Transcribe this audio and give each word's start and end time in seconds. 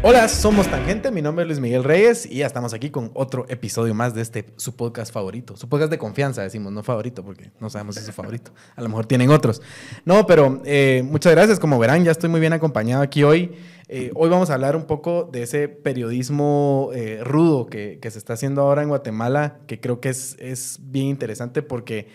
Hola, 0.00 0.28
somos 0.28 0.68
Tangente, 0.68 1.10
mi 1.10 1.20
nombre 1.20 1.42
es 1.42 1.48
Luis 1.48 1.60
Miguel 1.60 1.82
Reyes 1.82 2.24
y 2.24 2.36
ya 2.36 2.46
estamos 2.46 2.72
aquí 2.72 2.88
con 2.88 3.10
otro 3.14 3.46
episodio 3.48 3.94
más 3.94 4.14
de 4.14 4.22
este, 4.22 4.46
su 4.56 4.76
podcast 4.76 5.12
favorito. 5.12 5.56
Su 5.56 5.68
podcast 5.68 5.90
de 5.90 5.98
confianza, 5.98 6.40
decimos, 6.40 6.72
no 6.72 6.84
favorito, 6.84 7.24
porque 7.24 7.50
no 7.58 7.68
sabemos 7.68 7.96
si 7.96 8.02
es 8.02 8.06
su 8.06 8.12
favorito. 8.12 8.52
A 8.76 8.82
lo 8.82 8.88
mejor 8.88 9.06
tienen 9.06 9.28
otros. 9.30 9.60
No, 10.04 10.24
pero 10.24 10.62
eh, 10.64 11.02
muchas 11.04 11.32
gracias. 11.32 11.58
Como 11.58 11.80
verán, 11.80 12.04
ya 12.04 12.12
estoy 12.12 12.30
muy 12.30 12.38
bien 12.38 12.52
acompañado 12.52 13.02
aquí 13.02 13.24
hoy. 13.24 13.56
Eh, 13.88 14.12
hoy 14.14 14.30
vamos 14.30 14.50
a 14.50 14.54
hablar 14.54 14.76
un 14.76 14.84
poco 14.84 15.28
de 15.32 15.42
ese 15.42 15.66
periodismo 15.66 16.90
eh, 16.94 17.20
rudo 17.24 17.66
que, 17.66 17.98
que, 18.00 18.10
se 18.12 18.18
está 18.18 18.34
haciendo 18.34 18.62
ahora 18.62 18.82
en 18.82 18.90
Guatemala, 18.90 19.58
que 19.66 19.80
creo 19.80 20.00
que 20.00 20.10
es, 20.10 20.36
es 20.38 20.78
bien 20.80 21.06
interesante 21.06 21.60
porque 21.60 22.06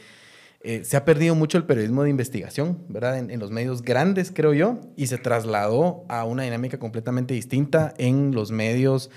eh, 0.66 0.86
se 0.86 0.96
ha 0.96 1.04
perdido 1.04 1.36
mucho 1.36 1.58
el 1.58 1.66
periodismo 1.66 2.04
de 2.04 2.10
investigación, 2.10 2.78
¿verdad? 2.88 3.18
En, 3.18 3.38
los 3.38 3.52
medios 3.52 3.82
grandes, 3.82 4.32
creo 4.34 4.54
yo, 4.54 4.80
y 4.96 5.08
se 5.08 5.18
trasladó 5.18 6.06
a 6.08 6.24
una 6.24 6.44
dinámica 6.44 6.80
completamente 6.80 7.34
distinta 7.34 7.94
en 7.98 8.34
los 8.34 8.52
medios 8.52 9.10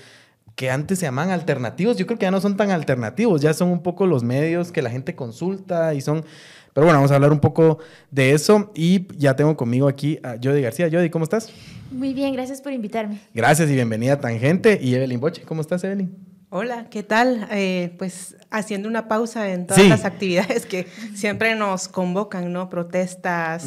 que 0.55 0.69
antes 0.69 0.99
se 0.99 1.05
llamaban 1.05 1.31
alternativos. 1.31 1.95
Yo 1.95 2.05
creo 2.05 2.19
que 2.19 2.25
ya 2.25 2.31
no 2.31 2.41
son 2.41 2.57
tan 2.57 2.71
alternativos, 2.71 3.41
ya 3.41 3.53
son 3.53 3.69
un 3.69 3.81
poco 3.81 4.05
los 4.07 4.23
medios 4.23 4.73
que 4.73 4.81
la 4.81 4.89
gente 4.89 5.15
consulta 5.15 5.93
y 5.93 6.01
son... 6.01 6.25
Pero 6.73 6.85
bueno, 6.85 6.99
vamos 6.99 7.11
a 7.11 7.15
hablar 7.15 7.31
un 7.31 7.39
poco 7.39 7.79
de 8.11 8.33
eso 8.33 8.71
y 8.75 9.07
ya 9.17 9.35
tengo 9.35 9.55
conmigo 9.55 9.87
aquí 9.87 10.19
a 10.23 10.35
Jody 10.43 10.61
García. 10.61 10.89
Jody, 10.91 11.09
¿cómo 11.09 11.23
estás? 11.23 11.49
Muy 11.91 12.13
bien, 12.13 12.33
gracias 12.33 12.61
por 12.61 12.73
invitarme. 12.73 13.21
Gracias 13.33 13.69
y 13.69 13.73
bienvenida 13.73 14.13
a 14.13 14.19
Tangente. 14.19 14.77
Y 14.81 14.93
Evelyn 14.93 15.19
Boche, 15.19 15.43
¿cómo 15.43 15.61
estás, 15.61 15.83
Evelyn? 15.85 16.26
Hola, 16.49 16.85
¿qué 16.89 17.03
tal? 17.03 17.45
Eh, 17.51 17.93
pues 17.97 18.37
haciendo 18.49 18.87
una 18.87 19.09
pausa 19.09 19.49
en 19.51 19.67
todas 19.67 19.85
las 19.89 20.05
actividades 20.05 20.65
que 20.65 20.87
siempre 21.13 21.55
nos 21.55 21.89
convocan, 21.89 22.53
¿no? 22.53 22.69
Protestas, 22.69 23.65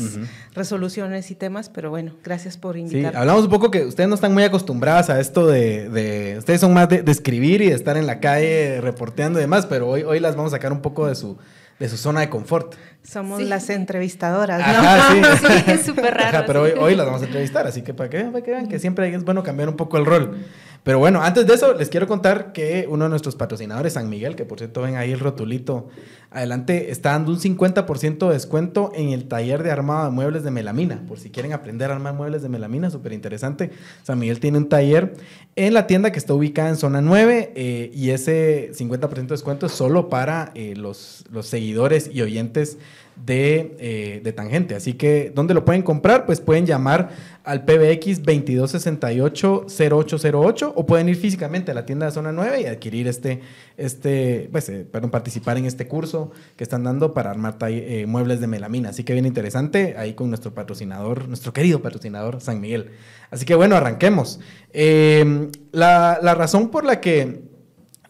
resoluciones 0.54 1.30
y 1.30 1.34
temas, 1.34 1.68
pero 1.68 1.90
bueno, 1.90 2.12
gracias 2.24 2.56
por 2.56 2.78
invitarme. 2.78 3.10
Sí, 3.10 3.16
hablamos 3.16 3.44
un 3.44 3.50
poco 3.50 3.70
que 3.70 3.84
ustedes 3.84 4.08
no 4.08 4.14
están 4.14 4.32
muy 4.32 4.44
acostumbradas 4.44 5.10
a 5.10 5.20
esto 5.20 5.46
de, 5.46 6.36
ustedes 6.38 6.62
son 6.62 6.72
más 6.72 6.88
de, 6.88 7.04
escribir 7.06 7.60
y 7.60 7.68
de 7.68 7.74
estar 7.74 7.98
en 7.98 8.06
la 8.06 8.18
calle 8.18 8.80
reporteando 8.80 9.38
y 9.38 9.42
demás, 9.42 9.66
pero 9.66 9.86
hoy, 9.86 10.02
hoy 10.02 10.18
las 10.18 10.34
vamos 10.34 10.54
a 10.54 10.56
sacar 10.56 10.72
un 10.72 10.80
poco 10.80 11.06
de 11.06 11.16
su, 11.16 11.36
de 11.78 11.86
su 11.86 11.98
zona 11.98 12.20
de 12.20 12.30
confort. 12.30 12.76
Somos 13.02 13.42
las 13.42 13.68
entrevistadoras, 13.68 14.58
¿no? 14.58 14.64
Ajá, 14.64 15.12
sí. 15.12 15.22
sí, 15.46 15.70
es 15.70 15.82
súper 15.82 16.14
raro. 16.14 16.44
pero 16.46 16.62
hoy, 16.62 16.72
hoy, 16.78 16.94
las 16.94 17.04
vamos 17.04 17.20
a 17.20 17.26
entrevistar, 17.26 17.66
así 17.66 17.82
que 17.82 17.92
para 17.92 18.08
que, 18.08 18.20
para 18.24 18.42
que 18.42 18.50
vean 18.50 18.68
que 18.68 18.78
siempre 18.78 19.14
es 19.14 19.22
bueno 19.22 19.42
cambiar 19.42 19.68
un 19.68 19.76
poco 19.76 19.98
el 19.98 20.06
rol. 20.06 20.38
Pero 20.82 20.98
bueno, 20.98 21.22
antes 21.22 21.46
de 21.46 21.54
eso, 21.54 21.74
les 21.74 21.90
quiero 21.90 22.06
contar 22.08 22.52
que 22.52 22.86
uno 22.88 23.04
de 23.04 23.10
nuestros 23.10 23.36
patrocinadores, 23.36 23.92
San 23.92 24.08
Miguel, 24.08 24.34
que 24.34 24.46
por 24.46 24.58
cierto 24.58 24.80
ven 24.80 24.96
ahí 24.96 25.12
el 25.12 25.20
rotulito 25.20 25.88
adelante, 26.30 26.90
está 26.90 27.10
dando 27.10 27.32
un 27.32 27.38
50% 27.38 28.28
de 28.28 28.32
descuento 28.32 28.90
en 28.94 29.10
el 29.10 29.28
taller 29.28 29.62
de 29.62 29.70
armado 29.70 30.06
de 30.06 30.10
muebles 30.10 30.42
de 30.42 30.50
melamina. 30.50 31.02
Por 31.06 31.18
si 31.18 31.30
quieren 31.30 31.52
aprender 31.52 31.90
a 31.90 31.94
armar 31.96 32.14
muebles 32.14 32.40
de 32.40 32.48
melamina, 32.48 32.90
súper 32.90 33.12
interesante. 33.12 33.70
San 34.04 34.18
Miguel 34.18 34.40
tiene 34.40 34.56
un 34.56 34.68
taller 34.68 35.14
en 35.56 35.74
la 35.74 35.86
tienda 35.86 36.12
que 36.12 36.18
está 36.18 36.32
ubicada 36.32 36.70
en 36.70 36.76
zona 36.76 37.02
9 37.02 37.52
eh, 37.54 37.90
y 37.92 38.10
ese 38.10 38.70
50% 38.72 39.10
de 39.14 39.26
descuento 39.26 39.66
es 39.66 39.72
solo 39.72 40.08
para 40.08 40.52
eh, 40.54 40.74
los, 40.76 41.24
los 41.30 41.46
seguidores 41.46 42.08
y 42.12 42.22
oyentes 42.22 42.78
de, 43.26 43.76
eh, 43.78 44.20
de, 44.22 44.32
Tangente. 44.32 44.74
Así 44.74 44.94
que, 44.94 45.30
¿dónde 45.34 45.54
lo 45.54 45.64
pueden 45.64 45.82
comprar? 45.82 46.26
Pues 46.26 46.40
pueden 46.40 46.66
llamar 46.66 47.10
al 47.50 47.64
PBX 47.64 48.22
2268-0808 48.22 50.72
o 50.72 50.86
pueden 50.86 51.08
ir 51.08 51.16
físicamente 51.16 51.72
a 51.72 51.74
la 51.74 51.84
tienda 51.84 52.06
de 52.06 52.12
Zona 52.12 52.30
9 52.30 52.60
y 52.60 52.66
adquirir 52.66 53.08
este, 53.08 53.40
este 53.76 54.48
pues, 54.52 54.68
eh, 54.68 54.86
perdón, 54.88 55.10
participar 55.10 55.58
en 55.58 55.64
este 55.64 55.88
curso 55.88 56.30
que 56.54 56.62
están 56.62 56.84
dando 56.84 57.12
para 57.12 57.32
armar 57.32 57.56
eh, 57.62 58.06
muebles 58.06 58.40
de 58.40 58.46
melamina. 58.46 58.90
Así 58.90 59.02
que 59.02 59.14
bien 59.14 59.26
interesante 59.26 59.96
ahí 59.98 60.14
con 60.14 60.28
nuestro 60.28 60.54
patrocinador, 60.54 61.26
nuestro 61.26 61.52
querido 61.52 61.82
patrocinador 61.82 62.40
San 62.40 62.60
Miguel. 62.60 62.92
Así 63.32 63.44
que 63.44 63.56
bueno, 63.56 63.74
arranquemos. 63.74 64.38
la, 64.72 66.20
la 66.22 66.34
razón 66.36 66.68
por 66.68 66.84
la 66.84 67.00
que 67.00 67.50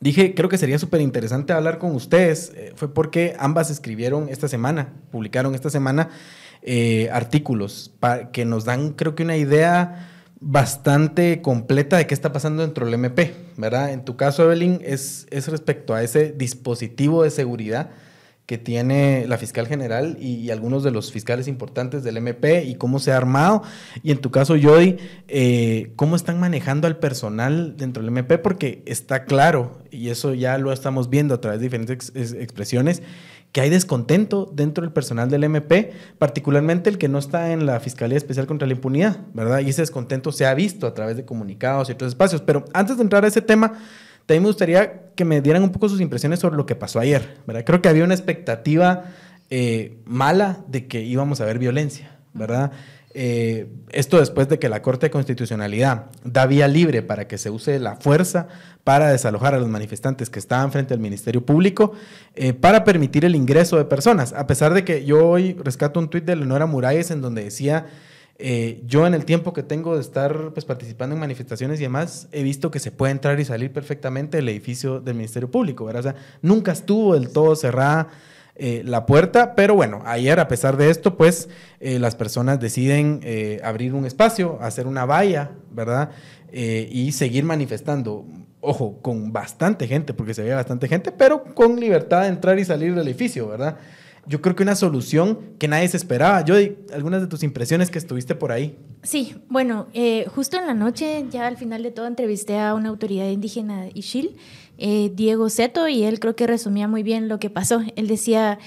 dije, 0.01 0.35
creo 0.35 0.51
que 0.51 0.59
sería 0.59 0.79
súper 0.79 1.01
interesante 1.01 1.55
hablar 1.55 1.79
con 1.79 1.95
ustedes, 1.95 2.53
eh, 2.57 2.73
fue 2.75 2.93
porque 2.93 3.35
ambas 3.39 3.71
escribieron 3.71 4.29
esta 4.29 4.49
semana, 4.49 4.93
publicaron 5.11 5.55
esta 5.55 5.71
semana 5.71 6.11
eh, 6.63 7.09
artículos 7.13 7.93
que 8.33 8.45
nos 8.45 8.65
dan, 8.65 8.93
creo 8.93 9.15
que 9.15 9.23
una 9.23 9.37
idea 9.37 10.09
bastante 10.41 11.43
completa 11.43 11.99
de 11.99 12.07
qué 12.07 12.15
está 12.15 12.33
pasando 12.33 12.63
dentro 12.63 12.87
del 12.87 12.95
MP, 12.95 13.35
¿verdad? 13.57 13.93
En 13.93 14.05
tu 14.05 14.17
caso, 14.17 14.45
Evelyn, 14.45 14.81
es, 14.83 15.27
es 15.31 15.49
respecto 15.49 15.95
a 15.95 16.03
ese 16.03 16.33
dispositivo 16.33 17.23
de 17.23 17.31
seguridad 17.31 17.91
que 18.51 18.59
tiene 18.59 19.27
la 19.29 19.39
fiscal 19.39 19.69
general 19.69 20.17
y, 20.19 20.51
algunos 20.51 20.83
de 20.83 20.91
los 20.91 21.13
fiscales 21.13 21.47
importantes 21.47 22.03
del 22.03 22.17
MP 22.17 22.65
y 22.65 22.75
cómo 22.75 22.99
se 22.99 23.13
ha 23.13 23.17
armado. 23.17 23.63
Y 24.03 24.11
en 24.11 24.19
tu 24.19 24.33
caso, 24.33 24.57
Jody, 24.61 24.97
eh, 25.29 25.93
¿cómo 25.95 26.17
están 26.17 26.41
manejando 26.41 26.89
al 26.89 26.97
personal 26.97 27.77
dentro 27.77 28.03
del 28.03 28.09
MP? 28.09 28.39
Porque 28.39 28.83
está 28.87 29.25
claro, 29.25 29.79
y 29.93 30.09
eso 30.09 30.35
ya 30.35 30.59
lo 30.59 30.73
estamos 30.73 31.09
viendo 31.09 31.33
a 31.33 31.41
través 31.41 31.61
de 31.61 31.67
diferentes 31.67 32.11
expresiones, 32.17 33.05
que 33.53 33.61
hay 33.61 33.71
descontento 33.71 34.51
dentro 34.53 34.83
del 34.83 34.93
personal 34.93 35.29
del 35.29 35.45
MP, 35.45 35.93
particularmente 36.19 36.89
el 36.89 36.99
que 36.99 37.09
no 37.09 37.19
está 37.19 37.53
en 37.53 37.67
la 37.67 37.81
Fiscalía 37.81 38.17
Especial 38.17 38.47
contra 38.47 38.67
la 38.67 38.75
Impunidad, 38.75 39.19
¿verdad? 39.35 39.61
Y 39.61 39.71
ese 39.71 39.83
descontento 39.83 40.31
se 40.31 40.47
ha 40.47 40.55
visto 40.55 40.87
a 40.87 40.95
través 40.95 41.17
de 41.17 41.25
comunicados 41.25 41.89
y 41.89 41.93
otros 41.93 42.11
espacios. 42.11 42.43
Pero 42.43 42.65
antes 42.73 42.97
de 42.97 43.03
entrar 43.03 43.25
a 43.25 43.29
ese 43.29 43.43
tema, 43.43 43.73
también 44.27 44.45
me 44.45 44.49
gustaría 44.49 45.11
que 45.17 45.25
me 45.25 45.41
dieran 45.41 45.65
un 45.65 45.71
poco 45.71 45.89
sus 45.89 46.01
impresiones 46.01 46.39
sobre 46.39 46.57
lo 46.57 46.67
que 46.67 46.77
pasó 46.77 47.01
ayer. 47.01 47.39
¿verdad? 47.47 47.65
Creo 47.65 47.83
que 47.83 47.89
había 47.89 48.05
una 48.05 48.15
expectativa 48.15 49.05
eh, 49.51 49.99
mala 50.05 50.61
de 50.69 50.87
que 50.87 51.03
íbamos 51.03 51.41
a 51.41 51.45
ver 51.45 51.59
violencia, 51.59 52.19
¿verdad? 52.33 52.71
Eh, 53.13 53.67
esto 53.91 54.21
después 54.21 54.49
de 54.49 54.61
que 54.61 54.69
la 54.69 54.83
Corte 54.83 55.07
de 55.07 55.11
Constitucionalidad 55.11 56.07
da 56.23 56.47
vía 56.47 56.69
libre 56.69 57.03
para 57.03 57.27
que 57.27 57.39
se 57.39 57.51
use 57.51 57.81
la 57.81 57.97
fuerza 57.97 58.47
para 58.85 59.11
desalojar 59.11 59.55
a 59.55 59.59
los 59.59 59.69
manifestantes 59.69 60.31
que 60.31 60.39
estaban 60.39 60.71
frente 60.71 60.95
al 60.95 61.01
Ministerio 61.01 61.45
Público 61.45 61.93
eh, 62.37 62.53
para 62.53 62.85
permitir 62.85 63.25
el 63.25 63.35
ingreso 63.35 63.77
de 63.79 63.85
personas. 63.85 64.33
A 64.33 64.47
pesar 64.47 64.75
de 64.75 64.85
que 64.85 65.05
yo 65.05 65.29
hoy 65.29 65.55
rescato 65.55 65.99
un 65.99 66.09
tuit 66.09 66.25
de 66.25 66.37
Leonora 66.37 66.67
Muralles 66.67 67.11
en 67.11 67.21
donde 67.21 67.43
decía 67.43 67.87
eh, 68.39 68.81
yo 68.87 69.07
en 69.07 69.13
el 69.13 69.27
tiempo 69.27 69.53
que 69.53 69.63
tengo 69.63 69.97
de 69.97 70.01
estar 70.01 70.53
pues, 70.55 70.65
participando 70.65 71.15
en 71.15 71.21
manifestaciones 71.21 71.79
y 71.81 71.83
demás, 71.83 72.29
he 72.33 72.43
visto 72.43 72.71
que 72.71 72.79
se 72.79 72.91
puede 72.91 73.13
entrar 73.13 73.39
y 73.39 73.45
salir 73.45 73.71
perfectamente 73.73 74.39
del 74.39 74.49
edificio 74.49 75.01
del 75.01 75.17
Ministerio 75.17 75.51
Público, 75.51 75.85
¿verdad? 75.85 76.15
Nunca 76.41 76.73
estuvo 76.73 77.15
del 77.15 77.33
todo 77.33 77.55
cerrada 77.55 78.09
eh, 78.63 78.83
la 78.85 79.07
puerta, 79.07 79.55
pero 79.55 79.75
bueno, 79.75 80.03
ayer 80.05 80.39
a 80.39 80.47
pesar 80.47 80.77
de 80.77 80.91
esto, 80.91 81.17
pues 81.17 81.49
eh, 81.81 81.99
las 81.99 82.15
personas 82.15 82.61
deciden 82.61 83.21
abrir 83.65 83.95
un 83.95 84.05
espacio, 84.05 84.59
hacer 84.61 84.87
una 84.87 85.07
valla, 85.07 85.53
¿verdad? 85.71 86.11
y 86.53 87.13
seguir 87.13 87.45
manifestando. 87.45 88.27
Ojo, 88.61 89.01
con 89.01 89.33
bastante 89.33 89.87
gente, 89.87 90.13
porque 90.13 90.35
se 90.35 90.43
veía 90.43 90.57
bastante 90.57 90.89
gente, 90.89 91.11
pero 91.11 91.43
con 91.55 91.81
libertad 91.81 92.23
de 92.23 92.29
entrar 92.29 92.59
y 92.59 92.65
salir 92.67 92.95
del 92.95 93.07
edificio, 93.07 93.49
¿verdad? 93.49 93.79
yo 94.27 94.41
creo 94.41 94.55
que 94.55 94.63
una 94.63 94.77
solución 94.77 95.39
que 95.59 95.69
nadie 95.69 95.89
se 95.89 95.97
esperaba. 95.97 96.45
Yo, 96.45 96.55
algunas 96.93 97.21
de 97.21 97.27
tus 97.27 97.43
impresiones 97.43 97.91
que 97.91 97.99
estuviste 97.99 98.35
por 98.35 98.53
ahí. 98.53 98.77
Sí, 99.03 99.35
bueno, 99.49 99.89
eh, 99.95 100.27
justo 100.35 100.57
en 100.57 100.67
la 100.67 100.75
noche, 100.75 101.27
ya 101.31 101.47
al 101.47 101.57
final 101.57 101.83
de 101.83 101.91
todo, 101.91 102.07
entrevisté 102.07 102.59
a 102.59 102.75
una 102.75 102.91
autoridad 102.91 103.29
indígena 103.29 103.89
Ixil, 103.95 104.37
eh, 104.81 105.13
Diego 105.15 105.49
Seto, 105.49 105.89
y 105.89 106.03
él 106.05 106.19
creo 106.19 106.35
que 106.35 106.47
resumía 106.47 106.89
muy 106.89 107.03
bien 107.03 107.29
lo 107.29 107.39
que 107.39 107.51
pasó. 107.51 107.83
Él 107.95 108.09
decía, 108.09 108.59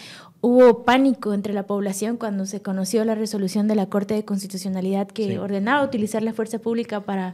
Hubo 0.46 0.84
pánico 0.84 1.34
entre 1.34 1.54
la 1.54 1.66
población 1.66 2.18
cuando 2.18 2.46
se 2.46 2.62
conoció 2.62 3.06
la 3.06 3.16
resolución 3.16 3.70
de 3.70 3.76
la 3.76 3.86
Corte 3.86 4.14
de 4.14 4.26
Constitucionalidad 4.26 5.08
que 5.08 5.40
ordenaba 5.40 5.86
utilizar 5.86 6.22
la 6.22 6.34
fuerza 6.34 6.60
pública 6.60 7.00
para 7.00 7.34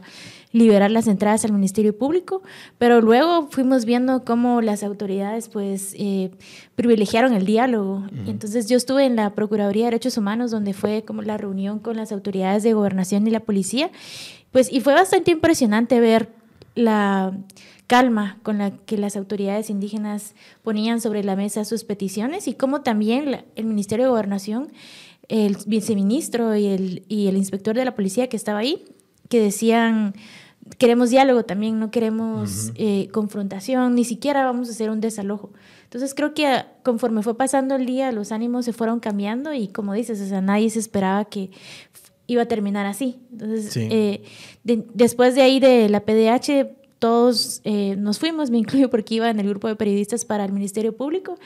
liberar 0.52 0.92
las 0.92 1.08
entradas 1.08 1.44
al 1.44 1.52
Ministerio 1.52 1.98
Público, 1.98 2.40
pero 2.78 3.00
luego 3.00 3.48
fuimos 3.50 3.84
viendo 3.84 4.24
cómo 4.24 4.60
las 4.60 4.84
autoridades 4.84 5.48
pues 5.48 5.92
eh, 5.98 6.30
privilegiaron 6.76 7.32
el 7.32 7.46
diálogo. 7.46 8.04
Entonces 8.28 8.68
yo 8.68 8.76
estuve 8.76 9.06
en 9.06 9.16
la 9.16 9.34
Procuraduría 9.34 9.86
de 9.86 9.90
Derechos 9.90 10.16
Humanos 10.16 10.52
donde 10.52 10.72
fue 10.72 11.02
como 11.04 11.22
la 11.22 11.36
reunión 11.36 11.80
con 11.80 11.96
las 11.96 12.12
autoridades 12.12 12.62
de 12.62 12.74
gobernación 12.74 13.26
y 13.26 13.32
la 13.32 13.40
policía, 13.40 13.90
pues 14.52 14.72
y 14.72 14.78
fue 14.82 14.94
bastante 14.94 15.32
impresionante 15.32 15.98
ver 15.98 16.28
la 16.76 17.36
calma 17.90 18.38
con 18.44 18.58
la 18.58 18.70
que 18.70 18.96
las 18.96 19.16
autoridades 19.16 19.68
indígenas 19.68 20.36
ponían 20.62 21.00
sobre 21.00 21.24
la 21.24 21.34
mesa 21.34 21.64
sus 21.64 21.82
peticiones 21.82 22.46
y 22.46 22.54
cómo 22.54 22.82
también 22.82 23.44
el 23.56 23.64
Ministerio 23.64 24.04
de 24.04 24.10
Gobernación, 24.10 24.70
el 25.26 25.56
viceministro 25.66 26.54
y 26.54 26.68
el, 26.68 27.04
y 27.08 27.26
el 27.26 27.36
inspector 27.36 27.74
de 27.74 27.84
la 27.84 27.96
policía 27.96 28.28
que 28.28 28.36
estaba 28.36 28.60
ahí, 28.60 28.84
que 29.28 29.40
decían, 29.40 30.14
queremos 30.78 31.10
diálogo 31.10 31.42
también, 31.42 31.80
no 31.80 31.90
queremos 31.90 32.70
eh, 32.76 33.08
confrontación, 33.10 33.96
ni 33.96 34.04
siquiera 34.04 34.44
vamos 34.44 34.68
a 34.68 34.70
hacer 34.70 34.88
un 34.88 35.00
desalojo. 35.00 35.50
Entonces 35.82 36.14
creo 36.14 36.32
que 36.32 36.64
conforme 36.84 37.24
fue 37.24 37.36
pasando 37.36 37.74
el 37.74 37.86
día, 37.86 38.12
los 38.12 38.30
ánimos 38.30 38.66
se 38.66 38.72
fueron 38.72 39.00
cambiando 39.00 39.52
y 39.52 39.66
como 39.66 39.94
dices, 39.94 40.20
o 40.20 40.26
sea, 40.28 40.40
nadie 40.40 40.70
se 40.70 40.78
esperaba 40.78 41.24
que 41.24 41.50
iba 42.28 42.42
a 42.42 42.46
terminar 42.46 42.86
así. 42.86 43.18
Entonces, 43.32 43.76
eh, 43.76 44.22
después 44.62 45.34
de 45.34 45.42
ahí 45.42 45.58
de 45.58 45.88
la 45.88 46.04
PDH, 46.04 46.78
todos 47.00 47.60
eh, 47.64 47.96
nos 47.96 48.20
fuimos, 48.20 48.50
me 48.50 48.58
incluyo 48.58 48.90
porque 48.90 49.16
iba 49.16 49.28
en 49.28 49.40
el 49.40 49.48
grupo 49.48 49.66
de 49.66 49.74
periodistas 49.74 50.24
para 50.24 50.44
el 50.44 50.52
Ministerio 50.52 50.96
Público 50.96 51.38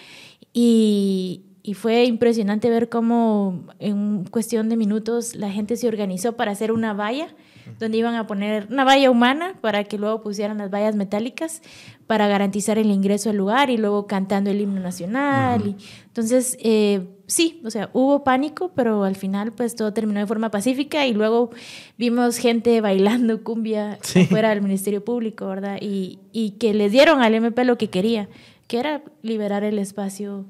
y, 0.53 1.45
y 1.63 1.73
fue 1.73 2.05
impresionante 2.05 2.69
ver 2.69 2.91
cómo 2.91 3.65
en 3.79 4.25
cuestión 4.25 4.69
de 4.69 4.77
minutos 4.77 5.35
la 5.35 5.51
gente 5.51 5.77
se 5.77 5.89
organizó 5.89 6.35
para 6.35 6.53
hacer 6.53 6.71
una 6.73 6.93
valla 6.93 7.35
donde 7.79 7.99
iban 7.99 8.15
a 8.15 8.27
poner 8.27 8.67
una 8.71 8.85
valla 8.85 9.11
humana 9.11 9.55
para 9.61 9.85
que 9.85 9.99
luego 9.99 10.23
pusieran 10.23 10.59
las 10.59 10.71
vallas 10.71 10.95
metálicas 10.95 11.63
para 12.07 12.29
garantizar 12.29 12.79
el 12.79 12.91
ingreso 12.91 13.31
al 13.31 13.37
lugar 13.37 13.71
y 13.71 13.77
luego 13.77 14.07
cantando 14.07 14.51
el 14.51 14.61
himno 14.61 14.81
nacional. 14.81 15.67
y, 15.67 15.77
entonces, 16.07 16.57
eh, 16.61 17.09
sí, 17.27 17.61
o 17.65 17.71
sea, 17.71 17.91
hubo 17.93 18.25
pánico, 18.25 18.73
pero 18.75 19.05
al 19.05 19.17
final 19.17 19.53
pues 19.53 19.75
todo 19.75 19.93
terminó 19.93 20.21
de 20.21 20.27
forma 20.27 20.51
pacífica 20.51 21.07
y 21.07 21.15
luego 21.15 21.51
vimos 21.97 22.37
gente 22.37 22.81
bailando 22.81 23.43
cumbia 23.43 23.99
fuera 24.29 24.51
del 24.51 24.63
Ministerio 24.63 25.05
Público, 25.05 25.47
¿verdad? 25.47 25.79
Y, 25.81 26.19
y 26.33 26.53
que 26.53 26.75
les 26.75 26.93
dieron 26.93 27.23
al 27.23 27.35
MP 27.35 27.65
lo 27.65 27.79
que 27.79 27.89
quería, 27.89 28.29
que 28.67 28.79
era 28.79 29.03
liberar 29.23 29.65
el 29.65 29.79
espacio 29.79 30.45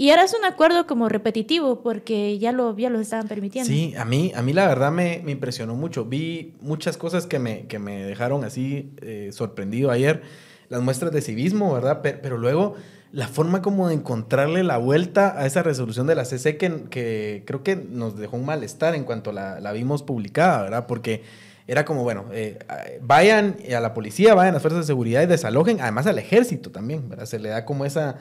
y 0.00 0.10
ahora 0.10 0.22
es 0.22 0.32
un 0.32 0.44
acuerdo 0.44 0.86
como 0.86 1.08
repetitivo 1.08 1.82
porque 1.82 2.38
ya 2.38 2.52
lo, 2.52 2.76
ya 2.76 2.88
lo 2.88 3.00
estaban 3.00 3.26
permitiendo. 3.26 3.68
Sí, 3.68 3.96
a 3.98 4.04
mí, 4.04 4.30
a 4.32 4.42
mí 4.42 4.52
la 4.52 4.68
verdad 4.68 4.92
me, 4.92 5.20
me 5.24 5.32
impresionó 5.32 5.74
mucho. 5.74 6.04
Vi 6.04 6.54
muchas 6.60 6.96
cosas 6.96 7.26
que 7.26 7.40
me, 7.40 7.66
que 7.66 7.80
me 7.80 8.04
dejaron 8.04 8.44
así 8.44 8.92
eh, 9.02 9.30
sorprendido 9.32 9.90
ayer. 9.90 10.22
Las 10.68 10.82
muestras 10.82 11.10
de 11.10 11.20
civismo, 11.20 11.74
¿verdad? 11.74 11.98
Pero, 12.00 12.38
luego 12.38 12.76
la 13.10 13.26
forma 13.26 13.60
como 13.60 13.88
de 13.88 13.94
encontrarle 13.94 14.62
la 14.62 14.76
vuelta 14.76 15.34
a 15.36 15.46
esa 15.46 15.64
resolución 15.64 16.06
de 16.06 16.14
la 16.14 16.24
CC 16.24 16.56
que, 16.58 16.84
que 16.90 17.42
creo 17.44 17.64
que 17.64 17.74
nos 17.74 18.16
dejó 18.16 18.36
un 18.36 18.46
malestar 18.46 18.94
en 18.94 19.02
cuanto 19.02 19.32
la, 19.32 19.58
la 19.58 19.72
vimos 19.72 20.04
publicada, 20.04 20.62
¿verdad? 20.62 20.86
Porque 20.86 21.24
era 21.66 21.84
como, 21.84 22.04
bueno, 22.04 22.26
eh, 22.32 22.60
vayan 23.02 23.56
a 23.76 23.80
la 23.80 23.94
policía, 23.94 24.34
vayan 24.34 24.50
a 24.50 24.54
las 24.54 24.62
fuerzas 24.62 24.82
de 24.82 24.86
seguridad 24.86 25.22
y 25.22 25.26
desalojen, 25.26 25.80
además 25.80 26.06
al 26.06 26.20
ejército 26.20 26.70
también, 26.70 27.08
¿verdad? 27.08 27.26
Se 27.26 27.40
le 27.40 27.48
da 27.48 27.64
como 27.64 27.84
esa 27.84 28.16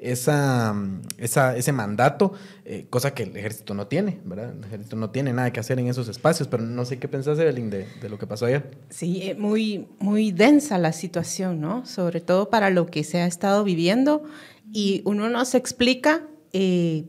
esa, 0.00 0.74
esa, 1.18 1.56
ese 1.56 1.72
mandato, 1.72 2.32
eh, 2.64 2.86
cosa 2.90 3.14
que 3.14 3.24
el 3.24 3.36
ejército 3.36 3.74
no 3.74 3.86
tiene, 3.86 4.20
¿verdad? 4.24 4.54
El 4.56 4.64
ejército 4.64 4.96
no 4.96 5.10
tiene 5.10 5.32
nada 5.32 5.52
que 5.52 5.60
hacer 5.60 5.78
en 5.78 5.88
esos 5.88 6.08
espacios, 6.08 6.48
pero 6.48 6.62
no 6.62 6.84
sé 6.84 6.98
qué 6.98 7.08
pensás, 7.08 7.38
Evelyn, 7.38 7.70
de, 7.70 7.86
de 8.00 8.08
lo 8.08 8.18
que 8.18 8.26
pasó 8.26 8.46
ayer. 8.46 8.70
Sí, 8.88 9.22
eh, 9.22 9.34
muy, 9.34 9.88
muy 9.98 10.32
densa 10.32 10.78
la 10.78 10.92
situación, 10.92 11.60
¿no? 11.60 11.84
Sobre 11.86 12.20
todo 12.20 12.50
para 12.50 12.70
lo 12.70 12.86
que 12.86 13.04
se 13.04 13.20
ha 13.20 13.26
estado 13.26 13.62
viviendo 13.64 14.24
y 14.72 15.02
uno 15.04 15.28
nos 15.28 15.54
explica 15.54 16.22
eh, 16.52 17.04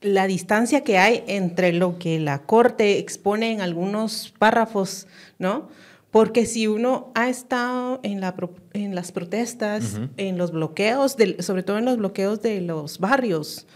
la 0.00 0.26
distancia 0.26 0.82
que 0.82 0.98
hay 0.98 1.24
entre 1.26 1.72
lo 1.72 1.98
que 1.98 2.18
la 2.18 2.42
Corte 2.42 2.98
expone 2.98 3.52
en 3.52 3.60
algunos 3.60 4.34
párrafos, 4.38 5.06
¿no? 5.38 5.68
Porque 6.12 6.44
si 6.44 6.66
uno 6.68 7.10
ha 7.14 7.30
estado 7.30 7.98
en, 8.02 8.20
la, 8.20 8.36
en 8.74 8.94
las 8.94 9.12
protestas, 9.12 9.98
en 10.18 10.36
los 10.36 10.52
bloqueos, 10.52 11.16
sobre 11.38 11.62
todo 11.62 11.78
en 11.78 11.86
los 11.86 11.96
bloqueos 11.96 12.42
de 12.42 12.60
los 12.60 12.98
barrios, 12.98 13.66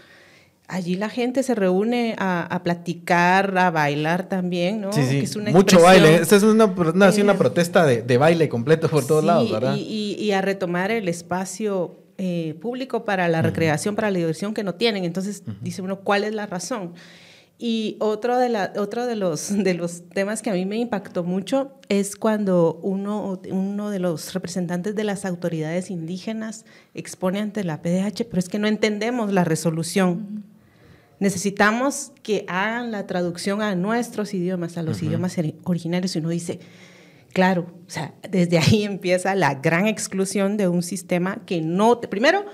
allí 0.67 0.95
la 0.97 1.09
gente 1.09 1.41
se 1.41 1.55
reúne 1.55 2.15
a, 2.19 2.61
platicar, 2.63 3.57
a 3.57 3.71
bailar 3.71 4.29
también, 4.29 4.81
¿no? 4.81 4.93
Sí, 4.93 5.25
sí. 5.25 5.39
Mucho 5.51 5.81
baile. 5.81 6.17
Esta 6.17 6.35
es 6.35 6.43
una, 6.43 6.65
una, 6.65 7.09
una 7.09 7.37
protesta 7.37 7.87
de, 7.87 8.03
de, 8.03 8.17
baile 8.19 8.47
completo 8.49 8.87
por 8.87 9.05
todos 9.07 9.25
lados, 9.25 9.51
¿verdad? 9.51 9.75
Y, 9.75 10.15
y, 10.19 10.31
a 10.31 10.41
retomar 10.41 10.91
el 10.91 11.07
espacio 11.09 11.97
eh, 12.19 12.55
público 12.61 13.03
para 13.03 13.27
la 13.29 13.41
recreación, 13.41 13.95
para 13.95 14.11
la 14.11 14.17
diversión 14.19 14.53
que 14.53 14.63
no 14.63 14.75
tienen. 14.75 15.05
Entonces, 15.05 15.41
dice 15.61 15.81
uno, 15.81 16.01
¿cuál 16.01 16.23
es 16.23 16.35
la 16.35 16.45
razón? 16.45 16.93
Y 17.59 17.97
otro, 17.99 18.37
de, 18.37 18.49
la, 18.49 18.71
otro 18.77 19.07
de, 19.07 19.15
los, 19.15 19.49
de 19.63 19.73
los 19.73 20.07
temas 20.09 20.41
que 20.41 20.49
a 20.49 20.53
mí 20.53 20.65
me 20.65 20.77
impactó 20.77 21.23
mucho 21.23 21.71
es 21.89 22.15
cuando 22.15 22.79
uno, 22.83 23.39
uno 23.49 23.89
de 23.89 23.99
los 23.99 24.33
representantes 24.33 24.95
de 24.95 25.03
las 25.03 25.25
autoridades 25.25 25.89
indígenas 25.89 26.65
expone 26.93 27.39
ante 27.39 27.63
la 27.63 27.81
PDH, 27.81 28.25
pero 28.29 28.39
es 28.39 28.49
que 28.49 28.59
no 28.59 28.67
entendemos 28.67 29.33
la 29.33 29.43
resolución. 29.43 30.43
Necesitamos 31.19 32.11
que 32.21 32.45
hagan 32.47 32.91
la 32.91 33.07
traducción 33.07 33.63
a 33.63 33.73
nuestros 33.73 34.35
idiomas, 34.35 34.77
a 34.77 34.83
los 34.83 35.01
idiomas 35.01 35.35
originarios, 35.63 36.15
y 36.15 36.19
uno 36.19 36.29
dice, 36.29 36.59
claro, 37.33 37.73
o 37.87 37.89
sea, 37.89 38.13
desde 38.29 38.59
ahí 38.59 38.83
empieza 38.83 39.33
la 39.33 39.55
gran 39.55 39.87
exclusión 39.87 40.57
de 40.57 40.67
un 40.67 40.83
sistema 40.83 41.41
que 41.47 41.61
no, 41.61 41.99
primero, 42.01 42.45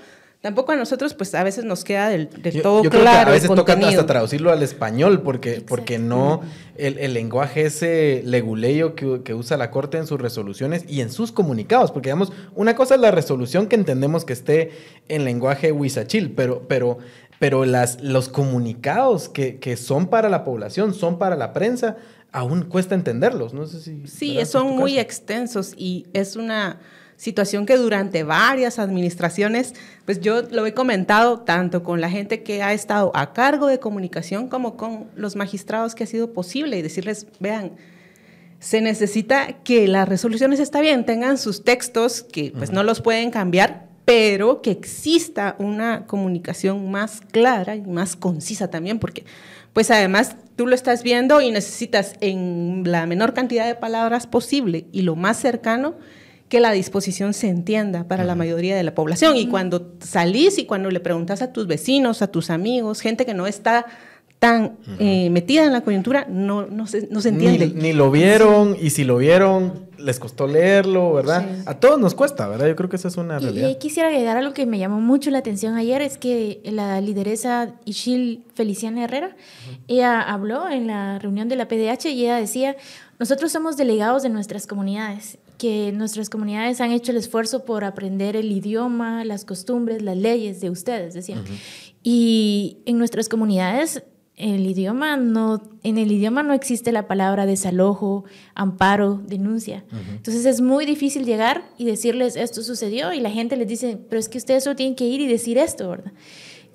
Tampoco 0.44 0.72
a 0.72 0.76
nosotros, 0.76 1.14
pues 1.14 1.34
a 1.34 1.42
veces 1.42 1.64
nos 1.64 1.84
queda 1.84 2.10
del, 2.10 2.28
todo 2.60 2.82
yo 2.82 2.90
claro. 2.90 2.90
Creo 2.90 3.24
que 3.24 3.30
a 3.30 3.32
veces 3.32 3.48
toca 3.48 3.72
hasta 3.72 4.04
traducirlo 4.04 4.52
al 4.52 4.62
español, 4.62 5.22
porque, 5.22 5.64
porque 5.66 5.98
no, 5.98 6.42
el, 6.76 6.98
el, 6.98 7.14
lenguaje 7.14 7.62
ese 7.62 8.20
leguleyo 8.26 8.94
que, 8.94 9.22
que, 9.22 9.32
usa 9.32 9.56
la 9.56 9.70
Corte 9.70 9.96
en 9.96 10.06
sus 10.06 10.20
resoluciones 10.20 10.84
y 10.86 11.00
en 11.00 11.10
sus 11.10 11.32
comunicados, 11.32 11.92
porque 11.92 12.10
digamos, 12.10 12.30
una 12.54 12.76
cosa 12.76 12.96
es 12.96 13.00
la 13.00 13.10
resolución 13.10 13.68
que 13.68 13.76
entendemos 13.76 14.26
que 14.26 14.34
esté 14.34 14.72
en 15.08 15.24
lenguaje 15.24 15.72
huizachil, 15.72 16.32
pero, 16.32 16.68
pero, 16.68 16.98
pero 17.38 17.64
las, 17.64 18.02
los 18.02 18.28
comunicados 18.28 19.30
que, 19.30 19.58
que 19.58 19.78
son 19.78 20.08
para 20.08 20.28
la 20.28 20.44
población, 20.44 20.92
son 20.92 21.16
para 21.16 21.36
la 21.36 21.54
prensa, 21.54 21.96
aún 22.32 22.64
cuesta 22.64 22.94
entenderlos. 22.94 23.54
No 23.54 23.66
sé 23.66 23.80
si. 23.80 24.06
Sí, 24.06 24.44
son 24.44 24.76
muy 24.76 24.98
extensos 24.98 25.72
y 25.74 26.04
es 26.12 26.36
una 26.36 26.80
situación 27.16 27.66
que 27.66 27.76
durante 27.76 28.22
varias 28.22 28.78
administraciones, 28.78 29.74
pues 30.04 30.20
yo 30.20 30.42
lo 30.42 30.66
he 30.66 30.74
comentado 30.74 31.40
tanto 31.40 31.82
con 31.82 32.00
la 32.00 32.10
gente 32.10 32.42
que 32.42 32.62
ha 32.62 32.72
estado 32.72 33.12
a 33.14 33.32
cargo 33.32 33.66
de 33.66 33.78
comunicación 33.78 34.48
como 34.48 34.76
con 34.76 35.08
los 35.14 35.36
magistrados 35.36 35.94
que 35.94 36.04
ha 36.04 36.06
sido 36.06 36.32
posible 36.32 36.78
y 36.78 36.82
decirles, 36.82 37.26
vean, 37.40 37.72
se 38.58 38.80
necesita 38.80 39.62
que 39.62 39.86
las 39.88 40.08
resoluciones 40.08 40.58
está 40.58 40.80
bien, 40.80 41.04
tengan 41.04 41.38
sus 41.38 41.64
textos 41.64 42.22
que 42.22 42.52
pues 42.56 42.70
no 42.70 42.82
los 42.82 43.00
pueden 43.00 43.30
cambiar, 43.30 43.88
pero 44.04 44.62
que 44.62 44.70
exista 44.70 45.56
una 45.58 46.06
comunicación 46.06 46.90
más 46.90 47.20
clara 47.30 47.76
y 47.76 47.82
más 47.82 48.16
concisa 48.16 48.68
también, 48.70 48.98
porque 48.98 49.24
pues 49.72 49.90
además 49.90 50.36
tú 50.56 50.66
lo 50.66 50.74
estás 50.74 51.02
viendo 51.02 51.40
y 51.40 51.50
necesitas 51.50 52.14
en 52.20 52.84
la 52.86 53.06
menor 53.06 53.34
cantidad 53.34 53.66
de 53.66 53.74
palabras 53.74 54.26
posible 54.26 54.86
y 54.92 55.02
lo 55.02 55.16
más 55.16 55.38
cercano 55.38 55.94
que 56.54 56.60
la 56.60 56.70
disposición 56.70 57.34
se 57.34 57.48
entienda 57.48 58.06
para 58.06 58.22
la 58.22 58.36
mayoría 58.36 58.76
de 58.76 58.84
la 58.84 58.94
población. 58.94 59.36
Y 59.36 59.48
cuando 59.48 59.96
salís 59.98 60.56
y 60.56 60.66
cuando 60.66 60.88
le 60.88 61.00
preguntas 61.00 61.42
a 61.42 61.52
tus 61.52 61.66
vecinos, 61.66 62.22
a 62.22 62.28
tus 62.28 62.48
amigos, 62.48 63.00
gente 63.00 63.26
que 63.26 63.34
no 63.34 63.48
está 63.48 63.86
tan 64.38 64.76
eh, 65.00 65.30
metida 65.30 65.64
en 65.64 65.72
la 65.72 65.80
coyuntura, 65.80 66.28
no, 66.30 66.64
no, 66.64 66.86
se, 66.86 67.08
no 67.10 67.20
se 67.22 67.30
entiende. 67.30 67.72
Ni, 67.74 67.92
lo 67.92 68.08
vieron, 68.12 68.76
y 68.80 68.90
si 68.90 69.02
lo 69.02 69.16
vieron, 69.16 69.88
les 69.98 70.20
costó 70.20 70.46
leerlo, 70.46 71.12
¿verdad? 71.12 71.44
A 71.66 71.80
todos 71.80 71.98
nos 71.98 72.14
cuesta, 72.14 72.46
¿verdad? 72.46 72.68
Yo 72.68 72.76
creo 72.76 72.88
que 72.88 72.94
esa 72.94 73.08
es 73.08 73.16
una 73.16 73.40
realidad. 73.40 73.68
Y, 73.68 73.74
quisiera 73.80 74.10
agregar 74.10 74.36
algo 74.36 74.54
que 74.54 74.64
me 74.64 74.78
llamó 74.78 75.00
mucho 75.00 75.32
la 75.32 75.38
atención 75.38 75.74
ayer, 75.74 76.02
es 76.02 76.18
que 76.18 76.60
la 76.66 77.00
lideresa 77.00 77.74
Ishil 77.84 78.44
Feliciana 78.54 79.02
Herrera, 79.02 79.34
ella 79.88 80.20
habló 80.22 80.68
en 80.68 80.86
la 80.86 81.18
reunión 81.18 81.48
de 81.48 81.56
la 81.56 81.66
PDH 81.66 82.10
y 82.10 82.22
ella 82.22 82.36
decía, 82.36 82.76
nosotros 83.18 83.50
somos 83.50 83.76
delegados 83.76 84.22
de 84.22 84.28
nuestras 84.28 84.68
comunidades 84.68 85.38
que 85.58 85.92
nuestras 85.92 86.30
comunidades 86.30 86.80
han 86.80 86.90
hecho 86.90 87.12
el 87.12 87.18
esfuerzo 87.18 87.64
por 87.64 87.84
aprender 87.84 88.36
el 88.36 88.50
idioma, 88.50 89.24
las 89.24 89.44
costumbres, 89.44 90.02
las 90.02 90.16
leyes 90.16 90.60
de 90.60 90.70
ustedes, 90.70 91.14
decían. 91.14 91.44
Y 92.02 92.78
en 92.86 92.98
nuestras 92.98 93.28
comunidades 93.28 94.02
el 94.36 94.66
idioma 94.66 95.16
no, 95.16 95.62
en 95.84 95.96
el 95.96 96.10
idioma 96.10 96.42
no 96.42 96.54
existe 96.54 96.90
la 96.90 97.06
palabra 97.06 97.46
desalojo, 97.46 98.24
amparo, 98.54 99.22
denuncia. 99.26 99.84
Entonces 100.10 100.44
es 100.44 100.60
muy 100.60 100.86
difícil 100.86 101.24
llegar 101.24 101.70
y 101.78 101.84
decirles 101.84 102.34
esto 102.34 102.62
sucedió 102.62 103.12
y 103.12 103.20
la 103.20 103.30
gente 103.30 103.56
les 103.56 103.68
dice, 103.68 103.98
pero 104.08 104.18
es 104.18 104.28
que 104.28 104.38
ustedes 104.38 104.64
solo 104.64 104.74
tienen 104.74 104.96
que 104.96 105.04
ir 105.04 105.20
y 105.20 105.28
decir 105.28 105.56
esto, 105.56 105.88
¿verdad? 105.88 106.12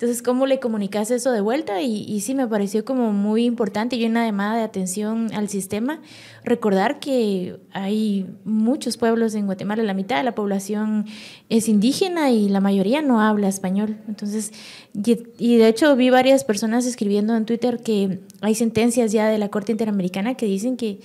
Entonces, 0.00 0.22
¿cómo 0.22 0.46
le 0.46 0.60
comunicas 0.60 1.10
eso 1.10 1.30
de 1.30 1.42
vuelta? 1.42 1.82
Y, 1.82 2.04
y, 2.08 2.22
sí, 2.22 2.34
me 2.34 2.48
pareció 2.48 2.86
como 2.86 3.12
muy 3.12 3.44
importante 3.44 3.96
y 3.96 4.06
una 4.06 4.24
llamada 4.24 4.56
de 4.56 4.62
atención 4.62 5.30
al 5.34 5.50
sistema. 5.50 6.00
Recordar 6.42 7.00
que 7.00 7.60
hay 7.72 8.26
muchos 8.46 8.96
pueblos 8.96 9.34
en 9.34 9.44
Guatemala, 9.44 9.82
la 9.82 9.92
mitad 9.92 10.16
de 10.16 10.22
la 10.22 10.34
población 10.34 11.04
es 11.50 11.68
indígena 11.68 12.30
y 12.30 12.48
la 12.48 12.60
mayoría 12.60 13.02
no 13.02 13.20
habla 13.20 13.48
español. 13.48 13.98
Entonces, 14.08 14.52
y, 14.94 15.56
de 15.58 15.68
hecho 15.68 15.94
vi 15.96 16.08
varias 16.08 16.44
personas 16.44 16.86
escribiendo 16.86 17.36
en 17.36 17.44
Twitter 17.44 17.82
que 17.82 18.20
hay 18.40 18.54
sentencias 18.54 19.12
ya 19.12 19.28
de 19.28 19.36
la 19.36 19.50
Corte 19.50 19.72
Interamericana 19.72 20.34
que 20.34 20.46
dicen 20.46 20.78
que 20.78 21.00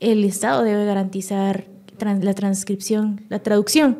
el 0.00 0.22
Estado 0.22 0.64
debe 0.64 0.84
garantizar 0.84 1.64
la 2.00 2.34
transcripción, 2.34 3.22
la 3.28 3.38
traducción 3.38 3.98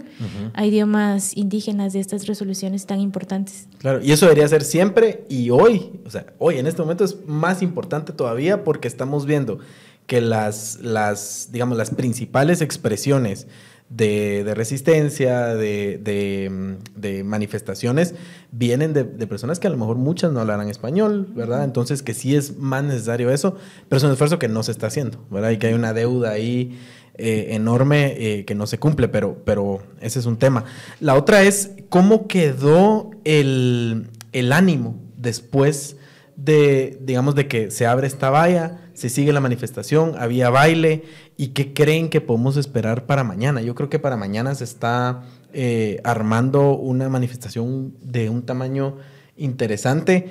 a 0.55 0.67
idiomas 0.67 1.37
indígenas 1.37 1.93
de 1.93 2.01
estas 2.01 2.27
resoluciones 2.27 2.87
tan 2.87 3.01
importantes. 3.01 3.69
Claro, 3.79 4.01
y 4.03 4.13
eso 4.13 4.27
debería 4.27 4.49
ser 4.49 4.65
siempre 4.65 5.25
y 5.29 5.51
hoy, 5.51 5.91
o 6.05 6.11
sea, 6.11 6.27
hoy 6.39 6.59
en 6.59 6.67
este 6.67 6.83
momento 6.83 7.05
es 7.05 7.17
más 7.27 7.63
importante 7.63 8.13
todavía 8.13 8.65
porque 8.65 8.89
estamos 8.89 9.27
viendo 9.27 9.59
que 10.07 10.21
las, 10.21 10.81
las 10.81 11.49
digamos, 11.53 11.79
las 11.79 11.91
principales 11.91 12.61
expresiones 12.61 13.47
de, 13.89 14.53
resistencia, 14.55 15.55
de, 15.55 17.23
manifestaciones, 17.25 18.15
vienen 18.51 18.93
de, 18.93 19.05
personas 19.27 19.59
que 19.61 19.67
a 19.67 19.71
lo 19.71 19.77
mejor 19.77 19.97
muchas 19.97 20.33
no 20.33 20.41
hablarán 20.41 20.69
español, 20.69 21.29
¿verdad? 21.35 21.65
Entonces 21.65 22.03
que 22.03 22.15
sí 22.15 22.35
es 22.35 22.59
más 22.59 22.85
necesario 22.85 23.31
eso, 23.31 23.57
pero 23.89 23.99
es 23.99 24.05
un 24.05 24.13
esfuerzo 24.13 24.39
que 24.39 24.49
no 24.49 24.63
se 24.63 24.73
está 24.73 24.89
haciendo, 24.89 25.25
¿verdad? 25.31 25.51
Y 25.51 25.59
que 25.59 25.69
hay 25.69 25.75
una 25.75 25.93
deuda 25.93 26.31
ahí 26.31 26.79
eh, 27.17 27.55
enorme 27.55 28.13
eh, 28.17 28.45
que 28.45 28.57
no 28.57 28.67
se 28.67 28.81
cumple, 28.81 29.07
pero, 29.07 29.41
pero 29.45 29.79
ese 30.01 30.19
es 30.19 30.27
un 30.27 30.37
tema. 30.37 30.65
La 30.99 31.15
otra 31.15 31.43
es 31.43 31.71
cómo 31.89 32.27
quedó 32.27 33.13
el, 33.23 34.09
ánimo 34.51 35.01
después 35.17 35.97
de, 36.35 36.99
digamos, 37.03 37.37
de 37.37 37.47
que 37.47 37.71
se 37.71 37.87
abre 37.87 38.09
esta 38.09 38.31
valla, 38.31 38.81
se 38.95 39.11
sigue 39.11 39.33
la 39.33 39.41
manifestación, 39.41 40.15
había 40.19 40.51
baile 40.51 41.05
y 41.37 41.49
qué 41.49 41.73
creen 41.73 42.09
que 42.09 42.21
podemos 42.21 42.57
esperar 42.57 43.07
para 43.07 43.23
mañana. 43.23 43.63
Yo 43.63 43.77
creo 43.77 43.89
que 43.89 44.01
para 44.01 44.17
mañana 44.17 44.53
se 44.57 44.65
está 44.65 45.23
eh, 45.53 46.01
armando 46.03 46.77
una 46.77 47.09
manifestación 47.09 47.95
de 48.03 48.29
un 48.29 48.43
tamaño 48.43 48.97
interesante, 49.37 50.31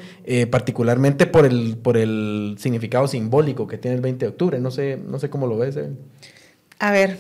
particularmente 0.50 1.28
por 1.28 1.46
el, 1.46 1.78
por 1.78 1.96
el 1.96 2.56
significado 2.58 3.08
simbólico 3.08 3.68
que 3.68 3.78
tiene 3.78 3.96
el 3.96 4.02
20 4.02 4.26
de 4.26 4.30
octubre. 4.30 4.60
No 4.60 4.70
sé, 4.70 4.98
no 4.98 5.18
sé 5.18 5.30
cómo 5.30 5.48
lo 5.48 5.58
ves. 5.58 5.78
A 6.80 6.92
ver, 6.92 7.18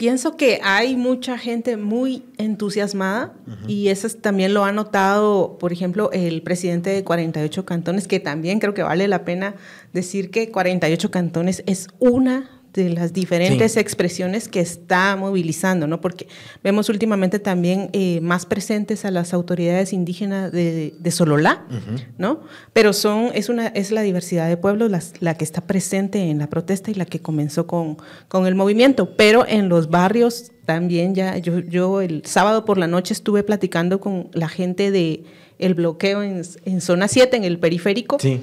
Pienso 0.00 0.38
que 0.38 0.60
hay 0.62 0.96
mucha 0.96 1.36
gente 1.36 1.76
muy 1.76 2.24
entusiasmada 2.38 3.34
y 3.68 3.88
eso 3.88 4.08
también 4.08 4.54
lo 4.54 4.64
ha 4.64 4.72
notado, 4.72 5.58
por 5.58 5.74
ejemplo, 5.74 6.10
el 6.14 6.40
presidente 6.40 6.88
de 6.88 7.04
48 7.04 7.66
cantones, 7.66 8.08
que 8.08 8.18
también 8.18 8.60
creo 8.60 8.72
que 8.72 8.82
vale 8.82 9.08
la 9.08 9.26
pena 9.26 9.56
decir 9.92 10.30
que 10.30 10.50
48 10.50 11.10
cantones 11.10 11.62
es 11.66 11.88
una 11.98 12.59
de 12.72 12.90
las 12.90 13.12
diferentes 13.12 13.76
expresiones 13.76 14.48
que 14.48 14.60
está 14.60 15.16
movilizando, 15.16 15.86
¿no? 15.86 16.00
Porque 16.00 16.28
vemos 16.62 16.88
últimamente 16.88 17.38
también 17.38 17.90
eh, 17.92 18.20
más 18.20 18.46
presentes 18.46 19.04
a 19.04 19.10
las 19.10 19.34
autoridades 19.34 19.92
indígenas 19.92 20.52
de, 20.52 20.92
Sololá, 21.10 21.64
¿no? 22.18 22.40
Pero 22.72 22.92
son, 22.92 23.30
es, 23.34 23.48
una, 23.48 23.66
es 23.68 23.90
la 23.90 24.02
diversidad 24.02 24.48
de 24.48 24.56
pueblos 24.56 24.90
la 25.20 25.34
que 25.34 25.44
está 25.44 25.62
presente 25.62 26.30
en 26.30 26.38
la 26.38 26.48
protesta 26.48 26.90
y 26.90 26.94
la 26.94 27.04
que 27.04 27.20
comenzó 27.20 27.66
con, 27.66 27.96
con 28.28 28.46
el 28.46 28.54
movimiento. 28.54 29.16
Pero 29.16 29.44
en 29.46 29.68
los 29.68 29.90
barrios 29.90 30.52
también 30.66 31.14
ya, 31.14 31.36
yo, 31.38 31.58
yo 31.58 32.00
el 32.00 32.22
sábado 32.24 32.64
por 32.64 32.78
la 32.78 32.86
noche 32.86 33.12
estuve 33.12 33.42
platicando 33.42 34.00
con 34.00 34.28
la 34.32 34.48
gente 34.48 34.90
de 34.90 35.24
el 35.58 35.74
bloqueo 35.74 36.22
en, 36.22 36.42
en 36.64 36.80
zona 36.80 37.08
7, 37.08 37.36
en 37.36 37.44
el 37.44 37.58
periférico. 37.58 38.18
Sí. 38.18 38.40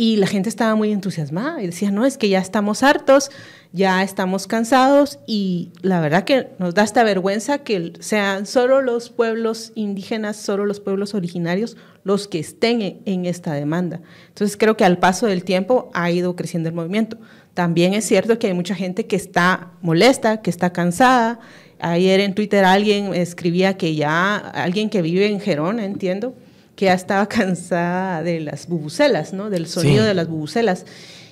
Y 0.00 0.14
la 0.14 0.28
gente 0.28 0.48
estaba 0.48 0.76
muy 0.76 0.92
entusiasmada 0.92 1.60
y 1.60 1.66
decía, 1.66 1.90
no, 1.90 2.06
es 2.06 2.18
que 2.18 2.28
ya 2.28 2.38
estamos 2.38 2.84
hartos, 2.84 3.32
ya 3.72 4.04
estamos 4.04 4.46
cansados 4.46 5.18
y 5.26 5.72
la 5.82 6.00
verdad 6.00 6.22
que 6.22 6.50
nos 6.60 6.72
da 6.72 6.84
esta 6.84 7.02
vergüenza 7.02 7.58
que 7.58 7.94
sean 7.98 8.46
solo 8.46 8.80
los 8.80 9.10
pueblos 9.10 9.72
indígenas, 9.74 10.36
solo 10.36 10.66
los 10.66 10.78
pueblos 10.78 11.14
originarios 11.14 11.76
los 12.04 12.28
que 12.28 12.38
estén 12.38 13.02
en, 13.04 13.26
esta 13.26 13.52
demanda. 13.54 14.00
Entonces 14.28 14.56
creo 14.56 14.76
que 14.76 14.84
al 14.84 14.98
paso 14.98 15.26
del 15.26 15.42
tiempo 15.42 15.90
ha 15.94 16.12
ido 16.12 16.36
creciendo 16.36 16.68
el 16.68 16.76
movimiento. 16.76 17.18
También 17.54 17.92
es 17.92 18.04
cierto 18.04 18.38
que 18.38 18.46
hay 18.46 18.54
mucha 18.54 18.76
gente 18.76 19.06
que 19.06 19.16
está 19.16 19.72
molesta, 19.82 20.42
que 20.42 20.50
está 20.50 20.72
cansada. 20.72 21.40
Ayer 21.80 22.20
en 22.20 22.36
Twitter 22.36 22.64
alguien 22.64 23.14
escribía 23.14 23.76
que 23.76 23.96
ya, 23.96 24.36
alguien 24.36 24.90
que 24.90 25.02
vive 25.02 25.26
en 25.26 25.40
Gerona, 25.40 25.84
entiendo, 25.84 26.34
que 26.78 26.84
ya 26.84 26.94
estaba 26.94 27.26
cansada 27.28 28.22
de 28.22 28.38
las 28.38 28.68
bubucelas, 28.68 29.32
¿no? 29.32 29.50
Del 29.50 29.66
sonido 29.66 30.04
de 30.04 30.14
las 30.14 30.28
bubucelas. 30.28 30.86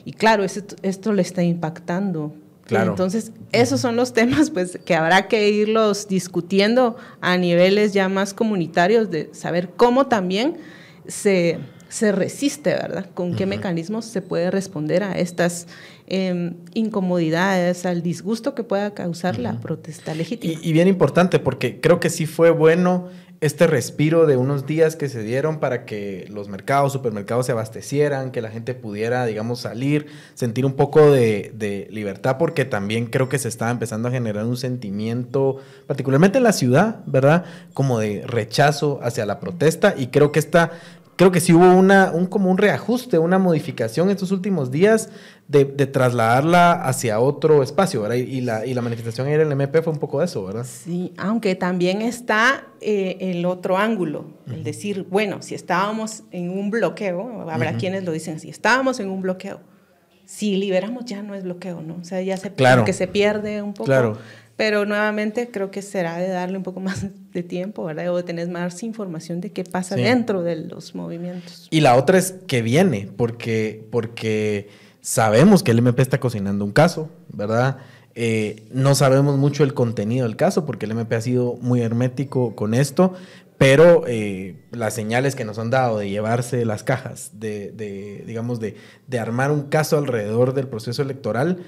Y 0.05 0.13
claro, 0.13 0.43
esto, 0.43 0.75
esto 0.83 1.13
le 1.13 1.23
está 1.23 1.45
impactando. 1.45 2.35
Claro. 2.65 2.91
Entonces, 2.91 3.31
esos 3.53 3.81
son 3.81 3.95
los 3.95 4.13
temas 4.13 4.51
pues, 4.51 4.77
que 4.85 4.97
habrá 4.97 5.29
que 5.29 5.49
irlos 5.51 6.09
discutiendo 6.09 6.97
a 7.21 7.37
niveles 7.37 7.93
ya 7.93 8.09
más 8.09 8.35
comunitarios, 8.35 9.09
de 9.09 9.31
saber 9.35 9.71
cómo 9.77 10.09
también 10.09 10.57
se, 11.07 11.61
se 11.89 12.11
resiste, 12.11 12.71
¿verdad? 12.71 13.09
Con 13.15 13.37
qué 13.37 13.47
mecanismos 13.47 14.05
se 14.05 14.23
puede 14.23 14.51
responder 14.51 15.05
a 15.05 15.13
estas 15.13 15.69
em, 16.09 16.55
incomodidades, 16.75 17.87
al 17.87 18.03
disgusto 18.03 18.57
que 18.57 18.65
pueda 18.65 18.95
causar 18.95 19.39
la 19.39 19.61
protesta 19.61 20.13
legítima. 20.13 20.59
y, 20.61 20.73
bien 20.73 20.89
importante, 20.89 21.39
porque 21.39 21.81
creo 21.81 22.01
que 22.01 22.11
sí 22.11 22.27
fue 22.27 22.51
bueno 22.51 23.11
este 23.41 23.67
respiro 23.67 24.27
de 24.27 24.37
unos 24.37 24.67
días 24.67 24.97
que 24.97 25.09
se 25.09 25.23
dieron 25.23 25.61
para 25.61 25.85
que 25.85 26.27
los 26.31 26.49
mercados, 26.49 26.93
supermercados 26.93 27.47
se 27.47 27.53
abastecieran, 27.53 28.31
que 28.31 28.41
la 28.41 28.51
gente 28.51 28.75
pudiera, 28.75 29.27
digamos, 29.27 29.61
salir, 29.61 30.07
sentir 30.35 30.65
un 30.65 30.75
poco 30.75 31.11
de, 31.11 31.89
libertad, 31.91 32.39
porque 32.39 32.65
también 32.65 33.07
creo 33.07 33.29
que 33.29 33.39
se 33.39 33.49
estaba 33.49 33.71
empezando 33.71 34.09
a 34.09 34.11
generar 34.11 34.45
un 34.45 34.57
sentimiento, 34.57 35.59
particularmente 35.87 36.39
en 36.39 36.45
la 36.45 36.53
ciudad, 36.53 37.01
¿verdad? 37.07 37.45
Como 37.75 37.99
de 37.99 38.23
rechazo 38.27 39.01
hacia 39.03 39.27
la 39.27 39.41
protesta 39.41 39.95
y 39.97 40.09
creo 40.09 40.33
que 40.33 40.39
esta 40.39 40.73
creo 41.17 41.33
que 41.33 41.41
sí 41.41 41.53
hubo 41.53 41.75
una, 41.75 42.11
un, 42.13 42.27
como 42.27 42.51
un 42.51 42.59
reajuste, 42.59 43.19
una 43.19 43.39
modificación 43.39 44.11
estos 44.11 44.31
últimos 44.31 44.71
días 44.71 45.09
de, 45.49 45.65
trasladarla 45.65 46.73
hacia 46.73 47.21
otro 47.21 47.63
espacio, 47.63 48.03
¿verdad? 48.03 48.17
Y, 48.17 48.41
la, 48.43 48.67
y 48.67 48.75
la 48.75 48.83
manifestación 48.83 49.27
ayer 49.27 49.41
en 49.41 49.47
el 49.47 49.53
MP 49.53 49.83
fue 49.83 49.93
un 49.93 49.99
poco 49.99 50.21
de 50.21 50.27
eso, 50.27 50.45
¿verdad? 50.45 50.65
Sí, 50.65 51.13
aunque 51.17 51.55
también 51.55 52.03
está 52.03 52.67
eh, 52.81 53.17
el 53.21 53.47
otro 53.47 53.79
ángulo, 53.79 54.27
el 54.47 54.63
decir, 54.63 55.07
bueno, 55.11 55.43
si 55.43 55.55
estábamos 55.55 56.25
en 56.31 56.51
un 56.51 56.71
bloqueo, 56.71 57.49
habrá 57.51 57.77
quienes 57.77 58.05
lo 58.05 58.13
dicen 58.13 58.37
así, 58.37 58.51
estábamos 58.51 59.01
en 59.01 59.09
un 59.09 59.23
bloqueo, 59.23 59.61
si 60.27 60.57
liberamos 60.57 61.05
ya 61.05 61.23
no 61.23 61.35
es 61.35 61.45
bloqueo, 61.45 61.81
¿no? 61.81 61.99
O 62.01 62.05
sea, 62.05 62.21
ya 62.21 62.37
se, 62.37 62.53
claro. 62.53 62.85
que 62.85 62.93
se 62.93 63.07
pierde 63.07 63.63
un 63.63 63.73
poco. 63.73 63.85
Claro. 63.85 64.19
Pero 64.57 64.87
nuevamente 64.87 65.51
creo 65.51 65.71
que 65.71 65.83
será 65.83 66.17
de 66.17 66.29
darle 66.29 66.57
un 66.57 66.63
poco 66.63 66.81
más 66.81 67.07
de 67.33 67.43
tiempo, 67.43 67.85
¿verdad? 67.85 68.11
O 68.13 68.17
de 68.17 68.23
tener 68.23 68.49
más 68.49 68.83
información 68.83 69.41
de 69.41 69.53
qué 69.53 69.65
pasa 69.65 69.97
dentro 69.97 70.43
de 70.43 70.57
los 70.57 70.95
movimientos. 70.95 71.69
Y 71.71 71.81
la 71.81 71.97
otra 71.97 72.19
es 72.19 72.35
que 72.47 72.63
viene, 72.63 73.09
porque, 73.17 73.87
porque 73.91 74.69
sabemos 75.01 75.63
que 75.63 75.73
el 75.73 75.79
MP 75.79 76.03
está 76.03 76.19
cocinando 76.19 76.65
un 76.65 76.73
caso, 76.73 77.11
¿verdad? 77.29 77.79
Eh, 78.19 78.67
no 78.73 78.95
sabemos 78.95 79.37
mucho 79.37 79.63
el 79.63 79.75
contenido 79.75 80.27
del 80.27 80.37
caso, 80.37 80.65
porque 80.65 80.87
el 80.87 80.93
MP 80.93 81.17
ha 81.17 81.21
sido 81.21 81.59
muy 81.61 81.83
hermético 81.83 82.57
con 82.57 82.73
esto, 82.73 83.13
pero 83.59 84.05
eh, 84.07 84.57
las 84.71 84.95
señales 84.95 85.35
que 85.35 85.45
nos 85.45 85.59
han 85.59 85.69
dado 85.69 85.99
de 85.99 86.09
llevarse 86.09 86.65
las 86.65 86.83
cajas, 86.83 87.33
de, 87.35 87.73
de 87.73 88.25
digamos, 88.27 88.59
de, 88.59 88.77
de 89.07 89.19
armar 89.19 89.51
un 89.51 89.65
caso 89.65 89.99
alrededor 89.99 90.55
del 90.55 90.67
proceso 90.67 91.03
electoral, 91.03 91.59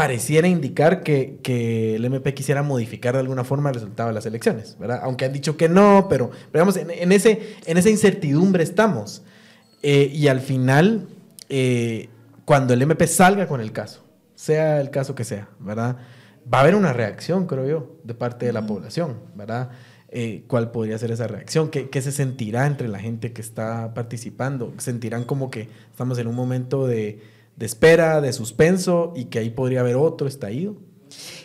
pareciera 0.00 0.48
indicar 0.48 1.02
que, 1.02 1.94
el 1.94 2.02
MP 2.06 2.32
quisiera 2.32 2.62
modificar 2.62 3.12
de 3.12 3.20
alguna 3.20 3.44
forma 3.44 3.68
el 3.68 3.74
resultado 3.74 4.08
de 4.08 4.14
las 4.14 4.24
elecciones, 4.24 4.78
¿verdad? 4.80 5.00
Aunque 5.02 5.26
han 5.26 5.32
dicho 5.34 5.58
que 5.58 5.68
no, 5.68 6.06
pero, 6.08 6.30
digamos, 6.54 6.78
en, 6.78 7.12
ese, 7.12 7.56
en 7.66 7.76
esa 7.76 7.90
incertidumbre 7.90 8.62
estamos. 8.62 9.22
Eh, 9.82 10.10
y 10.10 10.28
al 10.28 10.40
final, 10.40 11.06
eh, 11.50 12.08
cuando 12.46 12.72
el 12.72 12.80
MP 12.80 13.06
salga 13.06 13.46
con 13.46 13.60
el 13.60 13.72
caso, 13.72 14.02
sea 14.34 14.80
el 14.80 14.88
caso 14.88 15.14
que 15.14 15.24
sea, 15.24 15.50
¿verdad? 15.58 15.98
Va 16.50 16.58
a 16.58 16.60
haber 16.62 16.76
una 16.76 16.94
reacción, 16.94 17.46
creo 17.46 17.68
yo, 17.68 17.96
de 18.02 18.14
parte 18.14 18.46
de 18.46 18.54
la 18.54 18.66
población, 18.66 19.16
¿verdad? 19.34 19.68
Eh, 20.08 20.44
¿Cuál 20.46 20.70
podría 20.70 20.96
ser 20.96 21.10
esa 21.10 21.26
reacción? 21.26 21.68
¿Qué, 21.68 21.90
¿Qué 21.90 22.00
se 22.00 22.10
sentirá 22.10 22.66
entre 22.66 22.88
la 22.88 23.00
gente 23.00 23.34
que 23.34 23.42
está 23.42 23.92
participando? 23.92 24.72
¿Sentirán 24.78 25.24
como 25.24 25.50
que 25.50 25.68
estamos 25.90 26.18
en 26.18 26.26
un 26.26 26.36
momento 26.36 26.86
de 26.86 27.20
de 27.60 27.66
espera, 27.66 28.20
de 28.22 28.32
suspenso 28.32 29.12
y 29.14 29.26
que 29.26 29.38
ahí 29.38 29.50
podría 29.50 29.80
haber 29.80 29.96
otro 29.96 30.26
estallido. 30.26 30.76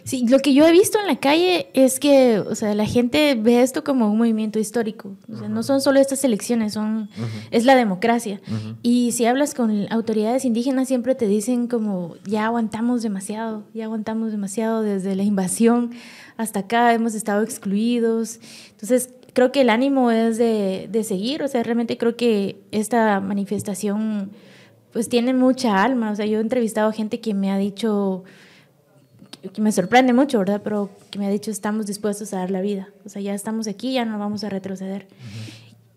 Sí, 0.05 0.27
lo 0.29 0.39
que 0.39 0.53
yo 0.53 0.65
he 0.65 0.71
visto 0.71 0.99
en 0.99 1.07
la 1.07 1.19
calle 1.19 1.67
es 1.73 1.99
que, 1.99 2.39
o 2.39 2.55
sea, 2.55 2.73
la 2.73 2.85
gente 2.85 3.35
ve 3.35 3.63
esto 3.63 3.83
como 3.83 4.09
un 4.09 4.17
movimiento 4.17 4.59
histórico. 4.59 5.17
O 5.29 5.37
sea, 5.37 5.49
no 5.49 5.63
son 5.63 5.81
solo 5.81 5.99
estas 5.99 6.23
elecciones, 6.23 6.73
son, 6.73 7.09
es 7.51 7.65
la 7.65 7.75
democracia. 7.75 8.39
Y 8.81 9.11
si 9.11 9.25
hablas 9.25 9.55
con 9.55 9.91
autoridades 9.91 10.45
indígenas, 10.45 10.87
siempre 10.87 11.15
te 11.15 11.27
dicen 11.27 11.67
como, 11.67 12.15
ya 12.25 12.45
aguantamos 12.45 13.01
demasiado, 13.01 13.63
ya 13.73 13.85
aguantamos 13.85 14.31
demasiado 14.31 14.83
desde 14.83 15.15
la 15.15 15.23
invasión 15.23 15.91
hasta 16.37 16.61
acá, 16.61 16.93
hemos 16.93 17.15
estado 17.15 17.41
excluidos. 17.41 18.39
Entonces, 18.71 19.09
creo 19.33 19.51
que 19.51 19.61
el 19.61 19.69
ánimo 19.69 20.11
es 20.11 20.37
de, 20.37 20.87
de 20.89 21.03
seguir, 21.03 21.41
o 21.41 21.47
sea, 21.47 21.63
realmente 21.63 21.97
creo 21.97 22.15
que 22.15 22.61
esta 22.71 23.19
manifestación 23.19 24.29
pues 24.95 25.09
tiene 25.09 25.33
mucha 25.33 25.83
alma. 25.83 26.09
O 26.09 26.15
sea, 26.15 26.25
yo 26.25 26.37
he 26.37 26.41
entrevistado 26.41 26.89
gente 26.93 27.19
que 27.19 27.33
me 27.33 27.51
ha 27.51 27.57
dicho, 27.57 28.23
que 29.51 29.59
me 29.61 29.73
sorprende 29.73 30.13
mucho, 30.13 30.39
¿verdad? 30.39 30.61
Pero 30.63 30.89
que 31.09 31.19
me 31.19 31.27
ha 31.27 31.29
dicho, 31.29 31.51
estamos 31.51 31.85
dispuestos 31.85 32.31
a 32.33 32.37
dar 32.37 32.49
la 32.49 32.61
vida. 32.61 32.87
O 33.05 33.09
sea, 33.09 33.21
ya 33.21 33.33
estamos 33.33 33.67
aquí, 33.67 33.91
ya 33.91 34.05
no 34.05 34.17
vamos 34.17 34.45
a 34.45 34.49
retroceder. 34.49 35.05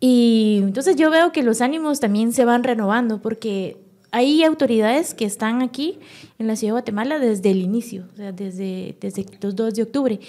Y 0.01 0.59
entonces 0.65 0.97
yo 0.97 1.13
veo 1.13 1.31
que 1.31 1.45
los 1.45 1.61
ánimos 1.61 2.01
también 2.01 2.33
se 2.33 2.45
van 2.45 2.65
renovando 2.65 3.23
porque 3.23 3.77
hay 4.11 4.43
autoridades 4.43 5.15
que 5.15 5.27
están 5.27 5.63
aquí 5.63 6.01
en 6.41 6.49
la 6.49 6.57
ciudad 6.57 6.71
de 6.71 6.81
Guatemala 6.81 7.21
desde 7.21 7.53
el 7.53 7.59
inicio, 7.59 8.09
o 8.15 8.17
sea, 8.17 8.33
desde, 8.33 8.97
desde 9.01 9.27
los 9.41 9.55
2 9.55 9.75
de 9.75 9.83
octubre. 9.85 10.21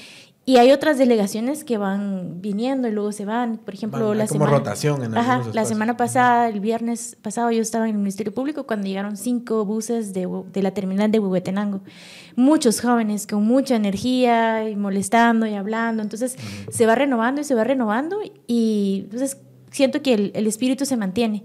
Y 0.49 0.57
hay 0.57 0.71
otras 0.71 0.97
delegaciones 0.97 1.63
que 1.63 1.77
van 1.77 2.41
viniendo 2.41 2.87
y 2.87 2.91
luego 2.91 3.11
se 3.11 3.23
van. 3.23 3.59
Por 3.59 3.75
ejemplo, 3.75 4.15
la 4.15 4.25
como 4.25 4.47
rotación 4.47 5.03
en 5.03 5.15
Ajá, 5.15 5.43
la 5.53 5.63
semana 5.63 5.95
pasada, 5.95 6.49
el 6.49 6.59
viernes 6.59 7.15
pasado, 7.21 7.51
yo 7.51 7.61
estaba 7.61 7.87
en 7.87 7.91
el 7.91 7.99
Ministerio 7.99 8.33
Público 8.33 8.65
cuando 8.65 8.87
llegaron 8.87 9.15
cinco 9.15 9.63
buses 9.63 10.11
de, 10.11 10.27
de 10.51 10.63
la 10.63 10.71
terminal 10.71 11.11
de 11.11 11.19
Huehuetenango. 11.19 11.81
Muchos 12.35 12.81
jóvenes 12.81 13.27
con 13.27 13.45
mucha 13.45 13.75
energía 13.75 14.67
y 14.67 14.75
molestando 14.75 15.45
y 15.45 15.53
hablando. 15.53 16.01
Entonces, 16.01 16.35
se 16.71 16.87
va 16.87 16.95
renovando 16.95 17.41
y 17.41 17.43
se 17.43 17.53
va 17.53 17.63
renovando 17.63 18.17
y 18.47 19.01
entonces 19.03 19.37
siento 19.69 20.01
que 20.01 20.15
el, 20.15 20.31
el 20.33 20.47
espíritu 20.47 20.83
se 20.87 20.97
mantiene. 20.97 21.43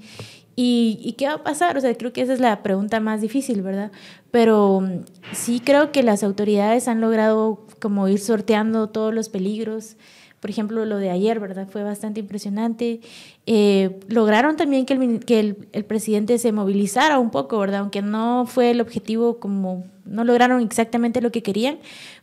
¿Y, 0.56 1.00
¿Y, 1.02 1.14
qué 1.14 1.26
va 1.26 1.34
a 1.34 1.42
pasar? 1.42 1.76
O 1.76 1.80
sea, 1.80 1.92
creo 1.96 2.12
que 2.12 2.22
esa 2.22 2.32
es 2.32 2.38
la 2.38 2.62
pregunta 2.62 3.00
más 3.00 3.20
difícil, 3.20 3.60
¿verdad? 3.60 3.90
Pero 4.30 4.80
mm, 4.80 5.00
sí 5.32 5.60
creo 5.60 5.90
que 5.90 6.04
las 6.04 6.22
autoridades 6.22 6.86
han 6.86 7.00
logrado 7.00 7.66
como 7.84 8.08
ir 8.08 8.18
sorteando 8.18 8.88
todos 8.88 9.12
los 9.12 9.28
peligros 9.28 9.98
Por 10.40 10.48
ejemplo, 10.48 10.86
lo 10.86 10.96
de 10.96 11.10
ayer, 11.10 11.38
¿verdad? 11.38 11.68
Fue 11.70 11.82
bastante 11.82 12.20
impresionante. 12.20 13.00
Eh, 13.44 14.00
lograron 14.08 14.56
también 14.56 14.86
que, 14.86 14.94
el, 14.94 15.24
que 15.24 15.38
el, 15.40 15.68
el, 15.72 15.84
presidente 15.84 16.38
se 16.38 16.50
movilizara 16.50 17.18
un 17.18 17.30
poco, 17.30 17.58
¿verdad? 17.58 17.80
Aunque 17.80 18.00
no 18.00 18.46
fue 18.46 18.70
el 18.70 18.80
objetivo 18.80 19.38
como, 19.38 19.84
no 20.06 20.24
lograron 20.24 20.62
exactamente 20.62 21.20
lo 21.20 21.30
que 21.30 21.42
querían, 21.42 21.78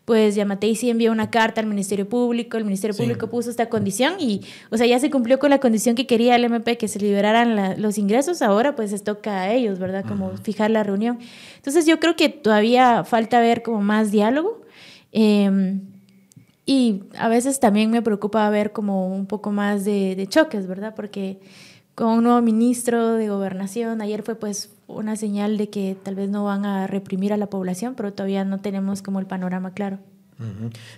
pues 0.06 0.36
Yamatei 0.36 0.75
sí 0.75 0.89
envió 0.89 1.12
una 1.12 1.30
carta 1.30 1.62
al 1.62 1.68
Ministerio 1.68 2.10
Público, 2.10 2.58
el 2.58 2.65
Ministerio 2.65 2.96
Público 2.96 3.27
puso 3.27 3.50
esta 3.50 3.70
condición 3.70 4.15
y, 4.20 4.41
o 4.72 4.77
sea, 4.77 4.88
ya 4.88 5.00
se 5.00 5.12
cumplió 5.12 5.38
con 5.38 5.51
la 5.51 5.60
condición 5.60 5.96
que 5.96 6.08
quería 6.08 6.36
el 6.36 6.44
MP, 6.44 6.77
que 6.77 6.88
se 6.88 7.00
liberaran 7.00 7.82
los 7.82 7.98
ingresos, 7.98 8.41
ahora 8.41 8.75
pues 8.75 8.91
les 8.91 9.03
toca 9.03 9.41
a 9.41 9.53
ellos, 9.53 9.80
¿verdad? 9.80 10.03
Como 10.08 10.36
fijar 10.38 10.72
la 10.72 10.84
reunión. 10.84 11.20
Entonces 11.58 11.86
yo 11.86 12.00
creo 12.00 12.15
que 12.15 12.30
todavía 12.30 13.03
falta 13.03 13.39
ver 13.39 13.62
como 13.62 13.82
más 13.82 14.12
diálogo. 14.12 14.61
Eh, 15.12 15.80
y 16.65 17.03
a 17.18 17.27
veces 17.27 17.60
también 17.60 17.91
me 17.91 18.01
preocupa 18.01 18.50
ver 18.50 18.72
como 18.72 19.08
un 19.08 19.25
poco 19.25 19.51
más 19.51 19.84
de, 19.84 20.25
choques, 20.30 20.68
¿verdad? 20.68 20.94
Porque 20.96 21.39
con 21.96 22.10
un 22.10 22.24
nuevo 22.24 22.41
ministro 22.41 23.13
de 23.15 23.30
gobernación, 23.30 24.01
ayer 24.01 24.24
fue 24.24 24.36
pues 24.36 24.70
una 24.88 25.15
señal 25.15 25.58
de 25.58 25.70
que 25.70 25.98
tal 26.01 26.15
vez 26.15 26.30
no 26.30 26.44
van 26.44 26.65
a 26.65 26.88
reprimir 26.88 27.34
a 27.34 27.38
la 27.38 27.48
población, 27.48 27.96
pero 27.96 28.13
todavía 28.13 28.46
no 28.46 28.60
tenemos 28.60 29.01
como 29.01 29.20
el 29.20 29.25
panorama 29.25 29.74
claro. 29.74 30.00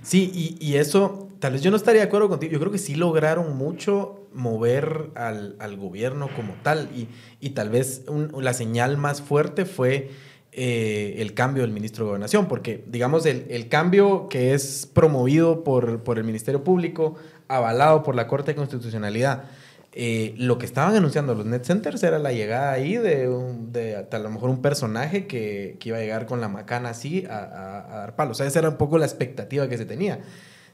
Sí, 0.01 0.32
y, 0.34 0.65
y, 0.65 0.77
eso, 0.77 1.27
tal 1.39 1.51
vez 1.51 1.62
yo 1.62 1.70
no 1.70 1.75
estaría 1.75 2.00
de 2.00 2.08
acuerdo 2.08 2.29
contigo, 2.29 2.53
yo 2.53 2.60
creo 2.62 2.72
que 2.72 2.77
sí 2.77 2.96
lograron 2.96 3.58
mucho 3.58 4.29
mover 4.34 5.10
al, 5.15 5.58
al 5.60 5.75
gobierno 5.75 6.29
como 6.34 6.53
tal, 6.63 6.88
y, 6.96 7.10
y 7.41 7.50
tal 7.50 7.70
vez 7.70 8.05
la 8.39 8.53
señal 8.53 8.96
más 8.96 9.22
fuerte 9.22 9.65
fue 9.65 10.12
eh, 10.55 11.15
el 11.17 11.33
cambio 11.33 11.63
del 11.63 11.72
ministro 11.72 12.05
de 12.05 12.10
Gobernación, 12.10 12.48
porque 12.48 12.83
digamos 12.88 13.25
el, 13.25 13.48
el 13.50 13.69
cambio 13.69 14.29
que 14.29 14.53
es 14.53 14.86
promovido 14.86 15.63
por, 15.63 16.03
por, 16.03 16.19
el 16.19 16.24
Ministerio 16.24 16.63
Público, 16.63 17.15
avalado 17.48 18.03
por 18.03 18.13
la 18.13 18.27
Corte 18.27 18.51
de 18.51 18.55
Constitucionalidad, 18.55 19.45
eh, 19.93 20.36
lo 20.38 20.60
que 20.60 20.67
estaban 20.67 20.95
anunciando 20.95 21.33
los 21.33 21.48
net 21.48 21.63
centers 21.63 22.03
era 22.03 22.19
la 22.19 22.31
llegada 22.31 22.72
ahí 22.72 22.98
de, 22.98 23.27
de 23.72 24.07
a 24.12 24.19
lo 24.19 24.29
mejor 24.29 24.51
un 24.51 24.62
personaje 24.62 25.25
que, 25.25 25.77
que, 25.79 25.89
iba 25.89 25.98
a 25.98 26.01
llegar 26.01 26.27
con 26.27 26.39
la 26.39 26.50
macana 26.50 26.89
así 26.89 27.25
a, 27.27 27.38
a, 27.38 27.95
a 27.95 27.98
dar 28.01 28.15
palos. 28.15 28.38
O 28.38 28.38
sea, 28.38 28.45
esa 28.45 28.60
era 28.60 28.69
un 28.69 28.77
poco 28.77 29.00
la 29.00 29.05
expectativa 29.05 29.67
que 29.67 29.77
se 29.79 29.86
tenía. 29.86 30.19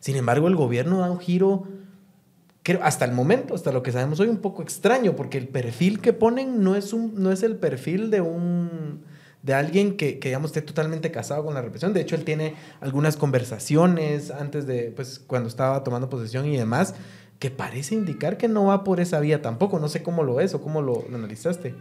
Sin 0.02 0.18
embargo, 0.18 0.50
el 0.50 0.58
gobierno 0.58 1.00
da 1.00 1.10
un 1.10 1.20
giro 1.20 1.68
hasta 2.82 3.06
el 3.06 3.14
momento, 3.14 3.56
hasta 3.56 3.72
lo 3.72 3.82
que 3.82 3.92
sabemos 3.92 4.20
hoy, 4.20 4.28
un 4.28 4.38
poco 4.38 4.62
extraño, 4.62 5.16
porque 5.16 5.38
el 5.38 5.48
perfil 5.48 6.00
que 6.02 6.14
ponen 6.14 6.64
no 6.64 6.76
es, 6.76 6.94
un, 6.94 7.14
no 7.16 7.32
es 7.32 7.44
el 7.44 7.56
perfil 7.56 8.12
de 8.12 8.22
un 8.22 8.79
de 9.42 9.54
alguien 9.54 9.96
que, 9.96 10.20
que, 10.20 10.30
digamos, 10.30 10.50
esté 10.50 10.62
totalmente 10.62 11.12
casado 11.12 11.46
con 11.46 11.54
la 11.54 11.62
represión. 11.62 11.94
De 11.94 12.02
hecho, 12.02 12.16
él 12.16 12.26
tiene 12.26 12.56
algunas 12.82 13.16
conversaciones 13.16 14.32
antes 14.32 14.68
de, 14.68 14.92
pues, 14.96 15.20
cuando 15.20 15.48
estaba 15.48 15.84
tomando 15.84 16.10
posesión 16.10 16.46
y 16.46 16.58
demás, 16.58 16.96
que 17.40 17.50
parece 17.50 17.96
indicar 17.96 18.36
que 18.36 18.50
no 18.50 18.66
va 18.66 18.84
por 18.84 19.00
esa 19.00 19.22
vía 19.22 19.42
tampoco. 19.42 19.80
No 19.80 19.88
sé 19.88 20.04
cómo 20.04 20.24
lo 20.24 20.42
es 20.42 20.54
o 20.54 20.62
cómo 20.62 20.82
lo, 20.82 21.06
analizaste. 21.14 21.74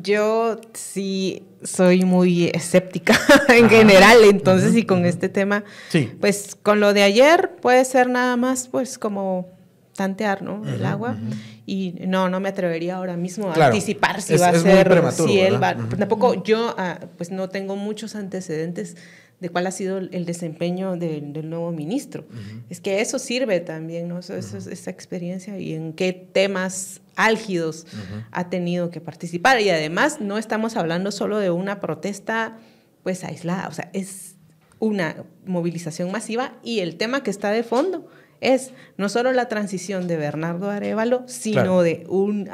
Yo 0.00 0.60
sí 0.74 1.44
soy 1.64 2.04
muy 2.04 2.46
escéptica 2.46 3.18
en 3.48 3.68
general, 3.68 4.18
entonces, 4.22 4.76
y 4.76 4.84
con 4.84 5.04
este 5.04 5.28
tema, 5.28 5.64
sí. 5.88 6.08
pues 6.20 6.56
con 6.62 6.78
lo 6.78 6.94
de 6.94 7.02
ayer 7.02 7.56
puede 7.60 7.84
ser 7.84 8.08
nada 8.08 8.36
más, 8.36 8.68
pues, 8.68 8.96
como 8.96 9.48
tantear, 9.96 10.42
¿no? 10.42 10.66
El 10.66 10.86
agua. 10.86 11.16
Y 11.64 11.94
no, 12.06 12.28
no 12.28 12.40
me 12.40 12.48
atrevería 12.48 12.96
ahora 12.96 13.16
mismo 13.16 13.50
a 13.50 13.66
anticipar 13.66 14.20
si 14.20 14.36
va 14.36 14.48
a 14.48 14.58
ser, 14.58 15.12
si 15.12 15.38
él 15.38 15.62
va. 15.62 15.76
Tampoco 15.76 16.42
yo, 16.42 16.74
ah, 16.76 16.98
pues 17.16 17.30
no 17.30 17.48
tengo 17.48 17.76
muchos 17.76 18.16
antecedentes 18.16 18.96
de 19.42 19.48
cuál 19.48 19.66
ha 19.66 19.72
sido 19.72 19.98
el 19.98 20.24
desempeño 20.24 20.96
del 20.96 21.50
nuevo 21.50 21.72
ministro. 21.72 22.24
Es 22.70 22.80
que 22.80 23.00
eso 23.00 23.18
sirve 23.18 23.58
también, 23.58 24.08
¿no? 24.08 24.20
Eso, 24.20 24.36
esa 24.36 24.90
experiencia 24.90 25.58
y 25.58 25.74
en 25.74 25.92
qué 25.94 26.12
temas 26.12 27.00
álgidos 27.16 27.86
ha 28.30 28.50
tenido 28.50 28.90
que 28.90 29.00
participar. 29.00 29.60
Y 29.60 29.70
además 29.70 30.20
no 30.20 30.38
estamos 30.38 30.76
hablando 30.76 31.10
solo 31.10 31.38
de 31.38 31.50
una 31.50 31.80
protesta 31.80 32.58
pues 33.02 33.24
aislada, 33.24 33.66
o 33.66 33.72
sea, 33.72 33.90
es 33.92 34.36
una 34.78 35.24
movilización 35.44 36.12
masiva 36.12 36.54
y 36.62 36.78
el 36.80 36.96
tema 36.96 37.22
que 37.22 37.30
está 37.30 37.50
de 37.50 37.64
fondo 37.64 38.08
es 38.42 38.72
no 38.98 39.08
solo 39.08 39.32
la 39.32 39.48
transición 39.48 40.08
de 40.08 40.16
Bernardo 40.16 40.70
Arevalo, 40.70 41.22
sino 41.26 41.82
de 41.82 42.04
un, 42.08 42.50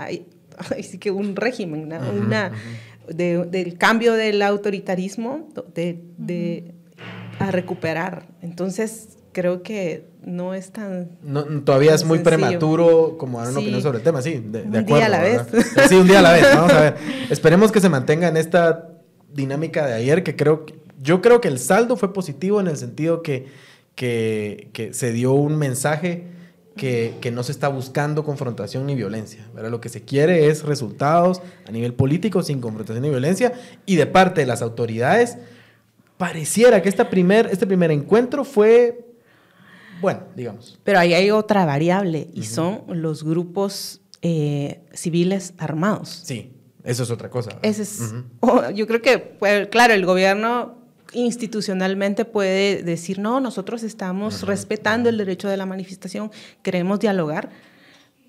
sí 0.82 0.98
que 0.98 1.10
un 1.10 1.34
régimen, 1.34 1.92
una, 2.22 2.52
del 3.08 3.76
cambio 3.78 4.12
del 4.12 4.42
autoritarismo 4.42 5.48
de, 5.74 6.74
a 7.38 7.50
recuperar. 7.50 8.28
Entonces, 8.42 9.16
creo 9.32 9.62
que 9.62 10.06
no 10.22 10.54
es 10.54 10.72
tan. 10.72 11.18
todavía 11.64 11.94
es 11.94 12.04
muy 12.04 12.18
prematuro 12.18 13.16
como 13.18 13.38
dar 13.38 13.50
una 13.50 13.60
opinión 13.60 13.82
sobre 13.82 13.98
el 13.98 14.04
tema, 14.04 14.20
sí, 14.20 14.42
de, 14.44 14.62
un 14.62 14.84
día 14.84 15.06
a 15.06 15.08
la 15.08 15.22
vez. 15.22 15.42
Sí, 15.88 15.94
un 15.94 16.06
día 16.06 16.18
a 16.18 16.22
la 16.22 16.32
vez. 16.32 16.46
Vamos 16.54 16.72
a 16.72 16.80
ver. 16.80 16.96
Esperemos 17.30 17.72
que 17.72 17.80
se 17.80 17.88
mantenga 17.88 18.28
en 18.28 18.36
esta 18.36 18.90
dinámica 19.32 19.86
de 19.86 19.94
ayer, 19.94 20.22
que 20.22 20.36
creo 20.36 20.66
yo 21.00 21.22
creo 21.22 21.40
que 21.40 21.48
el 21.48 21.58
saldo 21.58 21.96
fue 21.96 22.12
positivo 22.12 22.60
en 22.60 22.66
el 22.66 22.76
sentido 22.76 23.22
que 23.22 23.46
que, 23.98 24.90
se 24.92 25.12
dio 25.12 25.32
un 25.32 25.56
mensaje 25.56 26.28
que, 26.76 27.30
no 27.32 27.42
se 27.42 27.50
está 27.50 27.66
buscando 27.66 28.24
confrontación 28.24 28.86
ni 28.86 28.94
violencia. 28.94 29.44
Lo 29.54 29.80
que 29.80 29.88
se 29.88 30.02
quiere 30.02 30.46
es 30.46 30.62
resultados 30.62 31.42
a 31.66 31.72
nivel 31.72 31.94
político 31.94 32.42
sin 32.44 32.60
confrontación 32.60 33.02
ni 33.02 33.10
violencia. 33.10 33.52
Y 33.86 33.96
de 33.96 34.06
parte 34.06 34.42
de 34.42 34.46
las 34.46 34.62
autoridades, 34.62 35.38
pareciera 36.16 36.80
que 36.80 36.88
esta 36.88 37.10
primer, 37.10 37.48
este 37.50 37.66
primer 37.66 37.90
encuentro 37.90 38.44
fue 38.44 39.04
bueno, 40.00 40.20
digamos. 40.36 40.78
Pero 40.84 41.00
ahí 41.00 41.12
hay 41.12 41.32
otra 41.32 41.64
variable 41.64 42.28
y 42.32 42.44
son 42.44 42.84
los 42.88 43.24
grupos 43.24 44.00
eh, 44.22 44.80
civiles 44.92 45.54
armados. 45.58 46.22
Sí, 46.24 46.52
eso 46.84 47.02
es 47.02 47.10
otra 47.10 47.30
cosa. 47.30 47.58
Ese 47.62 47.82
es, 47.82 48.14
oh, 48.38 48.70
yo 48.74 48.86
creo 48.86 49.02
que, 49.02 49.18
pues, 49.18 49.66
claro, 49.66 49.92
el 49.94 50.06
gobierno 50.06 50.77
institucionalmente 51.12 52.24
puede 52.24 52.82
decir, 52.82 53.18
no, 53.18 53.40
nosotros 53.40 53.82
estamos 53.82 54.42
respetando 54.42 55.08
el 55.08 55.18
derecho 55.18 55.48
de 55.48 55.56
la 55.56 55.66
manifestación, 55.66 56.30
queremos 56.62 57.00
dialogar, 57.00 57.50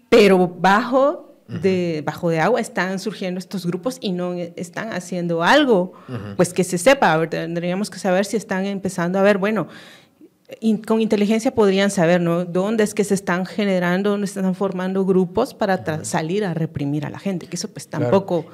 pero 0.10 0.48
bajo 0.48 1.36
de, 1.48 2.04
bajo 2.06 2.30
de 2.30 2.40
agua 2.40 2.60
están 2.60 3.00
surgiendo 3.00 3.40
estos 3.40 3.66
grupos 3.66 3.98
y 4.02 4.12
no 4.12 4.34
están 4.34 4.94
haciendo 4.94 5.44
algo, 5.44 5.94
pues 6.36 6.54
que 6.54 6.64
se 6.64 6.78
sepa, 6.78 7.28
tendríamos 7.28 7.90
que 7.90 8.00
saber 8.00 8.26
si 8.26 8.38
están 8.38 8.66
empezando 8.66 9.18
a 9.20 9.24
ver, 9.24 9.38
bueno, 9.38 9.68
con 10.88 11.02
inteligencia 11.02 11.54
podrían 11.54 11.92
saber, 11.92 12.22
¿no? 12.22 12.46
¿Dónde 12.46 12.84
es 12.84 12.94
que 12.94 13.04
se 13.04 13.14
están 13.14 13.46
generando, 13.46 14.12
dónde 14.12 14.28
se 14.28 14.40
están 14.40 14.56
formando 14.56 15.06
grupos 15.06 15.54
para 15.54 16.04
salir 16.06 16.44
a 16.46 16.54
reprimir 16.54 17.06
a 17.06 17.10
la 17.10 17.20
gente? 17.20 17.48
Que 17.48 17.56
eso 17.56 17.68
pues 17.68 17.88
tampoco... 17.88 18.46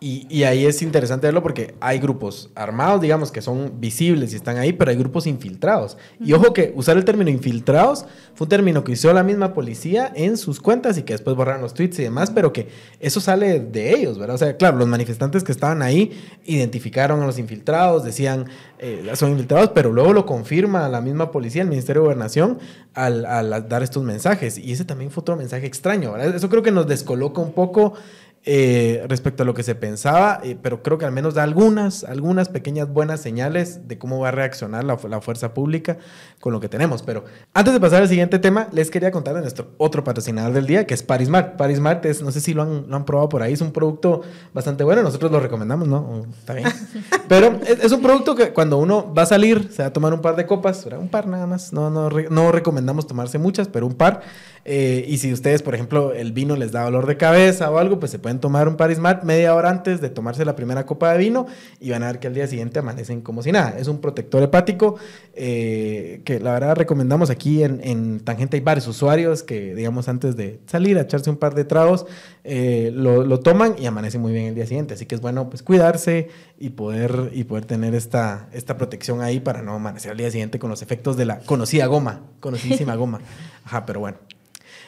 Y, 0.00 0.44
ahí 0.44 0.64
es 0.64 0.80
interesante 0.82 1.26
verlo 1.26 1.42
porque 1.42 1.74
hay 1.80 1.98
grupos 1.98 2.50
armados, 2.54 3.00
digamos, 3.00 3.32
que 3.32 3.42
son 3.42 3.80
visibles 3.80 4.32
y 4.32 4.36
están 4.36 4.56
ahí, 4.56 4.72
pero 4.72 4.92
hay 4.92 4.96
grupos 4.96 5.26
infiltrados. 5.26 5.96
Y 6.20 6.32
ojo 6.34 6.52
que 6.52 6.72
usar 6.76 6.96
el 6.96 7.04
término 7.04 7.30
infiltrados 7.30 8.04
fue 8.36 8.44
un 8.44 8.48
término 8.48 8.84
que 8.84 8.92
usó 8.92 9.12
la 9.12 9.24
misma 9.24 9.54
policía 9.54 10.12
en 10.14 10.36
sus 10.36 10.60
cuentas 10.60 10.98
y 10.98 11.02
que 11.02 11.14
después 11.14 11.34
borraron 11.34 11.62
los 11.62 11.74
tweets 11.74 11.98
y 11.98 12.04
demás, 12.04 12.30
pero 12.30 12.52
que 12.52 12.68
eso 13.00 13.20
sale 13.20 13.58
de 13.58 13.92
ellos, 13.92 14.18
¿verdad? 14.18 14.36
O 14.36 14.38
sea, 14.38 14.56
claro, 14.56 14.76
los 14.76 14.86
manifestantes 14.86 15.42
que 15.42 15.50
estaban 15.50 15.82
ahí 15.82 16.12
identificaron 16.44 17.20
a 17.20 17.26
los 17.26 17.40
infiltrados, 17.40 18.04
decían, 18.04 18.46
eh, 18.78 19.10
son 19.14 19.32
infiltrados, 19.32 19.70
pero 19.74 19.92
luego 19.92 20.12
lo 20.12 20.26
confirma 20.26 20.88
la 20.88 21.00
misma 21.00 21.32
policía, 21.32 21.62
el 21.62 21.68
Ministerio 21.68 22.02
de 22.02 22.06
Gobernación, 22.06 22.60
al, 22.94 23.26
al 23.26 23.68
dar 23.68 23.82
estos 23.82 24.04
mensajes. 24.04 24.58
Y 24.58 24.70
ese 24.70 24.84
también 24.84 25.10
fue 25.10 25.22
otro 25.22 25.34
mensaje 25.36 25.66
extraño, 25.66 26.12
¿verdad? 26.12 26.36
Eso 26.36 26.48
creo 26.48 26.62
que 26.62 26.70
nos 26.70 26.86
descoloca 26.86 27.40
un 27.40 27.52
poco 27.52 27.94
eh, 28.44 29.04
respecto 29.08 29.42
a 29.42 29.46
lo 29.46 29.52
que 29.52 29.62
se 29.62 29.74
pensaba, 29.74 30.40
eh, 30.42 30.56
pero 30.62 30.82
creo 30.82 30.96
que 30.96 31.04
al 31.04 31.12
menos 31.12 31.34
da 31.34 31.42
algunas, 31.42 32.04
algunas 32.04 32.48
pequeñas 32.48 32.88
buenas 32.88 33.20
señales 33.20 33.88
de 33.88 33.98
cómo 33.98 34.20
va 34.20 34.28
a 34.28 34.30
reaccionar 34.30 34.84
la, 34.84 34.98
la, 35.08 35.20
fuerza 35.20 35.52
pública 35.52 35.98
con 36.40 36.52
lo 36.52 36.60
que 36.60 36.68
tenemos. 36.68 37.02
Pero 37.02 37.24
antes 37.52 37.74
de 37.74 37.80
pasar 37.80 38.00
al 38.00 38.08
siguiente 38.08 38.38
tema, 38.38 38.68
les 38.72 38.90
quería 38.90 39.10
contar 39.10 39.34
de 39.34 39.42
nuestro 39.42 39.72
otro 39.76 40.04
patrocinador 40.04 40.52
del 40.54 40.66
día, 40.66 40.86
que 40.86 40.94
es 40.94 41.02
Parismart. 41.02 41.56
Parismart 41.56 42.04
es, 42.06 42.22
no 42.22 42.30
sé 42.30 42.40
si 42.40 42.54
lo 42.54 42.62
han, 42.62 42.88
lo 42.88 42.96
han 42.96 43.04
probado 43.04 43.28
por 43.28 43.42
ahí, 43.42 43.52
es 43.52 43.60
un 43.60 43.72
producto 43.72 44.22
bastante 44.54 44.84
bueno, 44.84 45.02
nosotros 45.02 45.30
lo 45.30 45.40
recomendamos, 45.40 45.88
¿no? 45.88 46.24
Está 46.38 46.54
bien. 46.54 46.68
Pero 47.28 47.60
es, 47.66 47.92
un 47.92 48.00
producto 48.00 48.34
que 48.34 48.52
cuando 48.52 48.78
uno 48.78 49.12
va 49.12 49.22
a 49.22 49.26
salir, 49.26 49.68
se 49.70 49.82
va 49.82 49.88
a 49.88 49.92
tomar 49.92 50.14
un 50.14 50.22
par 50.22 50.36
de 50.36 50.46
copas, 50.46 50.86
un 50.86 51.08
par 51.08 51.26
nada 51.26 51.46
más, 51.46 51.72
no, 51.72 51.90
no, 51.90 52.08
no 52.08 52.52
recomendamos 52.52 53.06
tomarse 53.06 53.38
muchas, 53.38 53.68
pero 53.68 53.86
un 53.86 53.94
par. 53.94 54.22
Eh, 54.64 55.04
y 55.08 55.18
si 55.18 55.32
ustedes, 55.32 55.62
por 55.62 55.74
ejemplo, 55.74 56.12
el 56.12 56.32
vino 56.32 56.56
les 56.56 56.72
da 56.72 56.84
dolor 56.84 57.06
de 57.06 57.16
cabeza 57.16 57.70
o 57.70 57.78
algo, 57.78 57.98
pues 57.98 58.10
se 58.12 58.18
puede 58.18 58.27
pueden 58.28 58.40
tomar 58.40 58.68
un 58.68 58.76
Paris 58.76 58.98
Mat 58.98 59.24
media 59.24 59.54
hora 59.54 59.70
antes 59.70 60.02
de 60.02 60.10
tomarse 60.10 60.44
la 60.44 60.54
primera 60.54 60.84
copa 60.84 61.10
de 61.12 61.16
vino 61.16 61.46
y 61.80 61.88
van 61.88 62.02
a 62.02 62.08
ver 62.08 62.18
que 62.18 62.26
al 62.26 62.34
día 62.34 62.46
siguiente 62.46 62.78
amanecen 62.78 63.22
como 63.22 63.42
si 63.42 63.52
nada. 63.52 63.74
Es 63.78 63.88
un 63.88 64.02
protector 64.02 64.42
hepático 64.42 64.96
eh, 65.32 66.20
que 66.26 66.38
la 66.38 66.52
verdad 66.52 66.76
recomendamos 66.76 67.30
aquí 67.30 67.62
en, 67.62 67.80
en, 67.82 68.20
Tangente. 68.20 68.58
Hay 68.58 68.62
varios 68.62 68.86
usuarios 68.86 69.42
que, 69.42 69.74
digamos, 69.74 70.10
antes 70.10 70.36
de 70.36 70.60
salir 70.66 70.98
a 70.98 71.00
echarse 71.00 71.30
un 71.30 71.38
par 71.38 71.54
de 71.54 71.64
tragos, 71.64 72.04
eh, 72.44 72.90
lo, 72.92 73.24
lo, 73.24 73.40
toman 73.40 73.76
y 73.78 73.86
amanecen 73.86 74.20
muy 74.20 74.34
bien 74.34 74.44
el 74.44 74.54
día 74.54 74.66
siguiente. 74.66 74.92
Así 74.92 75.06
que 75.06 75.14
es 75.14 75.22
bueno 75.22 75.48
pues 75.48 75.62
cuidarse 75.62 76.28
y 76.58 76.68
poder, 76.68 77.30
y 77.32 77.44
poder 77.44 77.64
tener 77.64 77.94
esta, 77.94 78.50
esta 78.52 78.76
protección 78.76 79.22
ahí 79.22 79.40
para 79.40 79.62
no 79.62 79.72
amanecer 79.72 80.10
al 80.10 80.18
día 80.18 80.30
siguiente 80.30 80.58
con 80.58 80.68
los 80.68 80.82
efectos 80.82 81.16
de 81.16 81.24
la 81.24 81.38
conocida 81.38 81.86
goma, 81.86 82.24
conocidísima 82.40 82.94
goma. 82.94 83.20
Ajá, 83.64 83.86
pero 83.86 84.00
bueno. 84.00 84.18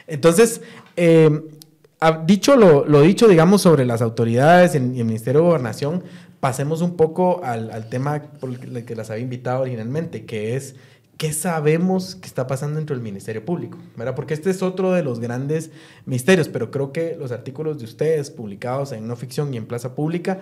Entonces, 0.07 0.61
eh, 0.97 1.31
dicho 2.27 2.57
lo, 2.57 3.01
dicho, 3.03 3.29
digamos, 3.29 3.63
sobre 3.63 3.85
las 3.85 4.03
autoridades 4.03 4.75
y 4.75 4.79
el, 4.79 4.85
Ministerio 5.05 5.41
de 5.41 5.47
Gobernación, 5.47 6.03
pasemos 6.41 6.81
un 6.81 6.97
poco 6.97 7.43
al, 7.45 7.71
al, 7.71 7.89
tema 7.89 8.23
por 8.41 8.51
el 8.51 8.85
que 8.85 8.97
las 8.97 9.11
había 9.11 9.23
invitado 9.23 9.63
originalmente, 9.63 10.25
que 10.25 10.57
es 10.57 10.77
qué 11.21 11.35
sabemos 11.35 12.15
que 12.15 12.27
está 12.27 12.47
pasando 12.47 12.77
dentro 12.77 12.97
del 12.97 13.03
Ministerio 13.03 13.45
Público, 13.45 13.77
¿verdad? 13.95 14.15
Porque 14.15 14.33
este 14.33 14.49
es 14.49 14.63
otro 14.63 14.93
de 14.93 15.03
los 15.03 15.21
grandes 15.21 15.71
misterios, 16.07 16.49
pero 16.49 16.71
creo 16.71 16.93
que 16.93 17.15
los 17.15 17.31
artículos 17.31 17.79
de 17.79 17.85
ustedes 17.85 18.31
publicados 18.31 18.93
en 18.93 19.07
No 19.07 19.17
Ficción 19.17 19.53
y 19.53 19.59
en 19.59 19.67
Plaza 19.67 19.95
Pública 19.95 20.41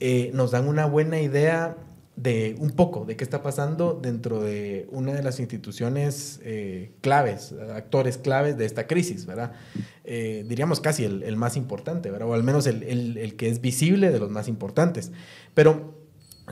eh, 0.00 0.30
nos 0.32 0.50
dan 0.50 0.66
una 0.66 0.86
buena 0.86 1.20
idea 1.20 1.76
de 2.16 2.54
un 2.58 2.70
poco 2.70 3.04
de 3.04 3.16
qué 3.16 3.24
está 3.24 3.42
pasando 3.42 3.98
dentro 4.00 4.40
de 4.40 4.86
una 4.90 5.12
de 5.12 5.22
las 5.22 5.40
instituciones 5.40 6.40
eh, 6.44 6.92
claves, 7.00 7.52
actores 7.74 8.18
claves 8.18 8.56
de 8.56 8.66
esta 8.66 8.86
crisis, 8.86 9.26
¿verdad? 9.26 9.52
Eh, 10.04 10.44
diríamos 10.46 10.80
casi 10.80 11.04
el, 11.04 11.36
más 11.36 11.56
importante, 11.56 12.10
¿verdad? 12.10 12.28
O 12.28 12.34
al 12.34 12.44
menos 12.44 12.66
el, 12.66 12.82
el, 12.84 13.36
que 13.36 13.48
es 13.48 13.60
visible 13.60 14.10
de 14.10 14.20
los 14.20 14.30
más 14.30 14.46
importantes. 14.46 15.10
Pero 15.54 15.94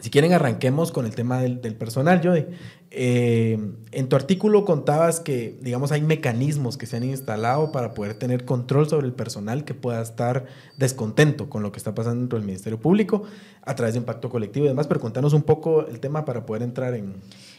si 0.00 0.10
quieren, 0.10 0.32
arranquemos 0.32 0.90
con 0.90 1.04
el 1.04 1.14
tema 1.14 1.40
del, 1.40 1.58
personal, 1.76 2.20
Jody. 2.24 2.46
Eh, 2.94 3.58
en 3.90 4.08
tu 4.08 4.16
artículo 4.16 4.66
contabas 4.66 5.18
que, 5.18 5.58
digamos, 5.62 5.92
hay 5.92 6.02
mecanismos 6.02 6.76
que 6.76 6.84
se 6.84 6.98
han 6.98 7.04
instalado 7.04 7.72
para 7.72 7.94
poder 7.94 8.12
tener 8.14 8.44
control 8.44 8.86
sobre 8.86 9.06
el 9.06 9.14
personal 9.14 9.64
que 9.64 9.72
pueda 9.72 10.02
estar 10.02 10.44
descontento 10.76 11.48
con 11.48 11.62
lo 11.62 11.72
que 11.72 11.78
está 11.78 11.94
pasando 11.94 12.20
dentro 12.20 12.38
del 12.38 12.46
Ministerio 12.46 12.78
Público 12.78 13.22
a 13.62 13.74
través 13.76 13.94
de 13.94 14.00
impacto 14.00 14.28
colectivo 14.28 14.66
y 14.66 14.68
demás, 14.68 14.88
pero 14.88 15.00
contanos 15.00 15.32
un 15.32 15.42
poco 15.42 15.86
el 15.86 16.00
tema 16.00 16.26
para 16.26 16.44
poder 16.44 16.62
entrar 16.62 16.92
en, 16.94 17.14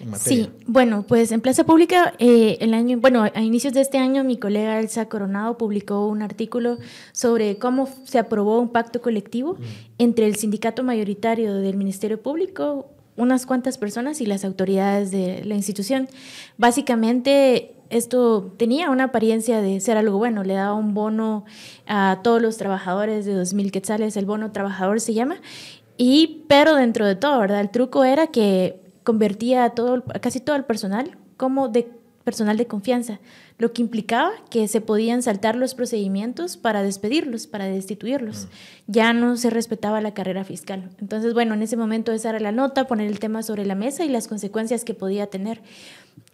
materia. 0.05 0.45
Sí, 0.45 0.49
bueno, 0.67 1.03
pues 1.07 1.31
en 1.31 1.41
Plaza 1.41 1.63
Pública, 1.63 2.13
eh, 2.19 2.57
el 2.59 2.75
año, 2.75 2.99
bueno, 2.99 3.23
a 3.23 3.41
inicios 3.41 3.73
de 3.73 3.81
este 3.81 3.97
año, 3.97 4.23
mi 4.23 4.37
colega 4.37 4.79
Elsa 4.79 5.09
Coronado 5.09 5.57
publicó 5.57 6.07
un 6.07 6.21
artículo 6.21 6.77
sobre 7.11 7.57
cómo 7.57 7.89
se 8.03 8.19
aprobó 8.19 8.59
un 8.59 8.69
pacto 8.69 9.01
colectivo 9.01 9.57
entre 9.97 10.27
el 10.27 10.35
sindicato 10.35 10.83
mayoritario 10.83 11.55
del 11.55 11.75
Ministerio 11.75 12.21
Público, 12.21 12.89
unas 13.15 13.45
cuantas 13.45 13.77
personas 13.77 14.21
y 14.21 14.25
las 14.25 14.43
autoridades 14.45 15.11
de 15.11 15.43
la 15.45 15.55
institución. 15.55 16.07
Básicamente, 16.57 17.75
esto 17.89 18.53
tenía 18.57 18.89
una 18.89 19.05
apariencia 19.05 19.61
de 19.61 19.79
ser 19.79 19.97
algo 19.97 20.17
bueno, 20.17 20.43
le 20.43 20.55
daba 20.55 20.73
un 20.73 20.93
bono 20.93 21.45
a 21.87 22.19
todos 22.23 22.41
los 22.41 22.57
trabajadores 22.57 23.25
de 23.25 23.35
2.000 23.35 23.71
quetzales, 23.71 24.17
el 24.17 24.25
bono 24.25 24.51
trabajador 24.51 24.99
se 24.99 25.13
llama, 25.13 25.37
y, 25.97 26.45
pero 26.47 26.75
dentro 26.75 27.05
de 27.05 27.15
todo, 27.15 27.39
¿verdad? 27.39 27.61
El 27.61 27.69
truco 27.69 28.03
era 28.03 28.27
que 28.27 28.81
convertía 29.03 29.65
a, 29.65 29.69
todo, 29.71 30.03
casi 30.21 30.39
todo 30.39 30.55
el 30.55 30.65
personal 30.65 31.17
como 31.37 31.67
de 31.67 31.91
personal 32.23 32.57
de 32.57 32.67
confianza, 32.67 33.19
lo 33.57 33.71
que 33.71 33.81
implicaba 33.81 34.31
que 34.49 34.67
se 34.67 34.81
podían 34.81 35.21
saltar 35.21 35.55
los 35.55 35.75
procedimientos 35.75 36.57
para 36.57 36.83
despedirlos, 36.83 37.47
para 37.47 37.65
destituirlos. 37.65 38.47
Ya 38.87 39.13
no 39.13 39.37
se 39.37 39.49
respetaba 39.49 40.01
la 40.01 40.13
carrera 40.13 40.43
fiscal. 40.43 40.89
Entonces, 40.99 41.33
bueno, 41.33 41.53
en 41.53 41.61
ese 41.61 41.77
momento 41.77 42.11
esa 42.11 42.29
era 42.29 42.39
la 42.39 42.51
nota, 42.51 42.87
poner 42.87 43.07
el 43.07 43.19
tema 43.19 43.43
sobre 43.43 43.65
la 43.65 43.75
mesa 43.75 44.03
y 44.03 44.09
las 44.09 44.27
consecuencias 44.27 44.83
que 44.83 44.93
podía 44.93 45.27
tener. 45.27 45.61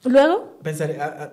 Luego... 0.05 0.59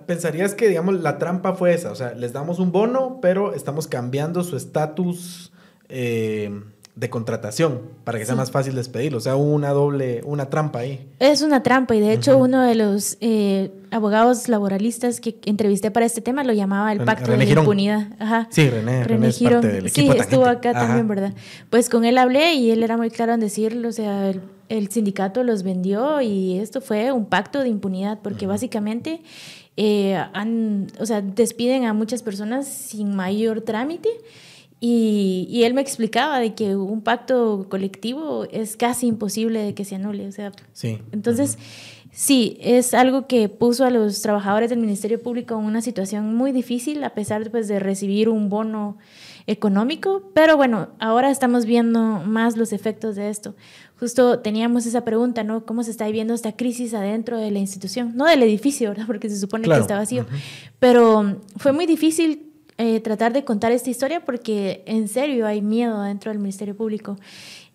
pensarías 0.05 0.53
que, 0.53 0.67
digamos, 0.67 0.99
la 1.01 1.17
trampa 1.17 1.53
fue 1.53 1.73
esa, 1.73 1.91
o 1.91 1.95
sea, 1.95 2.13
les 2.13 2.33
damos 2.33 2.59
un 2.59 2.71
bono, 2.71 3.19
pero 3.21 3.53
estamos 3.53 3.87
cambiando 3.87 4.43
su 4.43 4.57
estatus. 4.57 5.51
Eh, 5.89 6.51
de 6.97 7.11
contratación 7.11 7.81
para 8.03 8.17
que 8.17 8.25
sea 8.25 8.33
más 8.33 8.49
fácil 8.49 8.73
despedirlo. 8.73 9.19
O 9.19 9.21
sea, 9.21 9.35
una 9.35 9.69
doble, 9.69 10.21
una 10.25 10.49
trampa 10.49 10.79
ahí. 10.79 11.07
Es 11.19 11.43
una 11.43 11.61
trampa 11.61 11.95
y 11.95 11.99
de 11.99 12.11
hecho 12.11 12.39
uno 12.39 12.63
de 12.63 12.73
los 12.73 13.17
eh, 13.21 13.71
abogados 13.91 14.49
laboralistas 14.49 15.21
que 15.21 15.37
entrevisté 15.45 15.91
para 15.91 16.07
este 16.07 16.21
tema 16.21 16.43
lo 16.43 16.53
llamaba 16.53 16.91
el 16.91 17.03
pacto 17.03 17.31
de 17.31 17.37
la 17.37 17.43
impunidad. 17.43 18.07
Ajá. 18.17 18.47
Sí, 18.49 18.67
René, 18.67 19.03
René, 19.03 19.27
es 19.27 19.39
parte 19.39 19.67
del 19.67 19.87
equipo 19.87 20.13
Sí, 20.13 20.19
estuvo 20.19 20.45
acá 20.45 20.73
también, 20.73 21.07
¿verdad? 21.07 21.33
Pues 21.69 21.87
con 21.87 22.03
él 22.03 22.17
hablé 22.17 22.55
y 22.55 22.71
él 22.71 22.81
era 22.81 22.97
muy 22.97 23.11
claro 23.11 23.33
en 23.33 23.41
decirlo, 23.41 23.89
o 23.89 23.91
sea, 23.91 24.33
el, 24.67 24.89
sindicato 24.89 25.43
los 25.43 25.61
vendió 25.61 26.19
y 26.21 26.57
esto 26.57 26.81
fue 26.81 27.11
un 27.11 27.25
pacto 27.25 27.61
de 27.61 27.69
impunidad 27.69 28.19
porque 28.21 28.47
básicamente... 28.47 29.21
Eh, 29.79 30.15
han, 30.33 30.87
o 30.99 31.05
sea, 31.05 31.21
despiden 31.21 31.85
a 31.85 31.93
muchas 31.93 32.23
personas 32.23 32.67
sin 32.67 33.15
mayor 33.15 33.61
trámite 33.61 34.09
y, 34.79 35.47
y, 35.49 35.63
él 35.63 35.73
me 35.73 35.81
explicaba 35.81 36.39
de 36.39 36.53
que 36.53 36.75
un 36.75 37.01
pacto 37.01 37.65
colectivo 37.67 38.45
es 38.51 38.77
casi 38.77 39.07
imposible 39.07 39.59
de 39.63 39.73
que 39.73 39.85
se 39.85 39.95
anule. 39.95 40.27
O 40.27 40.31
sea, 40.31 40.51
sí. 40.71 40.99
Entonces, 41.11 41.57
sí, 42.11 42.57
es 42.61 42.93
algo 42.93 43.25
que 43.25 43.49
puso 43.49 43.85
a 43.85 43.89
los 43.89 44.21
trabajadores 44.21 44.69
del 44.69 44.79
Ministerio 44.79 45.21
Público 45.21 45.57
en 45.57 45.65
una 45.65 45.81
situación 45.81 46.35
muy 46.35 46.51
difícil, 46.51 47.03
a 47.03 47.15
pesar 47.15 47.49
pues, 47.49 47.67
de 47.67 47.79
recibir 47.79 48.29
un 48.29 48.49
bono 48.49 48.97
económico. 49.47 50.29
Pero 50.35 50.57
bueno, 50.57 50.89
ahora 50.99 51.31
estamos 51.31 51.65
viendo 51.65 51.99
más 52.25 52.55
los 52.55 52.71
efectos 52.71 53.15
de 53.15 53.29
esto. 53.29 53.55
Justo 53.99 54.39
teníamos 54.39 54.85
esa 54.85 55.03
pregunta, 55.03 55.43
¿no? 55.43 55.65
¿Cómo 55.65 55.81
se 55.81 55.89
está 55.89 56.05
viviendo 56.05 56.35
esta 56.35 56.55
crisis 56.55 56.93
adentro 56.93 57.39
de 57.39 57.49
la 57.49 57.57
institución? 57.57 58.11
No 58.15 58.25
del 58.25 58.43
edificio, 58.43 58.89
¿verdad? 58.89 59.07
Porque 59.07 59.27
se 59.27 59.39
supone 59.39 59.67
que 59.67 59.75
está 59.75 59.97
vacío. 59.97 60.27
Pero 60.77 61.41
fue 61.55 61.71
muy 61.71 61.87
difícil 61.87 62.46
eh, 62.79 62.99
tratar 62.99 63.33
de 63.33 63.43
contar 63.43 63.71
esta 63.71 63.89
historia 63.89 64.23
porque 64.23 64.83
en 64.85 65.07
serio 65.07 65.47
hay 65.47 65.61
miedo 65.61 66.01
dentro 66.03 66.31
del 66.31 66.37
Ministerio 66.37 66.77
Público. 66.77 67.17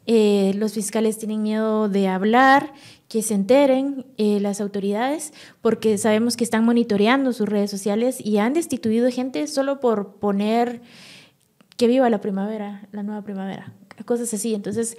Eh, 0.07 0.53
los 0.57 0.75
fiscales 0.75 1.19
tienen 1.19 1.43
miedo 1.43 1.89
de 1.89 2.07
hablar, 2.07 2.73
que 3.09 3.23
se 3.23 3.35
enteren 3.35 4.07
eh, 4.17 4.39
las 4.41 4.61
autoridades, 4.61 5.33
porque 5.61 5.99
sabemos 5.99 6.37
que 6.37 6.45
están 6.45 6.65
monitoreando 6.65 7.33
sus 7.33 7.49
redes 7.49 7.71
sociales 7.71 8.25
y 8.25 8.39
han 8.39 8.55
destituido 8.55 9.11
gente 9.11 9.47
solo 9.49 9.81
por 9.81 10.15
poner 10.15 10.83
que 11.77 11.89
viva 11.89 12.09
la 12.09 12.21
primavera, 12.21 12.89
la 12.93 13.03
nueva 13.03 13.23
primavera, 13.23 13.73
cosas 14.05 14.33
así. 14.33 14.55
Entonces, 14.55 14.97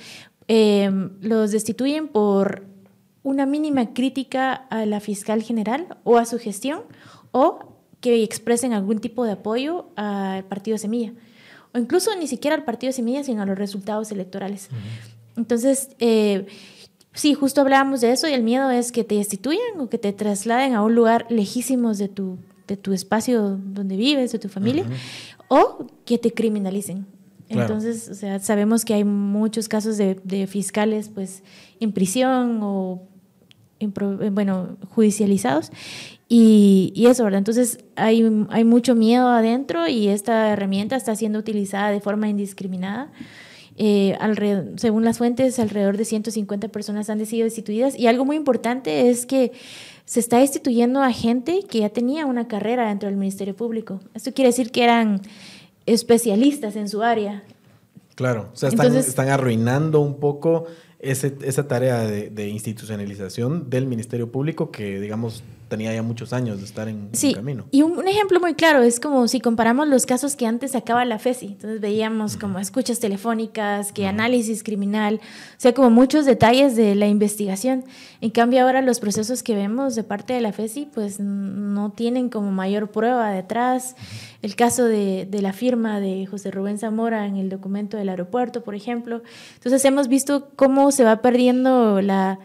los 0.48 1.52
destituyen 1.52 2.10
por 2.10 2.66
una 3.24 3.46
mínima 3.46 3.94
crítica 3.94 4.54
a 4.54 4.86
la 4.86 5.00
fiscal 5.00 5.42
general 5.42 5.98
o 6.04 6.18
a 6.18 6.26
su 6.26 6.38
gestión 6.38 6.82
o 7.32 7.73
que 8.04 8.22
expresen 8.22 8.74
algún 8.74 9.00
tipo 9.00 9.24
de 9.24 9.32
apoyo 9.32 9.86
al 9.96 10.44
partido 10.44 10.78
Semilla. 10.78 11.14
O 11.74 11.78
incluso 11.78 12.14
ni 12.18 12.28
siquiera 12.28 12.54
al 12.54 12.66
partido 12.66 12.92
Semilla, 12.92 13.24
sino 13.24 13.42
a 13.42 13.46
los 13.46 13.58
resultados 13.58 14.12
electorales. 14.12 14.68
Entonces, 15.38 15.88
eh, 16.00 16.46
sí, 17.14 17.34
justo 17.34 17.62
hablábamos 17.62 18.02
de 18.02 18.12
eso 18.12 18.28
y 18.28 18.34
el 18.34 18.44
miedo 18.44 18.70
es 18.72 18.92
que 18.92 19.06
te 19.06 19.16
destituyan 19.16 19.80
o 19.80 19.88
que 19.88 19.98
te 19.98 20.12
trasladen 20.12 20.76
a 20.76 20.82
un 20.82 20.96
lugar 20.96 21.26
lejísimos 21.30 21.98
de 21.98 22.10
tu, 22.10 22.38
de 22.68 22.76
tu 22.76 22.92
espacio 22.92 23.58
donde 23.58 23.96
vives, 23.96 24.34
de 24.34 24.40
tu 24.40 24.50
familia, 24.50 24.86
o 25.48 25.88
que 26.04 26.18
te 26.18 26.34
criminalicen. 26.34 27.06
Entonces, 27.48 28.10
o 28.10 28.16
sea, 28.16 28.38
sabemos 28.40 28.84
que 28.84 28.96
hay 28.96 29.06
muchos 29.06 29.70
casos 29.70 29.96
de, 29.96 30.20
de 30.26 30.46
fiscales 30.46 31.08
pues 31.08 31.42
en 31.80 31.94
prisión 31.94 32.60
o 32.62 33.02
bueno, 34.32 34.78
judicializados 34.90 35.72
y, 36.36 37.06
eso, 37.06 37.24
¿verdad? 37.26 37.38
Entonces 37.38 37.78
hay, 37.96 38.28
hay 38.50 38.64
mucho 38.64 38.96
miedo 38.96 39.28
adentro 39.28 39.88
y 39.88 40.08
esta 40.08 40.52
herramienta 40.52 40.96
está 40.96 41.16
siendo 41.16 41.38
utilizada 41.38 41.92
de 41.92 42.00
forma 42.00 42.28
indiscriminada. 42.28 43.12
Eh, 43.78 44.18
según 44.78 45.06
las 45.06 45.20
fuentes, 45.20 45.60
alrededor 45.60 45.96
de 45.96 46.06
150 46.06 46.70
personas 46.70 47.12
han 47.12 47.24
sido 47.28 47.44
destituidas. 47.44 48.00
Y 48.00 48.08
algo 48.08 48.26
muy 48.26 48.36
importante 48.36 49.12
es 49.12 49.28
que 49.28 49.52
se 50.06 50.20
está 50.20 50.40
destituyendo 50.40 51.04
a 51.04 51.12
gente 51.12 51.60
que 51.70 51.82
ya 51.82 51.90
tenía 51.90 52.26
una 52.26 52.48
carrera 52.48 52.88
dentro 52.88 53.10
del 53.10 53.18
Ministerio 53.20 53.56
Público. 53.56 54.00
Esto 54.16 54.34
quiere 54.34 54.50
decir 54.50 54.72
que 54.72 54.84
eran 54.84 55.22
especialistas 55.86 56.76
en 56.76 56.90
su 56.90 57.04
área. 57.04 57.44
Claro, 58.16 58.50
o 58.52 58.56
sea, 58.56 58.70
están, 58.70 58.96
están 58.96 59.30
arruinando 59.30 60.00
un 60.00 60.20
poco 60.20 60.66
esa 61.04 61.68
tarea 61.68 62.08
de, 62.08 62.48
institucionalización 62.48 63.70
del 63.70 63.88
Ministerio 63.88 64.32
Público 64.32 64.72
que, 64.72 65.02
digamos, 65.02 65.44
tenía 65.74 65.92
ya 65.92 66.04
muchos 66.04 66.34
años 66.34 66.60
de 66.60 66.66
estar 66.66 66.88
en 66.88 67.10
sí, 67.14 67.30
el 67.30 67.36
camino. 67.38 67.66
Y 67.72 67.82
un, 67.82 68.08
ejemplo 68.08 68.40
muy 68.40 68.54
claro 68.54 68.84
es 68.84 69.00
como 69.00 69.28
si 69.28 69.40
comparamos 69.40 69.88
los 69.88 70.06
casos 70.06 70.36
que 70.36 70.46
antes 70.46 70.74
sacaba 70.74 71.04
la 71.04 71.18
FESI. 71.18 71.48
Entonces 71.48 71.82
veíamos 71.82 72.38
como 72.38 72.60
escuchas 72.60 73.00
telefónicas, 73.00 73.92
que 73.92 74.06
análisis 74.06 74.62
criminal, 74.62 75.20
o 75.24 75.56
sea, 75.58 75.74
como 75.74 75.90
muchos 75.90 76.26
detalles 76.26 76.76
de 76.76 76.94
la 76.94 77.08
investigación. 77.08 77.86
En 78.22 78.30
cambio, 78.30 78.62
ahora 78.62 78.84
los 78.84 79.00
procesos 79.00 79.42
que 79.42 79.56
vemos 79.56 79.96
de 79.96 80.04
parte 80.04 80.34
de 80.34 80.42
la 80.42 80.54
FESI, 80.54 80.90
pues 80.94 81.20
no 81.20 81.90
tienen 81.90 82.30
como 82.30 82.52
mayor 82.52 82.92
prueba 82.92 83.32
detrás. 83.32 83.96
El 84.44 84.56
caso 84.56 84.86
de, 84.86 85.26
de 85.28 85.42
la 85.42 85.54
firma 85.54 86.00
de 86.00 86.28
José 86.28 86.52
Rubén 86.52 86.78
Zamora 86.78 87.26
en 87.26 87.38
el 87.38 87.50
documento 87.50 87.98
del 87.98 88.10
aeropuerto, 88.10 88.64
por 88.64 88.76
ejemplo. 88.76 89.24
Entonces 89.56 89.84
hemos 89.86 90.08
visto 90.08 90.50
cómo 90.56 90.92
se 90.92 91.04
va 91.04 91.24
perdiendo 91.24 92.00
la 92.00 92.38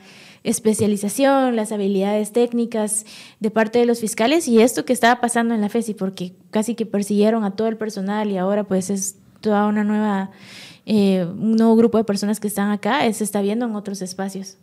especialización, 0.49 1.57
las 1.57 1.73
habilidades 1.73 2.33
técnicas 2.33 3.05
de 3.41 3.51
parte 3.51 3.79
de 3.79 3.87
los 3.87 4.01
fiscales 4.01 4.49
y 4.49 4.61
esto 4.61 4.85
que 4.85 4.93
estaba 4.93 5.21
pasando 5.21 5.55
en 5.55 5.61
la 5.61 5.69
FESI, 5.69 5.95
porque 5.95 6.35
casi 6.51 6.75
que 6.75 6.87
persiguieron 6.87 7.45
a 7.45 7.53
todo 7.53 7.69
el 7.69 7.77
personal 7.77 8.31
y 8.31 8.39
ahora 8.39 8.65
pues 8.65 8.91
es 8.91 9.17
toda 9.41 9.67
una 9.67 9.85
nueva, 9.85 10.31
eh, 10.87 11.27
un 11.31 11.57
nuevo 11.57 11.77
grupo 11.77 11.99
de 11.99 12.05
personas 12.05 12.41
que 12.41 12.49
están 12.49 12.71
acá, 12.71 13.01
se 13.13 13.25
está 13.25 13.43
viendo 13.43 13.67
en 13.67 13.75
otros 13.77 14.03
espacios. 14.03 14.57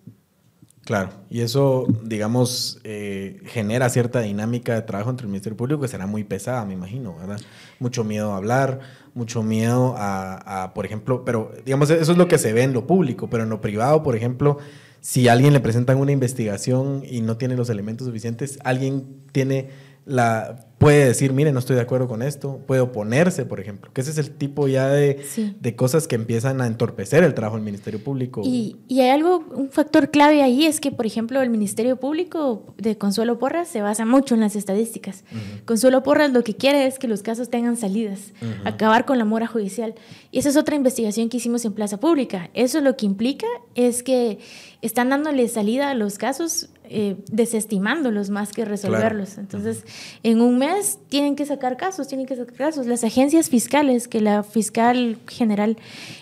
Claro, 0.86 1.10
y 1.32 1.42
eso, 1.42 1.88
digamos, 2.04 2.80
eh, 2.84 3.42
genera 3.46 3.90
cierta 3.90 4.20
dinámica 4.22 4.76
de 4.76 4.84
trabajo 4.84 5.10
entre 5.10 5.26
el 5.26 5.30
Ministerio 5.30 5.58
Público 5.58 5.82
que 5.82 5.88
será 5.88 6.06
muy 6.06 6.24
pesada, 6.24 6.64
me 6.64 6.74
imagino, 6.74 7.16
¿verdad? 7.18 7.42
Mucho 7.80 8.04
miedo 8.04 8.34
a 8.34 8.38
hablar, 8.38 8.82
mucho 9.16 9.42
miedo 9.42 9.96
a, 9.98 10.74
por 10.76 10.86
ejemplo, 10.86 11.26
pero 11.26 11.52
digamos, 11.66 11.90
eso 11.90 12.12
es 12.12 12.18
lo 12.20 12.28
que 12.28 12.38
se 12.38 12.54
ve 12.54 12.62
en 12.62 12.74
lo 12.74 12.86
público, 12.86 13.28
pero 13.32 13.44
en 13.44 13.50
lo 13.50 13.62
privado, 13.62 14.04
por 14.04 14.16
ejemplo, 14.16 14.60
si 15.06 15.28
a 15.28 15.34
alguien 15.34 15.54
le 15.54 15.60
presentan 15.60 16.00
una 16.00 16.12
investigación 16.12 17.04
y 17.08 17.22
no 17.22 17.38
tiene 17.38 17.56
los 17.56 17.70
elementos 17.70 18.08
suficientes, 18.08 18.58
alguien 18.64 19.22
tiene 19.32 19.70
la 20.04 20.66
puede 20.78 21.06
decir, 21.06 21.32
mire, 21.34 21.52
no 21.52 21.60
estoy 21.60 21.78
de 21.78 21.82
acuerdo 21.82 22.08
con 22.08 22.22
esto, 22.22 22.60
puede 22.68 22.82
oponerse, 22.82 23.46
por 23.46 23.60
ejemplo, 23.60 23.92
que 23.94 24.02
ese 24.02 24.12
es 24.12 24.18
el 24.18 24.32
tipo 24.32 24.68
ya 24.68 24.88
de, 24.90 25.26
de 25.60 25.76
cosas 25.76 26.08
que 26.08 26.16
empiezan 26.16 26.62
a 26.62 26.68
entorpecer 26.68 27.24
el 27.24 27.34
trabajo 27.34 27.56
del 27.56 27.66
Ministerio 27.66 28.04
Público. 28.04 28.42
Y, 28.44 28.76
y, 28.88 29.00
hay 29.00 29.10
algo, 29.10 29.44
un 29.56 29.72
factor 29.72 30.12
clave 30.12 30.44
ahí 30.44 30.66
es 30.66 30.82
que, 30.82 30.92
por 30.92 31.06
ejemplo, 31.06 31.42
el 31.42 31.50
Ministerio 31.50 31.98
Público 31.98 32.76
de 32.78 32.98
Consuelo 32.98 33.40
Porras 33.40 33.70
se 33.70 33.82
basa 33.82 34.06
mucho 34.06 34.36
en 34.36 34.42
las 34.42 34.56
estadísticas. 34.56 35.24
Consuelo 35.64 36.04
Porras 36.04 36.32
lo 36.34 36.44
que 36.44 36.56
quiere 36.56 36.86
es 36.86 37.00
que 37.00 37.08
los 37.08 37.24
casos 37.24 37.50
tengan 37.50 37.78
salidas, 37.78 38.34
acabar 38.66 39.06
con 39.06 39.18
la 39.18 39.26
mora 39.26 39.48
judicial. 39.48 39.96
Y 40.30 40.40
esa 40.40 40.50
es 40.50 40.58
otra 40.58 40.76
investigación 40.76 41.30
que 41.30 41.38
hicimos 41.38 41.64
en 41.66 41.74
Plaza 41.74 42.00
Pública. 42.00 42.50
Eso 42.54 42.82
lo 42.82 42.98
que 42.98 43.06
implica 43.06 43.48
es 43.76 44.04
que 44.04 44.40
están 44.86 45.10
dándole 45.10 45.48
salida 45.48 45.90
a 45.90 45.94
los 45.96 46.18
casos 46.18 46.70
eh, 46.88 47.16
desestimándolos 47.32 48.30
más 48.30 48.52
que 48.52 48.64
resolverlos. 48.66 49.38
Entonces, 49.40 49.84
en 50.22 50.42
un 50.42 50.60
mes 50.60 51.00
tienen 51.10 51.36
que 51.36 51.46
sacar 51.46 51.78
casos, 51.78 52.08
tienen 52.08 52.28
que 52.28 52.36
sacar 52.36 52.54
casos. 52.54 52.86
Las 52.86 53.04
agencias 53.04 53.50
fiscales, 53.50 54.08
que 54.08 54.22
la 54.22 54.44
fiscal 54.44 55.18
general 55.28 55.78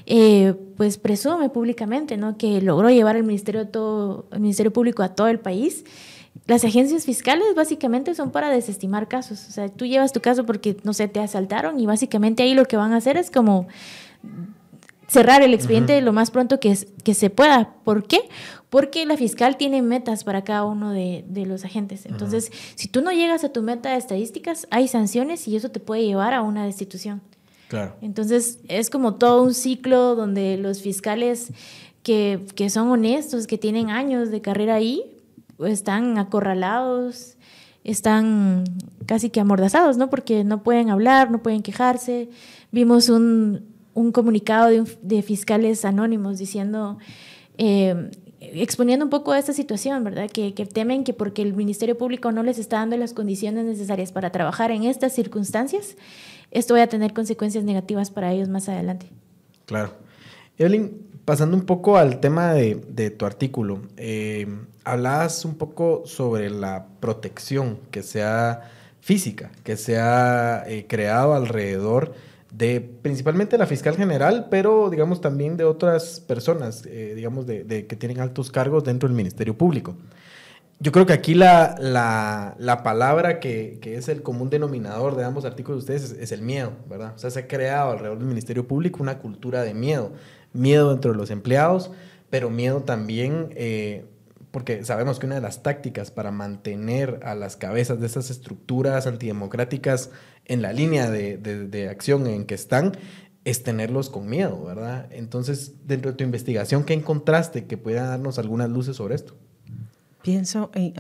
eh, 0.06 0.54
pues 0.78 0.98
presume 0.98 1.50
públicamente, 1.50 2.16
¿no? 2.16 2.38
Que 2.38 2.62
logró 2.62 2.90
llevar 2.90 3.18
el 3.18 3.24
Ministerio, 3.24 3.68
todo, 3.68 4.26
el 4.32 4.40
Ministerio 4.40 4.72
Público 4.72 5.04
a 5.04 5.10
todo 5.10 5.28
el 5.28 5.40
país. 5.40 5.84
Las 6.48 6.64
agencias 6.64 7.06
fiscales 7.06 7.48
básicamente 7.56 8.16
son 8.16 8.32
para 8.32 8.50
desestimar 8.50 9.08
casos. 9.10 9.46
O 9.50 9.52
sea, 9.52 9.68
tú 9.68 9.86
llevas 9.86 10.14
tu 10.14 10.22
caso 10.22 10.46
porque, 10.46 10.78
no 10.84 10.94
sé, 10.94 11.08
te 11.10 11.20
asaltaron 11.20 11.80
y 11.80 11.86
básicamente 11.86 12.44
ahí 12.44 12.54
lo 12.54 12.66
que 12.66 12.78
van 12.78 12.94
a 12.94 12.98
hacer 12.98 13.18
es 13.18 13.30
como 13.30 13.68
cerrar 15.14 15.44
el 15.44 15.54
expediente 15.54 16.02
lo 16.02 16.12
más 16.12 16.32
pronto 16.32 16.60
que, 16.60 16.76
que 17.04 17.14
se 17.14 17.30
pueda. 17.30 17.76
¿Por 17.84 18.08
qué? 18.08 18.22
Porque 18.72 19.06
la 19.06 19.16
fiscal 19.16 19.58
tiene 19.58 19.84
metas 19.84 20.24
para 20.24 20.44
cada 20.44 20.66
uno 20.66 20.92
de, 20.92 21.24
los 21.46 21.64
agentes. 21.64 22.08
Entonces, 22.08 22.52
si 22.74 22.88
tú 22.88 23.04
no 23.04 23.12
llegas 23.12 23.44
a 23.44 23.50
tu 23.50 23.62
meta 23.62 23.92
de 23.92 23.98
estadísticas, 23.98 24.68
hay 24.72 24.88
sanciones 24.88 25.48
y 25.48 25.56
eso 25.56 25.70
te 25.70 25.80
puede 25.80 26.04
llevar 26.04 26.34
a 26.34 26.42
una 26.42 26.66
destitución. 26.66 27.22
Claro. 27.68 27.96
Entonces, 28.02 28.60
es 28.68 28.90
como 28.90 29.14
todo 29.16 29.44
un 29.44 29.54
ciclo 29.54 30.16
donde 30.16 30.58
los 30.58 30.82
fiscales 30.82 31.54
que, 32.02 32.44
que 32.56 32.72
son 32.72 32.88
honestos, 32.88 33.46
que 33.46 33.60
tienen 33.60 33.92
años 33.92 34.32
de 34.32 34.42
carrera 34.42 34.74
ahí, 34.74 35.04
están 35.60 36.18
acorralados, 36.18 37.38
están 37.84 38.64
casi 39.06 39.30
que 39.30 39.40
amordazados, 39.40 39.98
¿no? 39.98 40.10
Porque 40.10 40.44
no 40.44 40.64
pueden 40.64 40.90
hablar, 40.90 41.30
no 41.30 41.44
pueden 41.44 41.62
quejarse. 41.62 42.30
Vimos 42.72 43.10
un, 43.10 43.73
un 43.94 44.12
comunicado 44.12 44.70
de, 45.02 45.22
fiscales 45.22 45.86
anónimos 45.86 46.38
diciendo... 46.38 46.98
Eh, 47.58 48.10
exponiendo 48.52 49.06
un 49.06 49.10
poco 49.10 49.34
esta 49.34 49.54
situación, 49.54 50.04
¿verdad? 50.04 50.30
Que, 50.30 50.52
temen 50.52 51.04
que 51.04 51.14
porque 51.14 51.42
el 51.42 51.54
Ministerio 51.54 51.98
Público 51.98 52.32
no 52.32 52.44
les 52.44 52.58
está 52.58 52.78
dando 52.78 52.98
las 52.98 53.14
condiciones 53.14 53.66
necesarias 53.66 54.12
para 54.12 54.32
trabajar 54.32 54.72
en 54.72 54.84
estas 54.84 55.14
circunstancias, 55.14 55.96
esto 56.52 56.74
va 56.76 56.84
a 56.84 56.88
tener 56.88 57.14
consecuencias 57.14 57.64
negativas 57.64 58.12
para 58.12 58.32
ellos 58.32 58.50
más 58.50 58.70
adelante. 58.70 59.08
Claro. 59.66 59.94
Evelyn, 60.58 60.92
pasando 61.26 61.58
un 61.58 61.66
poco 61.66 61.98
al 61.98 62.20
tema 62.20 62.54
de, 62.54 63.10
tu 63.12 63.26
artículo, 63.26 63.82
eh, 63.98 64.48
hablabas 64.84 65.46
un 65.46 65.56
poco 65.56 66.04
sobre 66.06 66.50
la 66.50 66.88
protección 67.00 67.80
que 67.92 68.04
sea 68.04 68.70
física, 69.02 69.52
que 69.64 69.78
se 69.78 69.98
ha 69.98 70.64
eh, 70.68 70.86
creado 70.88 71.34
alrededor 71.34 72.14
de 72.54 72.82
principalmente 72.82 73.58
la 73.58 73.66
fiscal 73.66 73.96
general, 73.96 74.48
pero 74.52 74.90
digamos 74.92 75.22
también 75.22 75.58
de 75.58 75.64
otras 75.64 76.20
personas, 76.20 76.86
eh, 76.86 77.14
digamos, 77.16 77.48
de, 77.48 77.88
que 77.88 77.96
tienen 77.96 78.20
altos 78.20 78.52
cargos 78.52 78.84
dentro 78.84 79.10
del 79.10 79.18
Ministerio 79.18 79.58
Público. 79.58 79.96
Yo 80.80 80.92
creo 80.92 81.06
que 81.06 81.14
aquí 81.14 81.34
la, 81.34 81.76
la, 81.80 82.84
palabra 82.84 83.40
que, 83.40 83.80
que, 83.82 83.96
es 83.96 84.08
el 84.08 84.22
común 84.22 84.50
denominador 84.50 85.16
de 85.16 85.24
ambos 85.24 85.46
artículos 85.46 85.86
de 85.86 85.96
ustedes 85.96 86.18
es, 86.20 86.32
el 86.32 86.42
miedo, 86.42 86.74
¿verdad? 86.90 87.14
O 87.16 87.18
sea, 87.18 87.32
se 87.32 87.40
ha 87.40 87.48
creado 87.48 87.92
alrededor 87.92 88.20
del 88.20 88.28
Ministerio 88.28 88.68
Público 88.68 89.02
una 89.02 89.18
cultura 89.20 89.64
de 89.64 89.74
miedo. 89.74 90.12
Miedo 90.52 90.92
dentro 90.92 91.12
de 91.12 91.18
los 91.18 91.32
empleados, 91.32 91.90
pero 92.30 92.50
miedo 92.50 92.82
también 92.82 93.50
eh, 93.56 94.06
porque 94.54 94.86
sabemos 94.86 95.18
que 95.18 95.26
una 95.26 95.36
de 95.36 95.42
las 95.42 95.64
tácticas 95.64 96.12
para 96.12 96.30
mantener 96.30 97.20
a 97.24 97.34
las 97.34 97.56
cabezas 97.58 98.00
de 98.00 98.06
esas 98.06 98.30
estructuras 98.30 99.08
antidemocráticas 99.08 100.12
en 100.46 100.62
la 100.62 100.74
línea 100.74 101.10
de, 101.10 101.88
acción 101.90 102.28
en 102.28 102.46
que 102.46 102.56
están 102.56 102.94
es 103.46 103.64
tenerlos 103.64 104.10
con 104.10 104.28
miedo, 104.28 104.64
¿verdad? 104.64 105.08
Entonces, 105.12 105.74
dentro 105.86 106.12
de 106.12 106.18
tu 106.18 106.24
investigación, 106.24 106.86
¿qué 106.86 106.94
encontraste 106.94 107.66
que 107.66 107.78
pueda 107.78 108.08
darnos 108.08 108.40
algunas 108.40 108.70
luces 108.70 108.96
sobre 108.96 109.16
esto? 109.16 109.36
Pienso 110.22 110.72
en, 110.74 110.94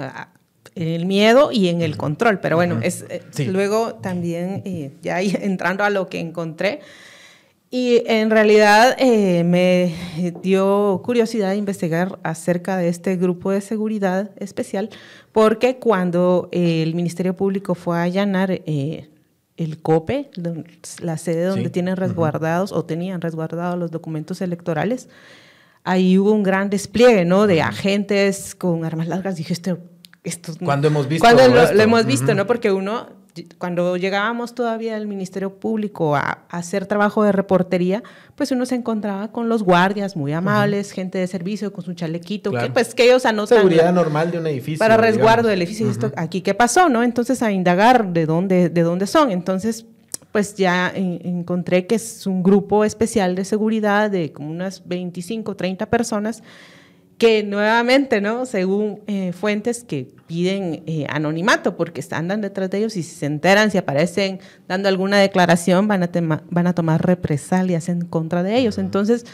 el 0.75 1.05
miedo 1.05 1.51
y 1.51 1.69
en 1.69 1.81
el 1.81 1.95
control, 1.95 2.39
pero 2.41 2.57
bueno, 2.57 2.79
es, 2.81 3.05
eh, 3.09 3.23
luego 3.45 3.95
también, 3.95 4.61
eh, 4.65 4.91
ya 5.01 5.21
entrando 5.21 5.85
a 5.85 5.89
lo 5.89 6.09
que 6.09 6.19
encontré, 6.19 6.81
y 7.73 8.03
en 8.05 8.29
realidad 8.29 8.95
eh, 8.99 9.43
me 9.43 9.95
dio 10.43 11.01
curiosidad 11.03 11.55
investigar 11.55 12.19
acerca 12.21 12.77
de 12.77 12.87
este 12.87 13.15
grupo 13.15 13.49
de 13.49 13.61
seguridad 13.61 14.29
especial, 14.37 14.91
porque 15.31 15.77
cuando 15.77 16.49
el 16.51 16.93
Ministerio 16.93 17.35
Público 17.35 17.73
fue 17.73 17.97
a 17.97 18.03
allanar 18.03 18.51
eh, 18.51 19.09
el 19.63 19.81
COPE, 19.81 20.29
la 21.01 21.17
sede 21.17 21.45
donde 21.45 21.69
tienen 21.69 21.95
resguardados 21.95 22.71
o 22.71 22.85
tenían 22.85 23.21
resguardados 23.21 23.77
los 23.79 23.91
documentos 23.91 24.41
electorales, 24.41 25.09
ahí 25.83 26.17
hubo 26.17 26.31
un 26.31 26.43
gran 26.43 26.69
despliegue 26.69 27.25
¿no? 27.25 27.47
de 27.47 27.61
agentes 27.61 28.55
con 28.55 28.85
armas 28.85 29.07
largas. 29.07 29.35
Dije, 29.35 29.53
esto, 29.53 29.79
esto 30.23 30.53
¿Cuándo 30.63 30.87
hemos 30.87 31.07
visto 31.07 31.25
¿Cuándo 31.25 31.47
lo, 31.47 31.81
hemos 31.81 32.05
visto, 32.05 32.33
¿no? 32.33 32.47
Porque 32.47 32.71
uno 32.71 33.22
cuando 33.57 33.97
llegábamos 33.97 34.53
todavía 34.53 34.95
al 34.95 35.07
Ministerio 35.07 35.55
Público 35.55 36.15
a, 36.15 36.45
hacer 36.49 36.85
trabajo 36.85 37.23
de 37.23 37.31
reportería, 37.31 38.03
pues 38.35 38.51
uno 38.51 38.65
se 38.65 38.75
encontraba 38.75 39.31
con 39.31 39.49
los 39.49 39.63
guardias 39.63 40.15
muy 40.15 40.33
amables, 40.33 40.91
gente 40.91 41.17
de 41.17 41.27
servicio 41.27 41.73
con 41.73 41.83
su 41.83 41.93
chalequito, 41.93 42.51
que 42.51 42.69
pues 42.69 42.93
que 42.93 43.05
ellos 43.05 43.25
anotan 43.25 43.59
seguridad 43.59 43.91
normal 43.93 44.31
de 44.31 44.39
un 44.39 44.47
edificio 44.47 44.79
para 44.79 44.97
resguardo 44.97 45.49
del 45.49 45.61
edificio. 45.61 45.89
esto, 45.89 46.11
aquí 46.15 46.41
qué 46.41 46.53
pasó, 46.53 46.89
¿no? 46.89 47.03
Entonces 47.03 47.41
a 47.41 47.51
indagar 47.51 48.13
de 48.13 48.25
dónde 48.25 48.69
de 48.69 48.81
dónde 48.81 49.07
son. 49.07 49.31
Entonces 49.31 49.85
pues 50.31 50.55
ya 50.55 50.91
encontré 50.95 51.85
que 51.85 51.95
es 51.95 52.25
un 52.25 52.41
grupo 52.41 52.83
especial 52.83 53.35
de 53.35 53.45
seguridad 53.45 54.09
de 54.09 54.33
como 54.33 54.49
unas 54.49 54.87
25, 54.87 55.55
30 55.55 55.85
personas 55.91 56.41
que 57.23 57.41
nuevamente, 57.41 58.19
¿no? 58.19 58.45
Según 58.45 58.99
eh, 59.07 59.31
fuentes 59.31 59.85
que 59.85 60.09
piden 60.27 60.83
eh, 60.87 61.05
anonimato 61.07 61.77
porque 61.77 62.03
andan 62.11 62.41
detrás 62.41 62.69
de 62.69 62.79
ellos 62.79 62.97
y 62.97 63.03
si 63.03 63.15
se 63.15 63.27
enteran, 63.27 63.71
si 63.71 63.77
aparecen 63.77 64.41
dando 64.67 64.89
alguna 64.89 65.19
declaración, 65.19 65.87
van 65.87 66.03
a, 66.03 66.09
van 66.49 66.67
a 66.67 66.73
tomar 66.73 67.05
represalias 67.05 67.87
en 67.87 68.01
contra 68.01 68.43
de 68.43 68.57
ellos. 68.57 68.77
Entonces, 68.77 69.25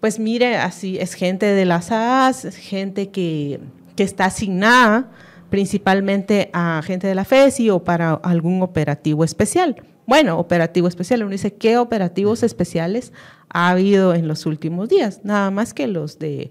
pues 0.00 0.18
mire, 0.18 0.56
así 0.56 0.98
es 0.98 1.14
gente 1.14 1.46
de 1.46 1.64
las 1.64 1.92
AAS, 1.92 2.56
gente 2.56 3.10
que, 3.10 3.60
que 3.94 4.02
está 4.02 4.24
asignada 4.24 5.08
principalmente 5.48 6.50
a 6.52 6.82
gente 6.84 7.06
de 7.06 7.14
la 7.14 7.24
FESI 7.24 7.70
o 7.70 7.84
para 7.84 8.14
algún 8.14 8.62
operativo 8.62 9.22
especial. 9.22 9.76
Bueno, 10.06 10.40
operativo 10.40 10.88
especial, 10.88 11.22
uno 11.22 11.30
dice, 11.30 11.54
¿qué 11.54 11.78
operativos 11.78 12.42
especiales 12.42 13.12
ha 13.48 13.70
habido 13.70 14.12
en 14.12 14.26
los 14.26 14.44
últimos 14.44 14.88
días? 14.88 15.20
Nada 15.22 15.52
más 15.52 15.72
que 15.72 15.86
los 15.86 16.18
de 16.18 16.50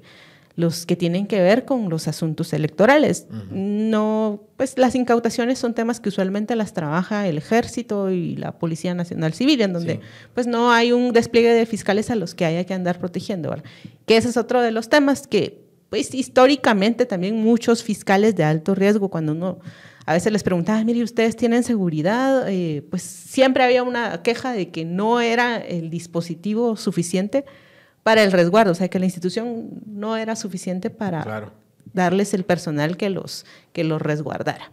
los 0.58 0.88
que 0.88 0.96
tienen 0.96 1.28
que 1.28 1.40
ver 1.40 1.66
con 1.66 1.88
los 1.88 2.08
asuntos 2.08 2.52
electorales. 2.52 3.28
No, 3.52 4.42
pues 4.58 4.76
las 4.80 4.96
incautaciones 4.96 5.60
son 5.60 5.76
temas 5.76 6.00
que 6.00 6.10
usualmente 6.10 6.56
las 6.56 6.74
trabaja 6.74 7.28
el 7.28 7.38
ejército 7.38 8.10
y 8.10 8.36
la 8.36 8.58
Policía 8.58 8.96
Nacional 8.96 9.34
Civil, 9.34 9.62
en 9.62 9.74
donde 9.74 10.00
pues 10.34 10.48
no 10.48 10.72
hay 10.72 10.92
un 10.92 11.14
despliegue 11.14 11.54
de 11.54 11.68
fiscales 11.68 12.10
a 12.10 12.16
los 12.16 12.34
que 12.34 12.44
haya 12.44 12.64
que 12.66 12.74
andar 12.74 12.98
protegiendo, 12.98 13.56
Que 14.08 14.18
ese 14.18 14.30
es 14.30 14.36
otro 14.36 14.62
de 14.62 14.72
los 14.72 14.90
temas 14.90 15.28
que 15.28 15.62
pues 15.92 16.14
históricamente 16.16 17.06
también 17.06 17.36
muchos 17.36 17.84
fiscales 17.84 18.36
de 18.36 18.44
alto 18.44 18.74
riesgo, 18.74 19.10
cuando 19.10 19.34
uno 19.34 19.60
a 20.08 20.14
veces 20.14 20.32
les 20.32 20.42
preguntaba, 20.42 20.84
mire, 20.84 21.04
¿ustedes 21.04 21.36
tienen 21.36 21.64
seguridad? 21.64 22.50
Eh, 22.50 22.82
pues 22.90 23.04
siempre 23.04 23.64
había 23.64 23.84
una 23.84 24.24
queja 24.24 24.54
de 24.54 24.70
que 24.70 24.86
no 24.86 25.22
era 25.22 25.58
el 25.58 25.92
dispositivo 25.92 26.78
suficiente 26.78 27.46
para 28.08 28.24
el 28.24 28.32
resguardo, 28.32 28.72
o 28.72 28.74
sea, 28.74 28.88
que 28.88 29.00
la 29.00 29.06
institución 29.06 29.68
no 29.86 30.16
era 30.16 30.38
suficiente 30.38 30.90
para 30.90 31.52
darles 31.92 32.34
el 32.34 32.46
personal 32.46 32.96
que 32.96 33.10
los, 33.10 33.46
que 33.74 33.84
los 33.84 34.02
resguardara. 34.02 34.72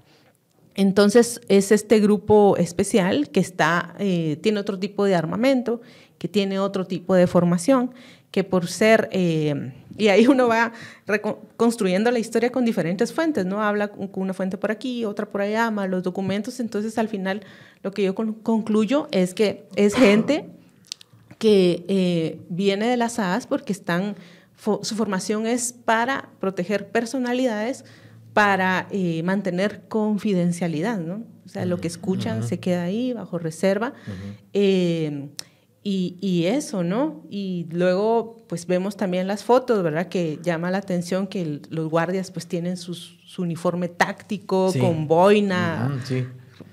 Entonces 0.76 1.40
es 1.48 1.72
este 1.72 1.98
grupo 1.98 2.56
especial 2.58 3.30
que 3.30 3.40
está, 3.40 3.96
eh, 3.98 4.38
tiene 4.40 4.60
otro 4.60 4.78
tipo 4.78 5.04
de 5.04 5.16
armamento, 5.16 5.80
que 6.16 6.28
tiene 6.28 6.60
otro 6.60 6.86
tipo 6.86 7.12
de 7.16 7.26
formación, 7.26 7.90
que 8.30 8.44
por 8.44 8.68
ser, 8.68 9.08
eh, 9.10 9.72
y 9.98 10.06
ahí 10.06 10.28
uno 10.28 10.46
va 10.46 10.72
construyendo 11.56 12.12
la 12.12 12.20
historia 12.20 12.52
con 12.52 12.64
diferentes 12.64 13.12
fuentes, 13.12 13.44
¿no? 13.44 13.64
Habla 13.64 13.88
con 13.88 14.10
una 14.14 14.32
fuente 14.32 14.58
por 14.58 14.70
aquí, 14.70 15.04
otra 15.04 15.26
por 15.26 15.40
allá, 15.40 15.72
más 15.72 15.90
los 15.90 16.04
documentos, 16.04 16.60
entonces 16.60 16.98
al 16.98 17.08
final 17.08 17.40
lo 17.82 17.90
que 17.90 18.04
yo 18.04 18.14
concluyo 18.14 19.08
es 19.10 19.34
que 19.34 19.64
es 19.74 19.96
gente 19.96 20.53
que 21.44 21.84
eh, 21.88 22.40
viene 22.48 22.88
de 22.88 22.96
las 22.96 23.16
SAS 23.16 23.46
porque 23.46 23.74
están, 23.74 24.16
su 24.56 24.94
formación 24.96 25.46
es 25.46 25.74
para 25.74 26.30
proteger 26.40 26.88
personalidades, 26.88 27.84
para 28.32 28.88
eh, 28.90 29.22
mantener 29.24 29.82
confidencialidad, 29.88 31.00
¿no? 31.00 31.22
O 31.44 31.48
sea, 31.50 31.66
lo 31.66 31.82
que 31.82 31.86
escuchan 31.86 32.44
se 32.44 32.60
queda 32.60 32.84
ahí 32.84 33.12
bajo 33.12 33.36
reserva. 33.36 33.92
Eh, 34.54 35.28
y, 35.82 36.16
y, 36.22 36.46
eso, 36.46 36.82
¿no? 36.82 37.26
Y 37.28 37.66
luego, 37.70 38.42
pues 38.48 38.66
vemos 38.66 38.96
también 38.96 39.26
las 39.26 39.44
fotos, 39.44 39.82
¿verdad? 39.82 40.08
Que 40.08 40.38
llama 40.42 40.70
la 40.70 40.78
atención 40.78 41.26
que 41.26 41.60
los 41.68 41.90
guardias, 41.90 42.30
pues 42.30 42.46
tienen 42.46 42.78
su 42.78 42.96
uniforme 43.36 43.88
táctico 43.88 44.72
con 44.80 45.06
boina, 45.06 46.00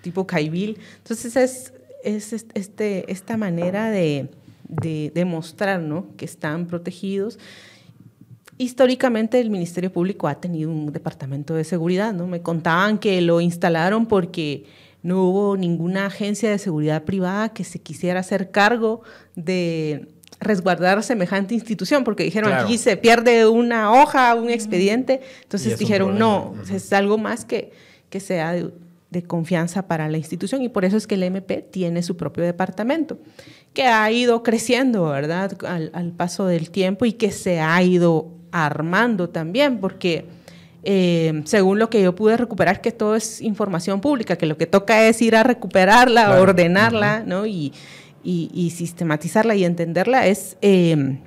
tipo 0.02 0.26
caibil. 0.26 0.80
Entonces 1.00 1.36
es, 1.36 1.74
es 2.06 2.32
este, 2.32 3.12
esta 3.12 3.36
manera 3.36 3.90
de, 3.90 4.30
de 4.72 5.12
demostrar 5.14 5.82
¿no? 5.82 6.08
que 6.18 6.26
están 6.26 6.66
protegidos. 6.66 7.38
Históricamente 8.58 9.40
el 9.40 9.50
Ministerio 9.50 9.92
Público 9.92 10.28
ha 10.28 10.36
tenido 10.36 10.72
un 10.72 10.92
departamento 10.92 11.54
de 11.54 11.64
seguridad, 11.64 12.14
¿no? 12.14 12.28
Me 12.28 12.42
contaban 12.42 13.00
que 13.00 13.20
lo 13.22 13.42
instalaron 13.42 14.06
porque 14.06 14.66
no 15.04 15.24
hubo 15.24 15.58
ninguna 15.58 16.06
agencia 16.06 16.50
de 16.50 16.58
seguridad 16.60 17.04
privada 17.04 17.50
que 17.50 17.64
se 17.64 17.80
quisiera 17.80 18.20
hacer 18.20 18.52
cargo 18.52 19.02
de 19.36 20.08
resguardar 20.40 21.02
semejante 21.04 21.54
institución, 21.54 22.04
porque 22.04 22.24
dijeron, 22.24 22.54
aquí 22.54 22.78
se 22.78 22.98
pierde 22.98 23.48
una 23.48 23.92
hoja, 23.94 24.34
un 24.36 24.50
expediente, 24.50 25.22
entonces 25.44 25.78
dijeron, 25.78 26.18
no, 26.18 26.56
es 26.72 26.92
algo 26.94 27.18
más 27.18 27.46
que, 27.46 27.72
que 28.10 28.20
sea 28.20 28.52
de, 28.54 28.72
de, 29.12 29.24
confianza 29.24 29.88
para 29.88 30.10
la 30.10 30.18
institución 30.18 30.62
y 30.62 30.70
por 30.70 30.86
eso 30.86 30.98
es 30.98 31.06
que 31.06 31.16
el 31.16 31.24
MP 31.24 31.62
tiene 31.62 32.02
su 32.02 32.18
propio 32.18 32.44
departamento 32.44 33.20
que 33.74 33.84
ha 33.84 34.10
ido 34.12 34.44
creciendo, 34.44 35.06
¿verdad? 35.10 35.58
Al, 35.66 36.12
paso 36.12 36.46
del 36.46 36.72
tiempo 36.72 37.06
y 37.06 37.14
que 37.14 37.32
se 37.32 37.60
ha 37.60 37.82
ido 37.84 38.30
armando 38.52 39.30
también, 39.30 39.80
porque 39.80 40.26
eh, 40.84 41.42
según 41.46 41.80
lo 41.80 41.90
que 41.90 42.02
yo 42.02 42.16
pude 42.16 42.38
recuperar, 42.38 42.82
que 42.82 42.92
todo 42.92 43.16
es 43.16 43.42
información 43.42 44.02
pública, 44.02 44.36
que 44.36 44.46
lo 44.46 44.58
que 44.58 44.68
toca 44.68 45.08
es 45.08 45.22
ir 45.22 45.36
a 45.36 45.44
recuperarla, 45.44 46.42
ordenarla, 46.42 47.24
¿no? 47.26 47.46
Y, 47.46 47.74
sistematizarla 48.24 49.56
y 49.56 49.66
entenderla, 49.66 50.28
es 50.28 50.58
eh, 50.62 51.20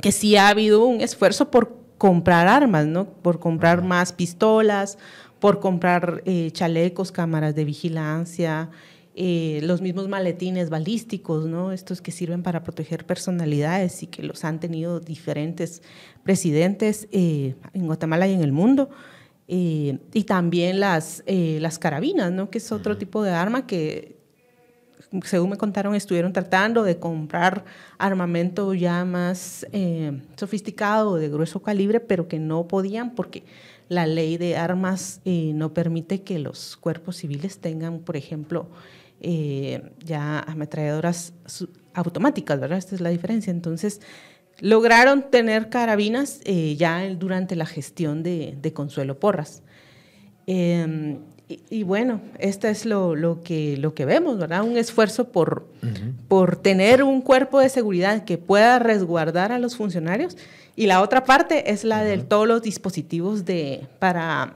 que 0.00 0.12
sí 0.12 0.36
ha 0.36 0.48
habido 0.48 0.84
un 0.84 1.00
esfuerzo 1.00 1.50
por 1.50 1.82
comprar 1.98 2.48
armas, 2.48 2.84
¿no? 2.86 3.04
Por 3.06 3.38
comprar 3.38 3.82
más 3.82 4.12
pistolas, 4.12 4.98
por 5.42 5.58
comprar 5.58 6.22
eh, 6.24 6.52
chalecos, 6.52 7.10
cámaras 7.10 7.56
de 7.56 7.64
vigilancia, 7.64 8.70
eh, 9.16 9.58
los 9.64 9.80
mismos 9.80 10.08
maletines 10.08 10.70
balísticos, 10.70 11.46
¿no? 11.46 11.72
Estos 11.72 12.00
que 12.00 12.12
sirven 12.12 12.44
para 12.44 12.62
proteger 12.62 13.04
personalidades 13.04 14.04
y 14.04 14.06
que 14.06 14.22
los 14.22 14.44
han 14.44 14.60
tenido 14.60 15.00
diferentes 15.00 15.82
presidentes 16.22 17.08
eh, 17.10 17.56
en 17.74 17.86
Guatemala 17.88 18.28
y 18.28 18.34
en 18.34 18.40
el 18.42 18.52
mundo. 18.52 18.88
Eh, 19.48 19.98
y 20.12 20.22
también 20.22 20.78
las, 20.78 21.24
las 21.26 21.80
carabinas, 21.80 22.30
¿no? 22.30 22.48
Que 22.48 22.58
es 22.58 22.70
otro 22.70 22.96
tipo 22.96 23.24
de 23.24 23.32
arma 23.32 23.66
que, 23.66 24.14
según 25.24 25.50
me 25.50 25.56
contaron, 25.56 25.96
estuvieron 25.96 26.32
tratando 26.32 26.84
de 26.84 27.00
comprar 27.00 27.64
armamento 27.98 28.74
ya 28.74 29.04
más 29.04 29.66
sofisticado, 30.36 31.16
de 31.16 31.28
grueso 31.28 31.60
calibre, 31.60 31.98
pero 31.98 32.28
que 32.28 32.38
no 32.38 32.68
podían 32.68 33.16
porque 33.16 33.42
la 33.88 34.06
ley 34.06 34.38
de 34.38 34.56
armas 34.56 35.20
no 35.24 35.74
permite 35.74 36.22
que 36.22 36.38
los 36.38 36.76
cuerpos 36.76 37.16
civiles 37.16 37.58
tengan, 37.58 38.00
por 38.00 38.16
ejemplo, 38.16 38.68
eh, 39.24 39.80
ya 40.04 40.40
ametralladoras 40.40 41.32
automáticas, 41.94 42.58
¿verdad? 42.58 42.78
Esta 42.78 42.96
es 42.96 43.00
la 43.00 43.10
diferencia. 43.10 43.52
Entonces, 43.52 44.00
lograron 44.60 45.30
tener 45.30 45.68
carabinas 45.68 46.40
eh, 46.44 46.74
ya 46.76 47.08
durante 47.14 47.54
la 47.54 47.66
gestión 47.66 48.24
de, 48.24 48.72
Consuelo 48.74 49.20
Porras. 49.20 49.62
Em, 50.46 51.20
y, 51.70 51.82
bueno, 51.82 52.20
esto 52.38 52.68
es 52.68 52.84
lo, 52.84 53.14
lo, 53.14 53.42
que, 53.42 53.76
lo 53.76 53.94
que 53.94 54.04
vemos, 54.04 54.38
¿verdad? 54.38 54.62
Un 54.62 54.76
esfuerzo 54.76 55.28
por, 55.32 55.66
por 56.28 56.56
tener 56.56 57.02
un 57.02 57.20
cuerpo 57.20 57.60
de 57.60 57.68
seguridad 57.68 58.24
que 58.24 58.38
pueda 58.38 58.78
resguardar 58.78 59.52
a 59.52 59.58
los 59.58 59.76
funcionarios. 59.76 60.36
Y 60.76 60.86
la 60.86 61.02
otra 61.02 61.24
parte 61.24 61.70
es 61.72 61.84
la 61.84 62.02
de 62.02 62.18
todos 62.18 62.48
los 62.48 62.62
dispositivos 62.62 63.44
de, 63.44 63.86
para 63.98 64.54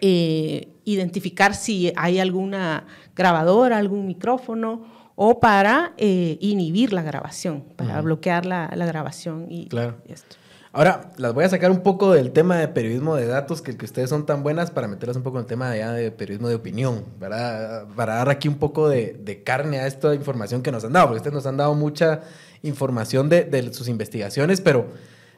eh, 0.00 0.68
identificar 0.84 1.54
si 1.54 1.92
hay 1.96 2.18
alguna 2.18 2.86
grabadora, 3.14 3.78
algún 3.78 4.06
micrófono 4.06 4.84
o 5.16 5.40
para 5.40 5.94
eh, 5.96 6.36
inhibir 6.40 6.92
la 6.92 7.02
grabación, 7.02 7.64
para 7.74 8.00
bloquear 8.02 8.46
la, 8.46 8.68
grabación 8.68 9.46
y, 9.50 9.66
claro. 9.66 9.96
esto. 10.06 10.36
Ahora, 10.76 11.10
las 11.16 11.32
voy 11.32 11.42
a 11.42 11.48
sacar 11.48 11.70
un 11.70 11.80
poco 11.80 12.12
del 12.12 12.32
tema 12.32 12.58
de 12.58 12.68
periodismo 12.68 13.16
de 13.16 13.24
datos, 13.26 13.62
que, 13.62 13.74
que 13.78 13.86
ustedes 13.86 14.10
son 14.10 14.26
tan 14.26 14.42
buenas, 14.42 14.70
para 14.70 14.86
meterlas 14.86 15.16
un 15.16 15.22
poco 15.22 15.38
en 15.38 15.44
el 15.44 15.46
tema 15.46 15.70
de, 15.70 15.82
de 15.82 16.10
periodismo 16.10 16.50
de 16.50 16.54
opinión, 16.54 17.02
¿verdad? 17.18 17.86
Para 17.96 18.16
dar 18.16 18.28
aquí 18.28 18.46
un 18.46 18.58
poco 18.58 18.86
de, 18.86 19.42
carne 19.42 19.78
a 19.78 19.86
esta 19.86 20.14
información 20.14 20.60
que 20.62 20.70
nos 20.70 20.84
han 20.84 20.92
dado, 20.92 21.06
porque 21.06 21.16
ustedes 21.20 21.32
nos 21.32 21.46
han 21.46 21.56
dado 21.56 21.72
mucha 21.74 22.20
información 22.62 23.30
de, 23.30 23.70
sus 23.72 23.88
investigaciones, 23.88 24.60
pero 24.60 24.88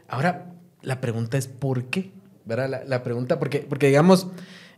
ahora 0.09 0.46
la 0.83 1.01
pregunta 1.01 1.38
es 1.38 1.46
¿por 1.46 1.85
qué? 1.85 2.11
¿Verdad? 2.44 2.68
La, 2.68 2.85
la 2.85 3.05
pregunta, 3.05 3.38
porque, 3.38 3.61
porque 3.61 3.87
digamos, 3.87 4.27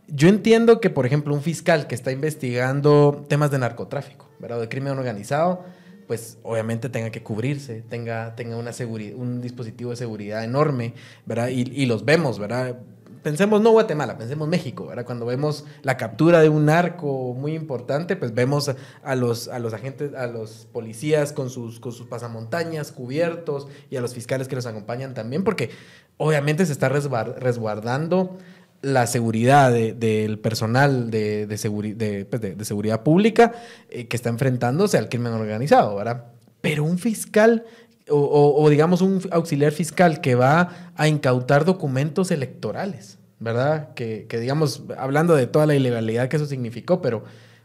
yo 0.09 0.27
entiendo 0.27 0.79
que, 0.79 0.91
por 0.91 1.07
ejemplo, 1.07 1.33
un 1.33 1.41
fiscal 1.41 1.87
que 1.87 1.95
está 1.95 2.11
investigando 2.11 3.25
temas 3.27 3.49
de 3.49 3.57
narcotráfico, 3.57 4.29
¿verdad? 4.37 4.59
de 4.59 4.69
crimen 4.69 4.95
organizado, 4.95 5.65
pues 6.11 6.39
obviamente 6.43 6.89
tenga 6.89 7.09
que 7.09 7.23
cubrirse, 7.23 7.83
tenga, 7.83 8.35
tenga 8.35 8.57
una 8.57 8.71
un 9.15 9.39
dispositivo 9.39 9.91
de 9.91 9.95
seguridad 9.95 10.43
enorme, 10.43 10.93
¿verdad? 11.25 11.47
Y, 11.47 11.85
los 11.85 12.03
vemos, 12.03 12.37
¿verdad? 12.37 12.79
Pensemos 13.23 13.61
no 13.61 13.71
Guatemala, 13.71 14.17
pensemos 14.17 14.45
México, 14.49 14.87
¿verdad? 14.87 15.05
Cuando 15.05 15.25
vemos 15.25 15.63
la 15.83 15.95
captura 15.95 16.41
de 16.41 16.49
un 16.49 16.65
narco 16.65 17.33
muy 17.33 17.53
importante, 17.53 18.17
pues 18.17 18.33
vemos 18.33 18.69
a 19.03 19.15
los, 19.15 19.47
a 19.47 19.59
los 19.59 19.73
agentes, 19.73 20.13
a 20.13 20.27
los 20.27 20.67
policías 20.73 21.31
con 21.31 21.49
sus, 21.49 21.79
con 21.79 21.93
sus 21.93 22.07
pasamontañas 22.07 22.91
cubiertos 22.91 23.69
y 23.89 23.95
a 23.95 24.01
los 24.01 24.13
fiscales 24.13 24.49
que 24.49 24.57
los 24.57 24.65
acompañan 24.65 25.13
también, 25.13 25.45
porque 25.45 25.69
obviamente 26.17 26.65
se 26.65 26.73
está 26.73 26.89
resguardando 26.89 28.37
la 28.81 29.05
seguridad 29.05 29.71
del 29.71 30.39
personal 30.39 31.11
de, 31.11 31.45
de, 31.45 32.25
pues, 32.29 32.41
de, 32.41 32.65
seguridad 32.65 33.03
pública 33.03 33.53
eh, 33.89 34.07
que 34.07 34.15
está 34.15 34.29
enfrentándose 34.29 34.97
al 34.97 35.07
crimen 35.07 35.33
organizado, 35.33 35.95
¿verdad? 35.95 36.25
Pero 36.61 36.83
un 36.83 36.97
fiscal 36.97 37.63
o, 38.09 38.67
digamos 38.69 39.01
un 39.01 39.21
auxiliar 39.31 39.71
fiscal 39.71 40.19
que 40.19 40.35
va 40.35 40.91
a 40.95 41.07
incautar 41.07 41.63
documentos 41.63 42.31
electorales, 42.31 43.19
¿verdad? 43.39 43.93
Que, 43.93 44.27
digamos, 44.29 44.83
hablando 44.97 45.35
de 45.35 45.47
toda 45.47 45.65
la 45.65 45.75
ilegalidad 45.75 46.27
que 46.27 46.35
eso 46.35 46.45
significó, 46.45 47.01
pero 47.01 47.23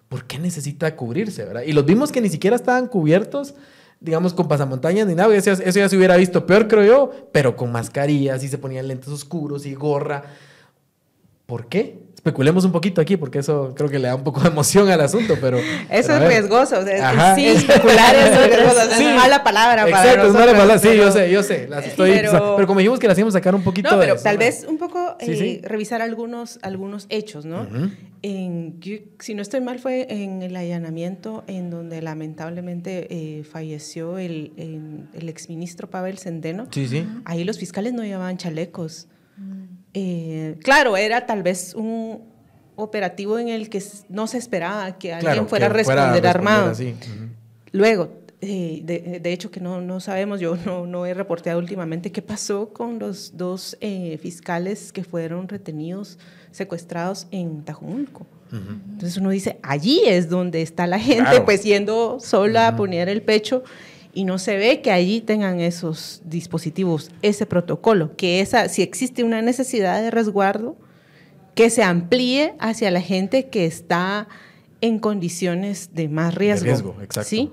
¿por 0.09 0.25
qué 0.25 0.39
necesita 0.39 0.95
cubrirse, 0.95 1.45
¿verdad? 1.45 1.63
Y 1.67 1.73
los 1.73 1.85
vimos 1.85 2.13
que 2.13 2.21
ni 2.21 2.29
siquiera 2.29 2.57
estaban 2.57 2.87
cubiertos 2.87 3.55
digamos, 3.99 4.35
con 4.35 4.47
pasamontañas 4.47 5.07
ni 5.07 5.15
nada. 5.15 5.35
Eso, 5.35 5.53
eso 5.53 5.79
ya 5.79 5.89
se 5.89 5.97
hubiera 5.97 6.17
visto 6.17 6.45
peor, 6.45 6.69
creo 6.69 6.85
yo, 6.85 7.29
pero 7.33 7.57
con 7.57 7.73
mascarillas 7.73 8.45
y 8.45 8.49
se 8.49 8.59
ponían 8.59 8.87
lentes 8.87 9.09
oscuros 9.09 9.65
y 9.65 9.75
gorra 9.75 10.23
¿Por 11.47 11.69
qué? 11.69 12.05
Especulemos 12.17 12.65
un 12.65 12.73
poquito 12.73 13.01
aquí, 13.01 13.17
porque 13.17 13.39
eso 13.39 13.73
creo 13.77 13.89
que 13.89 14.01
le 14.01 14.09
da 14.09 14.17
un 14.17 14.25
poco 14.25 14.41
de 14.41 14.49
emoción 14.49 14.89
al 14.91 15.01
asunto, 15.01 15.37
pero... 15.41 15.59
Eso 15.91 16.09
pero 16.09 16.25
es 16.25 16.29
riesgoso. 16.29 16.81
o 16.81 16.83
sea, 16.83 17.11
Ajá. 17.11 17.37
sí, 17.37 17.47
especular 17.47 18.17
es 18.17 18.49
riesgoso. 18.49 18.81
Es 18.83 18.97
Sí. 18.97 19.05
mala 19.05 19.45
palabra 19.45 19.85
para 19.85 20.03
Exacto, 20.03 20.27
es 20.27 20.33
mala 20.33 20.47
nosotros, 20.47 20.53
palabra. 20.59 20.79
Sí, 20.81 20.89
pero- 20.89 21.03
yo 21.05 21.13
sé, 21.13 21.31
yo 21.31 21.43
sé. 21.45 21.69
Las 21.69 21.87
estoy, 21.87 22.11
Pero- 22.11 22.55
pero, 22.57 22.67
como 22.67 22.81
dijimos 22.81 22.99
que 22.99 23.07
las 23.07 23.17
íbamos 23.17 23.33
a 23.37 23.39
sacar 23.39 23.55
un 23.55 23.63
poquito 23.63 23.91
No, 23.93 23.97
de 23.99 24.03
pero 24.03 24.15
eso, 24.17 24.25
tal 24.25 24.35
¿no? 24.35 24.39
vez 24.41 24.67
un 24.69 24.77
poco 24.79 25.17
Sí, 25.21 25.31
eh, 25.31 25.37
sí. 25.37 25.61
revisar 25.63 26.03
algunos, 26.03 26.59
algunos 26.63 27.07
hechos, 27.11 27.45
¿no? 27.45 27.63
Ujú. 27.63 27.91
En- 28.23 28.81
yo- 28.81 28.97
si 29.21 29.35
no 29.37 29.43
estoy 29.43 29.61
mal, 29.61 29.79
fue 29.79 30.09
en 30.13 30.43
el 30.43 30.57
allanamiento 30.57 31.45
en 31.47 31.71
donde 31.71 32.03
lamentablemente 32.03 33.07
eh, 33.09 33.45
falleció 33.45 34.19
el, 34.19 34.53
en- 34.57 35.09
el 35.15 35.29
exministro 35.29 35.89
Pavel 35.91 36.19
Sendeno. 36.19 36.67
Sí, 36.73 36.89
sí. 36.89 37.07
Ahí 37.25 37.45
los 37.45 37.59
fiscales 37.61 37.93
no 37.93 38.03
llevaban 38.03 38.37
chalecos. 38.37 39.07
Eh, 39.99 40.57
claro, 40.63 40.95
era 40.99 41.25
tal 41.25 41.43
vez 41.43 41.75
un 41.75 42.21
operativo 42.77 43.39
en 43.39 43.49
el 43.49 43.71
que 43.71 43.83
no 44.11 44.27
se 44.27 44.37
esperaba 44.37 44.99
que 44.99 45.15
alguien 45.15 45.33
Claro, 45.33 45.49
fuera 45.49 45.67
a 45.67 45.71
que 45.71 45.77
responder 45.79 46.27
armado. 46.27 46.71
así. 46.73 46.95
Luego, 47.73 48.11
eh, 48.43 48.83
de, 48.85 49.21
de 49.21 49.33
hecho 49.33 49.51
que 49.51 49.61
no, 49.61 49.81
no 49.81 49.99
sabemos, 50.01 50.39
yo 50.41 50.57
no, 50.67 50.87
no 50.87 51.07
he 51.07 51.15
reporteado 51.15 51.59
últimamente 51.59 52.13
qué 52.13 52.21
pasó 52.21 52.75
con 52.75 52.99
los 52.99 53.39
dos 53.39 53.79
eh, 53.81 54.19
fiscales 54.21 54.93
que 54.93 55.03
fueron 55.03 55.49
retenidos, 55.49 56.19
secuestrados 56.51 57.27
en 57.31 57.65
Tajumulco. 57.65 58.27
Entonces 58.53 59.17
uno 59.17 59.31
dice, 59.31 59.59
allí 59.63 60.03
es 60.07 60.29
donde 60.29 60.61
está 60.63 60.87
la 60.87 60.99
gente, 61.01 61.23
Claro. 61.31 61.45
pues 61.47 61.65
yendo 61.65 62.19
sola 62.21 62.69
a 62.69 62.77
poner 62.77 63.09
el 63.09 63.23
pecho 63.23 63.65
y 64.17 64.25
no 64.25 64.39
se 64.39 64.57
ve 64.57 64.81
que 64.81 64.91
allí 64.91 65.21
tengan 65.21 65.61
esos 65.61 66.23
dispositivos, 66.25 67.11
ese 67.21 67.45
protocolo, 67.45 68.17
que 68.17 68.41
esa, 68.41 68.71
si 68.71 68.81
existe 68.81 69.23
una 69.23 69.43
necesidad 69.43 70.01
de 70.01 70.11
resguardo, 70.11 70.75
que 71.55 71.69
se 71.69 71.83
amplíe 71.83 72.55
hacia 72.59 72.91
la 72.91 73.03
gente 73.03 73.51
que 73.51 73.67
está 73.67 74.27
en 74.81 75.01
condiciones 75.01 75.91
de 75.93 76.09
más 76.09 76.35
riesgo. 76.35 76.65
riesgo, 76.65 76.97
exacto. 77.03 77.29
¿sí? 77.29 77.53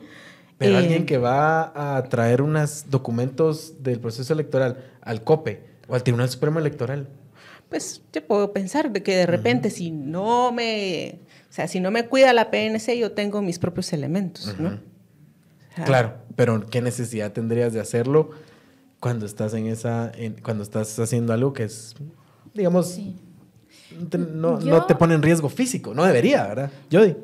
Pero 0.58 0.76
Eh, 0.76 0.78
alguien 0.78 1.06
que 1.06 1.18
va 1.18 1.98
a 1.98 2.02
traer 2.06 2.42
unos 2.42 2.86
documentos 2.90 3.84
del 3.84 4.00
proceso 4.00 4.32
electoral 4.32 4.86
al 5.02 5.22
COPE 5.22 5.66
o 5.90 5.96
al 5.96 6.04
Tribunal 6.04 6.30
Supremo 6.30 6.60
Electoral. 6.60 7.10
pues 7.68 8.02
yo 8.14 8.26
puedo 8.26 8.54
pensar 8.54 8.90
de 8.90 9.04
que 9.04 9.18
de 9.18 9.26
repente 9.26 9.70
si 9.70 9.92
no 9.92 10.54
me, 10.54 11.20
o 11.50 11.54
sea, 11.54 11.68
si 11.68 11.82
no 11.82 11.92
me 11.92 12.06
cuida 12.06 12.32
la 12.32 12.52
PNC, 12.52 12.98
yo 12.98 13.12
tengo 13.12 13.42
mis 13.42 13.60
propios 13.60 13.92
elementos, 13.92 14.56
¿no? 14.60 14.93
Claro, 15.86 16.14
pero 16.36 16.66
¿qué 16.68 16.82
necesidad 16.82 17.32
tendrías 17.32 17.74
de 17.74 17.80
hacerlo 17.80 18.32
cuando 19.00 19.26
estás 19.26 19.54
en 19.54 19.68
esa, 19.68 20.12
en- 20.16 20.36
cuando 20.42 20.64
estás 20.64 20.98
haciendo 21.00 21.34
algo 21.34 21.54
que 21.54 21.64
es, 21.64 21.94
digamos, 22.54 22.90
Sí. 22.90 23.16
te- 24.10 24.18
no, 24.18 24.60
Yo- 24.60 24.70
no 24.70 24.86
te 24.86 24.96
pone 24.96 25.14
en 25.16 25.22
riesgo 25.22 25.50
físico? 25.50 25.94
No 25.94 26.04
debería, 26.06 26.48
¿verdad? 26.48 26.72
Jody. 26.92 27.16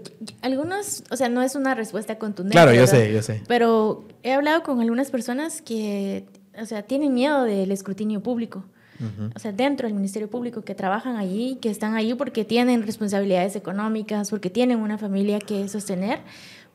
Algunos, 0.41 1.03
o 1.09 1.15
sea, 1.15 1.29
no 1.29 1.41
es 1.41 1.55
una 1.55 1.75
respuesta 1.75 2.17
contundente. 2.17 2.53
Claro, 2.53 2.71
yo 2.73 2.81
¿verdad? 2.81 2.93
sé, 2.93 3.13
yo 3.13 3.21
sé. 3.21 3.41
Pero 3.47 4.05
he 4.23 4.33
hablado 4.33 4.63
con 4.63 4.81
algunas 4.81 5.09
personas 5.11 5.61
que, 5.61 6.25
o 6.59 6.65
sea, 6.65 6.83
tienen 6.83 7.13
miedo 7.13 7.43
del 7.43 7.71
escrutinio 7.71 8.21
público. 8.21 8.65
Ujú. 8.99 9.29
O 9.33 9.39
sea, 9.39 9.53
dentro 9.53 9.87
del 9.87 9.95
Ministerio 9.95 10.29
Público, 10.29 10.61
que 10.63 10.75
trabajan 10.75 11.15
allí, 11.15 11.57
que 11.61 11.69
están 11.69 11.95
allí 11.95 12.15
porque 12.15 12.43
tienen 12.43 12.83
responsabilidades 12.85 13.55
económicas, 13.55 14.29
porque 14.29 14.49
tienen 14.49 14.79
una 14.79 14.97
familia 14.97 15.39
que 15.39 15.69
sostener, 15.69 16.19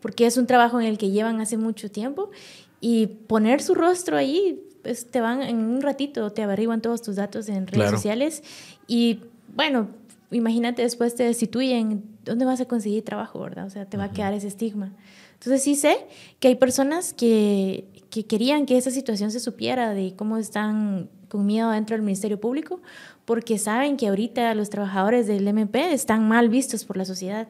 porque 0.04 0.26
es 0.26 0.36
un 0.36 0.46
trabajo 0.46 0.78
en 0.82 0.86
el 0.86 0.98
que 0.98 1.10
llevan 1.10 1.40
hace 1.40 1.56
mucho 1.56 1.90
tiempo. 1.90 2.30
Y 2.78 3.06
poner 3.06 3.62
su 3.62 3.74
rostro 3.74 4.18
ahí, 4.18 4.62
pues 4.82 5.10
te 5.10 5.22
van 5.22 5.40
en 5.40 5.56
un 5.56 5.80
ratito, 5.80 6.30
te 6.30 6.42
averiguan 6.42 6.82
todos 6.82 7.00
tus 7.00 7.16
datos 7.16 7.48
en 7.48 7.66
redes 7.66 7.84
Claro. 7.84 7.96
sociales. 7.96 8.42
Y 8.86 9.20
bueno, 9.56 9.88
imagínate 10.30 10.82
después 10.82 11.14
te 11.14 11.22
destituyen, 11.22 12.04
¿dónde 12.22 12.44
vas 12.44 12.60
a 12.60 12.66
conseguir 12.66 13.02
trabajo, 13.02 13.40
verdad? 13.40 13.64
O 13.64 13.70
sea, 13.70 13.86
te 13.86 13.96
va 13.96 14.04
a 14.04 14.10
quedar 14.12 14.34
ese 14.34 14.48
estigma. 14.48 14.92
Entonces 15.32 15.62
sí 15.62 15.74
sé 15.74 15.96
que 16.38 16.48
hay 16.48 16.56
personas 16.56 17.14
que, 17.14 17.86
que 18.10 18.26
querían 18.26 18.66
que 18.66 18.76
esa 18.76 18.90
situación 18.90 19.30
se 19.30 19.40
supiera 19.40 19.94
de 19.94 20.14
cómo 20.14 20.36
están 20.36 21.08
con 21.34 21.46
miedo 21.46 21.68
dentro 21.70 21.96
del 21.96 22.04
Ministerio 22.04 22.38
Público, 22.38 22.80
porque 23.24 23.58
saben 23.58 23.96
que 23.96 24.06
ahorita 24.06 24.54
los 24.54 24.70
trabajadores 24.70 25.26
del 25.26 25.48
MP 25.48 25.92
están 25.92 26.28
mal 26.28 26.48
vistos 26.48 26.84
por 26.84 26.96
la 26.96 27.04
sociedad. 27.04 27.48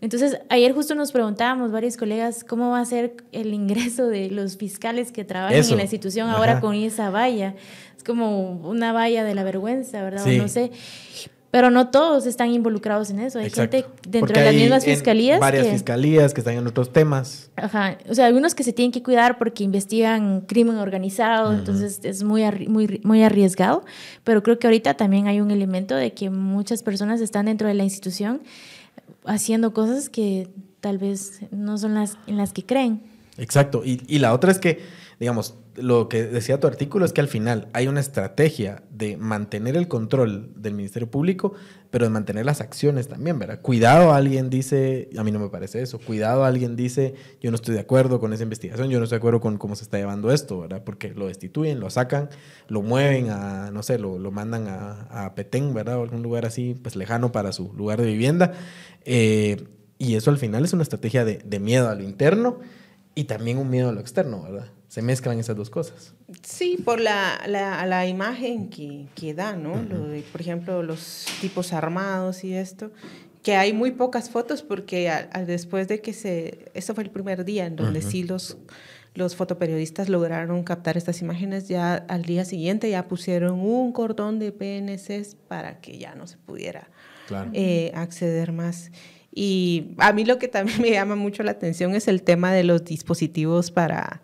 Entonces, 0.00 0.38
ayer 0.48 0.72
justo 0.72 0.94
nos 0.94 1.10
preguntábamos 1.10 1.72
varios 1.72 1.96
colegas 1.96 2.44
cómo 2.44 2.70
va 2.70 2.78
a 2.78 2.84
ser 2.84 3.16
el 3.32 3.54
ingreso 3.54 4.06
de 4.06 4.30
los 4.30 4.56
fiscales 4.56 5.10
que 5.10 5.24
trabajan 5.24 5.58
Eso. 5.58 5.72
en 5.72 5.78
la 5.78 5.82
institución 5.82 6.30
ahora 6.30 6.60
con 6.60 6.76
esa 6.76 7.10
valla. 7.10 7.56
Es 7.96 8.04
como 8.04 8.52
una 8.52 8.92
valla 8.92 9.24
de 9.24 9.34
la 9.34 9.42
vergüenza, 9.42 10.00
¿verdad? 10.00 10.24
O 10.24 10.30
no 10.30 10.46
sé. 10.46 10.70
Pero 11.50 11.70
no 11.70 11.88
todos 11.88 12.26
están 12.26 12.50
involucrados 12.50 13.08
en 13.08 13.20
eso. 13.20 13.38
Hay 13.38 13.46
Exacto. 13.46 13.78
gente 13.78 13.90
dentro 14.02 14.20
Porque 14.20 14.40
de 14.40 14.46
las 14.46 14.54
mismas 14.54 14.84
fiscalías 14.84 15.40
Varias 15.40 15.64
que, 15.64 15.72
fiscalías 15.72 16.34
que 16.34 16.42
están 16.42 16.54
en 16.54 16.66
otros 16.66 16.92
temas. 16.92 17.50
Ajá, 17.56 17.96
o 18.08 18.14
sea, 18.14 18.26
algunos 18.26 18.54
que 18.54 18.62
se 18.64 18.74
tienen 18.74 18.92
que 18.92 19.02
cuidar 19.02 19.38
porque 19.38 19.64
investigan 19.64 20.42
crimen 20.42 20.76
organizado, 20.76 21.54
entonces 21.54 22.00
es 22.02 22.22
muy, 22.22 22.44
muy, 22.68 23.00
muy 23.02 23.22
arriesgado, 23.22 23.82
pero 24.24 24.42
creo 24.42 24.58
que 24.58 24.66
ahorita 24.66 24.94
también 24.94 25.26
hay 25.26 25.40
un 25.40 25.50
elemento 25.50 25.94
de 25.94 26.12
que 26.12 26.28
muchas 26.28 26.82
personas 26.82 27.20
están 27.22 27.46
dentro 27.46 27.66
de 27.66 27.74
la 27.74 27.84
institución 27.84 28.42
haciendo 29.24 29.72
cosas 29.72 30.10
que 30.10 30.48
tal 30.80 30.98
vez 30.98 31.40
no 31.50 31.78
son 31.78 31.94
las 31.94 32.18
en 32.26 32.36
las 32.36 32.52
que 32.52 32.64
creen. 32.64 33.00
Exacto. 33.38 33.82
Y, 33.84 34.02
y 34.06 34.18
la 34.18 34.34
otra 34.34 34.52
es 34.52 34.58
que, 34.58 34.80
digamos, 35.20 35.56
lo 35.74 36.08
que 36.08 36.24
decía 36.24 36.60
tu 36.60 36.66
artículo 36.66 37.04
es 37.04 37.12
que 37.12 37.20
al 37.20 37.28
final 37.28 37.68
hay 37.72 37.88
una 37.88 38.00
estrategia 38.00 38.82
de 38.90 39.16
mantener 39.16 39.76
el 39.76 39.88
control 39.88 40.52
del 40.56 40.74
Ministerio 40.74 41.10
Público, 41.10 41.54
pero 41.90 42.04
de 42.04 42.10
mantener 42.10 42.46
las 42.46 42.60
acciones 42.60 43.08
también, 43.08 43.38
¿verdad? 43.38 43.60
Cuidado, 43.60 44.12
alguien 44.12 44.48
dice, 44.48 45.08
a 45.16 45.24
mí 45.24 45.32
no 45.32 45.40
me 45.40 45.48
parece 45.48 45.82
eso, 45.82 45.98
cuidado, 45.98 46.44
alguien 46.44 46.76
dice, 46.76 47.14
yo 47.40 47.50
no 47.50 47.56
estoy 47.56 47.74
de 47.74 47.80
acuerdo 47.80 48.20
con 48.20 48.32
esa 48.32 48.44
investigación, 48.44 48.90
yo 48.90 48.98
no 48.98 49.04
estoy 49.04 49.16
de 49.16 49.20
acuerdo 49.20 49.40
con 49.40 49.58
cómo 49.58 49.74
se 49.74 49.84
está 49.84 49.98
llevando 49.98 50.30
esto, 50.30 50.60
¿verdad? 50.60 50.82
Porque 50.84 51.10
lo 51.10 51.26
destituyen, 51.26 51.80
lo 51.80 51.90
sacan, 51.90 52.28
lo 52.68 52.82
mueven 52.82 53.30
a, 53.30 53.70
no 53.72 53.82
sé, 53.82 53.98
lo, 53.98 54.18
lo 54.18 54.30
mandan 54.30 54.68
a, 54.68 55.26
a 55.26 55.34
Petén, 55.34 55.74
¿verdad? 55.74 55.98
O 55.98 56.02
algún 56.02 56.22
lugar 56.22 56.46
así, 56.46 56.78
pues 56.80 56.94
lejano 56.94 57.32
para 57.32 57.52
su 57.52 57.72
lugar 57.72 58.00
de 58.00 58.06
vivienda. 58.06 58.52
Eh, 59.04 59.64
y 59.98 60.14
eso 60.14 60.30
al 60.30 60.38
final 60.38 60.64
es 60.64 60.72
una 60.72 60.84
estrategia 60.84 61.24
de, 61.24 61.38
de 61.38 61.58
miedo 61.58 61.88
a 61.88 61.94
lo 61.96 62.04
interno 62.04 62.60
y 63.16 63.24
también 63.24 63.58
un 63.58 63.68
miedo 63.68 63.88
a 63.88 63.92
lo 63.92 64.00
externo, 64.00 64.42
¿verdad? 64.44 64.68
Se 64.88 65.02
mezclan 65.02 65.38
esas 65.38 65.54
dos 65.56 65.68
cosas. 65.70 66.14
Sí, 66.42 66.78
por 66.82 66.98
la, 67.00 67.40
la, 67.46 67.84
la 67.86 68.06
imagen 68.06 68.70
que, 68.70 69.06
que 69.14 69.34
da, 69.34 69.54
¿no? 69.54 69.82
Lo 69.82 70.08
de, 70.08 70.22
por 70.22 70.40
ejemplo, 70.40 70.82
los 70.82 71.26
tipos 71.42 71.72
armados 71.74 72.42
y 72.42 72.54
esto, 72.54 72.90
que 73.42 73.54
hay 73.54 73.72
muy 73.74 73.90
pocas 73.92 74.30
fotos 74.30 74.62
porque 74.62 75.10
a- 75.10 75.28
a- 75.32 75.44
después 75.44 75.88
de 75.88 76.00
que 76.00 76.12
se... 76.14 76.70
Eso 76.74 76.94
fue 76.94 77.04
el 77.04 77.10
primer 77.10 77.44
día 77.44 77.66
en 77.66 77.76
donde 77.76 78.00
sí 78.00 78.22
los, 78.22 78.56
los 79.14 79.36
fotoperiodistas 79.36 80.08
lograron 80.08 80.62
captar 80.64 80.96
estas 80.96 81.20
imágenes, 81.20 81.68
ya 81.68 81.94
al 81.94 82.22
día 82.24 82.46
siguiente 82.46 82.88
ya 82.90 83.08
pusieron 83.08 83.60
un 83.60 83.92
cordón 83.92 84.38
de 84.38 84.52
PNCs 84.52 85.34
para 85.48 85.80
que 85.80 85.98
ya 85.98 86.14
no 86.14 86.26
se 86.26 86.38
pudiera 86.38 86.88
Claro. 87.26 87.50
eh, 87.52 87.92
acceder 87.94 88.52
más. 88.52 88.90
Y 89.34 89.88
a 89.98 90.14
mí 90.14 90.24
lo 90.24 90.38
que 90.38 90.48
también 90.48 90.80
me 90.82 90.90
llama 90.92 91.14
mucho 91.14 91.42
la 91.42 91.50
atención 91.50 91.94
es 91.94 92.08
el 92.08 92.22
tema 92.22 92.54
de 92.54 92.64
los 92.64 92.84
dispositivos 92.86 93.70
para, 93.70 94.22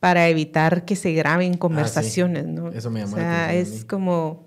para 0.00 0.28
evitar 0.28 0.84
que 0.84 0.94
se 0.96 1.12
graben 1.12 1.56
conversaciones, 1.56 2.46
¿no? 2.46 2.70
Eso 2.70 2.90
me 2.90 3.00
llamó 3.00 3.14
O 3.14 3.18
la 3.18 3.22
sea, 3.22 3.44
atención 3.48 3.66
a 3.66 3.70
mí. 3.70 3.76
es 3.78 3.84
como... 3.84 4.46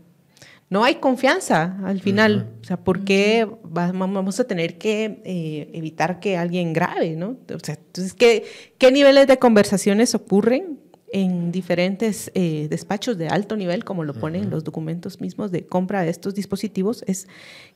No 0.72 0.84
hay 0.84 0.96
confianza 0.96 1.80
al 1.84 2.00
final. 2.00 2.48
O 2.62 2.64
sea, 2.64 2.78
¿por 2.78 3.04
qué 3.04 3.48
va- 3.76 3.92
vamos 3.92 4.40
a 4.40 4.44
tener 4.44 4.78
que 4.78 5.20
eh, 5.26 5.70
evitar 5.74 6.20
que 6.20 6.38
alguien 6.38 6.74
grabe, 6.74 7.16
no? 7.16 7.38
O 7.56 7.60
sea, 7.64 7.74
entonces, 7.74 8.14
¿qué, 8.14 8.46
qué 8.78 8.92
niveles 8.92 9.26
de 9.26 9.40
conversaciones 9.40 10.14
ocurren 10.14 10.78
en 11.12 11.52
diferentes 11.52 12.30
eh, 12.36 12.68
despachos 12.70 13.18
de 13.18 13.30
alto 13.30 13.58
nivel, 13.58 13.84
como 13.84 14.04
lo 14.04 14.14
ponen 14.14 14.52
los 14.52 14.64
documentos 14.64 15.20
mismos 15.22 15.50
de 15.50 15.66
compra 15.66 16.04
de 16.04 16.12
estos 16.12 16.36
dispositivos? 16.36 17.04
Es 17.08 17.28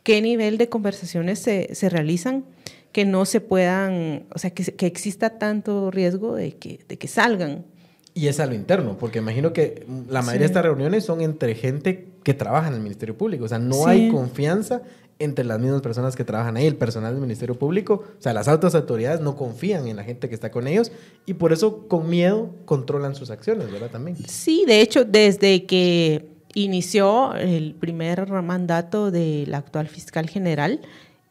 qué 0.04 0.22
nivel 0.22 0.60
de 0.60 0.70
conversaciones 0.70 1.40
se, 1.40 1.74
se 1.74 1.90
realizan 1.90 2.46
que 2.94 3.04
no 3.04 3.26
se 3.26 3.42
puedan, 3.42 4.24
o 4.34 4.40
sea, 4.40 4.52
que, 4.52 4.64
que 4.64 4.86
exista 4.86 5.38
tanto 5.38 5.92
riesgo 5.92 6.36
de 6.36 6.56
que, 6.56 6.80
de 6.88 6.98
que 6.98 7.08
salgan. 7.10 7.66
Y 8.14 8.28
es 8.28 8.40
a 8.40 8.46
lo 8.46 8.54
interno, 8.54 8.98
porque 8.98 9.18
imagino 9.20 9.52
que 9.52 9.86
la 10.08 10.22
mayoría 10.22 10.42
de 10.42 10.48
Sí. 10.48 10.52
estas 10.52 10.64
reuniones 10.64 11.04
son 11.04 11.20
entre 11.22 11.56
gente 11.56 12.08
que 12.24 12.34
trabaja 12.36 12.68
en 12.70 12.76
el 12.76 12.80
Ministerio 12.82 13.18
Público. 13.18 13.44
O 13.46 13.48
sea, 13.48 13.60
no 13.60 13.74
Sí. 13.74 13.90
hay 13.90 14.10
confianza 14.10 14.84
entre 15.20 15.46
las 15.46 15.60
mismas 15.60 15.82
personas 15.82 16.16
que 16.16 16.24
trabajan 16.24 16.56
ahí, 16.58 16.68
el 16.68 16.76
personal 16.76 17.14
del 17.14 17.22
Ministerio 17.22 17.56
Público. 17.58 18.04
O 18.20 18.22
sea, 18.22 18.34
las 18.34 18.48
altas 18.48 18.76
autoridades 18.76 19.22
no 19.22 19.36
confían 19.36 19.88
en 19.88 19.96
la 19.96 20.04
gente 20.04 20.30
que 20.30 20.36
está 20.36 20.52
con 20.52 20.68
ellos 20.68 20.92
y 21.26 21.34
por 21.36 21.54
eso 21.54 21.88
con 21.88 22.10
miedo 22.10 22.52
controlan 22.66 23.16
sus 23.16 23.32
acciones, 23.32 23.72
¿verdad? 23.72 23.90
También. 23.90 24.18
Sí, 24.28 24.64
de 24.68 24.82
hecho, 24.82 25.06
desde 25.06 25.66
que 25.66 26.28
inició 26.56 27.34
el 27.36 27.74
primer 27.74 28.28
mandato 28.44 29.10
del 29.12 29.54
actual 29.56 29.88
fiscal 29.88 30.30
general, 30.30 30.82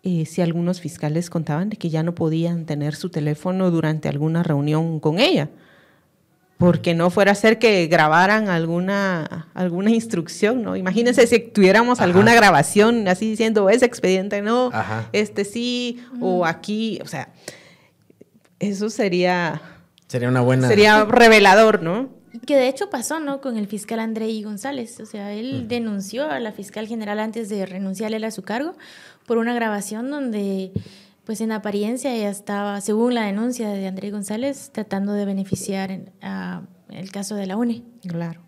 eh, 0.02 0.26
sí 0.26 0.42
algunos 0.42 0.80
fiscales 0.80 1.30
contaban 1.30 1.68
de 1.70 1.76
que 1.76 1.88
ya 1.90 2.02
no 2.02 2.14
podían 2.14 2.66
tener 2.66 2.94
su 2.94 3.08
teléfono 3.08 3.70
durante 3.70 4.08
alguna 4.08 4.42
reunión 4.42 4.98
con 4.98 5.18
ella, 5.18 5.48
porque 6.58 6.94
no 6.94 7.10
fuera 7.10 7.32
a 7.32 7.34
ser 7.36 7.58
que 7.58 7.86
grabaran 7.86 8.48
alguna, 8.48 9.48
alguna 9.54 9.90
instrucción, 9.90 10.62
¿no? 10.62 10.76
Imagínense 10.76 11.26
si 11.26 11.38
tuviéramos 11.38 12.00
alguna 12.00 12.34
grabación 12.34 13.06
así 13.08 13.30
diciendo, 13.30 13.70
ese 13.70 13.84
expediente 13.84 14.42
no, 14.42 14.70
este 15.12 15.44
sí, 15.44 16.04
o 16.20 16.46
aquí, 16.46 16.98
o 17.02 17.06
sea, 17.06 17.28
eso 18.58 18.90
sería... 18.90 19.60
Sería 20.08 20.28
una 20.28 20.40
buena... 20.40 20.68
Sería 20.68 21.04
revelador, 21.04 21.82
¿no? 21.82 22.21
Que 22.46 22.56
de 22.56 22.68
hecho 22.68 22.90
pasó, 22.90 23.20
¿no? 23.20 23.40
Con 23.40 23.56
el 23.56 23.66
fiscal 23.66 24.00
Andrei 24.00 24.42
González. 24.42 25.00
O 25.00 25.06
sea, 25.06 25.32
él 25.32 25.68
denunció 25.68 26.30
a 26.30 26.40
la 26.40 26.52
fiscal 26.52 26.86
general 26.86 27.20
antes 27.20 27.48
de 27.48 27.66
renunciarle 27.66 28.24
a 28.26 28.30
su 28.30 28.42
cargo 28.42 28.74
por 29.26 29.38
una 29.38 29.54
grabación 29.54 30.10
donde 30.10 30.72
pues 31.24 31.40
en 31.40 31.52
apariencia 31.52 32.12
ella 32.12 32.30
estaba, 32.30 32.80
según 32.80 33.14
la 33.14 33.22
denuncia 33.22 33.68
de 33.68 33.86
Andrés 33.86 34.12
González, 34.12 34.70
tratando 34.72 35.12
de 35.12 35.24
beneficiar 35.24 35.90
en, 35.90 36.10
el 36.90 37.10
caso 37.12 37.36
de 37.36 37.46
la 37.46 37.56
UNE. 37.56 37.82
Claro. 38.06 38.40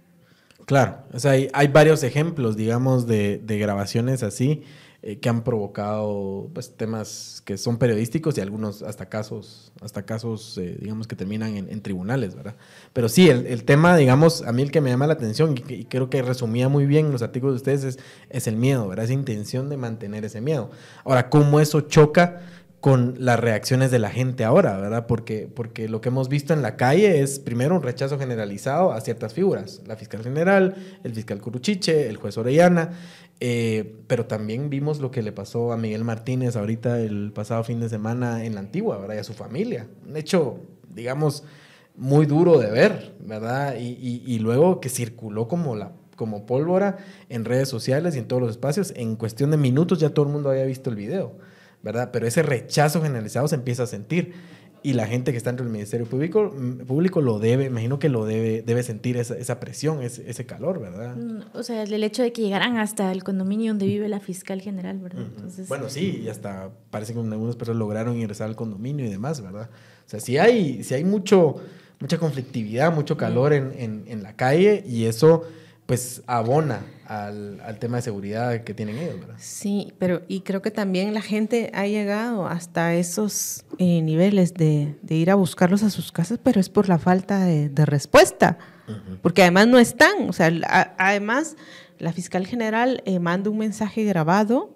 Claro, 0.67 0.99
o 1.13 1.21
sea, 1.21 1.33
hay, 1.33 1.69
varios 1.69 2.03
ejemplos, 2.03 2.57
digamos, 2.57 3.07
de, 3.07 3.41
grabaciones 3.47 4.23
así 4.23 4.63
eh, 5.07 5.19
que 5.19 5.29
han 5.29 5.45
provocado 5.45 6.49
pues, 6.55 6.79
temas 6.79 7.43
que 7.45 7.59
son 7.59 7.77
periodísticos 7.77 8.39
y 8.39 8.41
algunos 8.41 8.83
hasta 8.83 9.11
casos, 9.11 9.71
hasta 9.83 10.07
casos, 10.07 10.57
eh, 10.57 10.79
digamos, 10.81 11.07
que 11.07 11.15
terminan 11.15 11.59
en, 11.59 11.83
tribunales, 11.83 12.35
¿verdad? 12.35 12.57
Pero 12.95 13.11
sí, 13.11 13.29
el, 13.29 13.65
tema, 13.65 13.99
digamos, 13.99 14.41
a 14.41 14.53
mí 14.53 14.63
el 14.63 14.71
que 14.71 14.81
me 14.81 14.89
llama 14.89 15.07
la 15.07 15.13
atención 15.13 15.57
y, 15.69 15.85
creo 15.85 16.09
que 16.09 16.23
resumía 16.23 16.71
muy 16.71 16.87
bien 16.87 17.13
los 17.13 17.21
artículos 17.21 17.57
de 17.57 17.57
ustedes 17.57 17.85
es, 17.85 17.99
es 18.31 18.47
el 18.47 18.57
miedo, 18.57 18.89
¿verdad? 18.89 19.05
Esa 19.05 19.13
intención 19.13 19.69
de 19.69 19.77
mantener 19.77 20.25
ese 20.25 20.41
miedo. 20.41 20.71
Ahora, 21.05 21.29
¿cómo 21.29 21.61
eso 21.61 21.83
choca? 21.83 22.41
con 22.85 23.15
las 23.17 23.41
reacciones 23.41 23.91
de 23.91 23.99
la 23.99 24.11
gente 24.11 24.45
ahora, 24.45 24.77
¿verdad? 24.77 25.07
Porque, 25.07 25.49
porque 25.49 25.89
lo 25.89 26.03
que 26.03 26.11
hemos 26.11 26.29
visto 26.29 26.53
en 26.53 26.61
la 26.61 26.77
calle 26.77 27.23
es 27.23 27.39
primero 27.39 27.75
un 27.75 27.83
rechazo 27.83 28.19
generalizado 28.19 28.93
a 28.93 29.01
ciertas 29.01 29.33
figuras, 29.33 29.81
la 29.87 29.97
fiscal 29.97 30.23
general, 30.23 30.75
el 31.03 31.15
fiscal 31.15 31.41
Curuchiche, 31.41 32.11
el 32.11 32.19
juez 32.19 32.37
Orellana, 32.37 32.91
eh, 33.41 33.97
pero 34.07 34.27
también 34.27 34.71
vimos 34.71 35.01
lo 35.01 35.11
que 35.11 35.23
le 35.23 35.33
pasó 35.33 35.73
a 35.73 35.77
Miguel 35.77 36.05
Martínez 36.05 36.57
ahorita 36.57 37.01
el 37.01 37.33
pasado 37.33 37.65
fin 37.65 37.81
de 37.81 37.89
semana 37.89 38.45
en 38.45 38.55
la 38.55 38.61
antigua, 38.61 38.99
¿verdad? 38.99 39.17
Y 39.17 39.19
a 39.19 39.25
su 39.25 39.35
familia. 39.35 39.87
Un 40.09 40.17
hecho, 40.17 40.59
digamos, 40.95 41.45
muy 41.97 42.27
duro 42.27 42.59
de 42.59 42.71
ver, 42.71 43.15
¿verdad? 43.21 43.77
Y, 43.79 44.23
y 44.27 44.39
luego 44.39 44.81
que 44.81 44.89
circuló 44.89 45.49
como 45.49 45.77
la 45.77 45.93
como 46.17 46.47
pólvora 46.47 46.99
en 47.29 47.45
redes 47.45 47.69
sociales 47.69 48.15
y 48.15 48.21
en 48.21 48.29
todos 48.29 48.41
los 48.41 48.53
espacios, 48.53 48.93
en 48.95 49.17
cuestión 49.17 49.51
de 49.51 49.57
minutos 49.57 49.99
ya 49.99 50.11
todo 50.11 50.27
el 50.27 50.33
mundo 50.33 50.51
había 50.51 50.65
visto 50.65 50.89
el 50.89 50.95
video. 50.97 51.37
¿verdad? 51.85 52.09
Pero 52.13 52.27
ese 52.27 52.43
rechazo 52.43 53.03
generalizado 53.03 53.47
se 53.47 53.57
empieza 53.57 53.83
a 53.83 53.87
sentir 53.87 54.33
y 54.85 54.93
la 54.93 55.07
gente 55.07 55.33
que 55.33 55.39
está 55.39 55.49
dentro 55.49 55.65
del 55.65 55.73
Ministerio 55.73 56.05
Público, 56.05 56.53
mm, 56.55 56.85
público 56.85 57.23
lo 57.23 57.39
debe, 57.39 57.65
imagino 57.65 57.99
que 57.99 58.11
lo 58.11 58.27
debe, 58.27 58.61
debe 58.61 58.83
sentir 58.83 59.17
esa, 59.17 59.35
esa 59.35 59.59
presión, 59.59 60.03
ese, 60.03 60.29
ese, 60.29 60.45
calor, 60.45 60.79
¿verdad? 60.79 61.17
Mm, 61.17 61.41
o 61.55 61.63
sea, 61.63 61.85
el 61.85 62.05
hecho 62.05 62.23
de 62.23 62.35
que 62.35 62.43
llegaran 62.43 62.77
hasta 62.77 63.11
el 63.11 63.25
condominio 63.25 63.73
donde 63.73 63.87
vive 63.87 64.11
la 64.11 64.21
fiscal 64.21 64.61
general, 64.61 64.99
¿verdad? 64.99 65.25
Bueno, 65.69 65.89
sí, 65.89 66.21
y 66.23 66.29
hasta 66.29 66.71
parece 66.91 67.15
que 67.15 67.21
algunas 67.21 67.57
personas 67.57 67.79
lograron 67.79 68.15
ingresar 68.19 68.47
al 68.47 68.57
condominio 68.57 69.07
y 69.07 69.09
demás, 69.09 69.41
¿verdad? 69.41 69.71
O 70.07 70.11
sea, 70.11 70.21
sí 70.21 70.37
hay, 70.37 70.85
sí 70.85 70.93
hay 70.93 71.05
mucho, 71.05 71.57
mucha 71.99 72.19
conflictividad, 72.19 72.95
mucho 72.95 73.17
calor 73.17 73.55
en, 73.55 73.73
en, 73.79 74.05
en 74.07 74.23
la 74.23 74.37
calle 74.37 74.85
y 74.87 75.07
eso 75.07 75.45
pues 75.87 76.23
abona 76.27 76.81
al, 77.07 77.79
tema 77.79 77.97
de 77.97 78.03
seguridad 78.03 78.65
que 78.65 78.73
tienen 78.73 78.97
ellos, 78.97 79.21
¿verdad? 79.21 79.35
Sí, 79.39 79.93
pero 79.99 80.23
y 80.29 80.41
creo 80.41 80.63
que 80.63 80.71
también 80.71 81.13
la 81.13 81.21
gente 81.21 81.71
ha 81.75 81.87
llegado 81.87 82.47
hasta 82.47 82.95
esos 82.95 83.65
eh, 83.79 84.01
niveles 84.01 84.55
de, 84.55 84.97
ir 85.09 85.31
a 85.31 85.35
buscarlos 85.35 85.83
a 85.83 85.91
sus 85.91 86.11
casas, 86.11 86.39
pero 86.43 86.59
es 86.59 86.71
por 86.71 86.89
la 86.89 86.99
falta 86.99 87.45
de, 87.45 87.71
respuesta, 87.85 88.59
porque 89.21 89.43
además 89.43 89.67
no 89.67 89.79
están, 89.79 90.29
o 90.29 90.33
sea, 90.33 90.51
además 90.99 91.57
la 91.99 92.13
fiscal 92.13 92.47
general 92.47 93.03
eh, 93.05 93.19
manda 93.19 93.51
un 93.51 93.59
mensaje 93.59 94.05
grabado, 94.05 94.75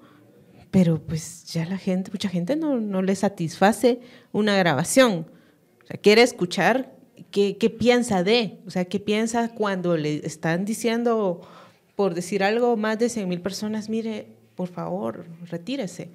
pero 0.70 1.00
pues 1.00 1.46
ya 1.46 1.64
la 1.64 1.78
gente, 1.78 2.10
mucha 2.10 2.28
gente 2.28 2.54
no, 2.54 2.80
no 2.80 3.00
le 3.00 3.14
satisface 3.14 4.00
una 4.32 4.56
grabación, 4.58 5.26
o 5.84 5.86
sea, 5.86 5.96
quiere 5.96 6.20
escuchar 6.20 6.97
qué, 7.30 7.56
qué 7.56 7.70
piensa 7.70 8.22
de, 8.22 8.58
o 8.66 8.70
sea, 8.70 8.84
qué 8.84 9.00
piensa 9.00 9.48
cuando 9.54 9.96
le 9.96 10.26
están 10.26 10.64
diciendo 10.64 11.42
por 11.98 12.14
decir 12.14 12.44
algo, 12.44 12.76
más 12.76 12.96
de 13.00 13.08
100 13.08 13.28
mil 13.28 13.40
personas, 13.40 13.88
mire, 13.88 14.28
por 14.54 14.68
favor, 14.68 15.26
retírese. 15.50 16.10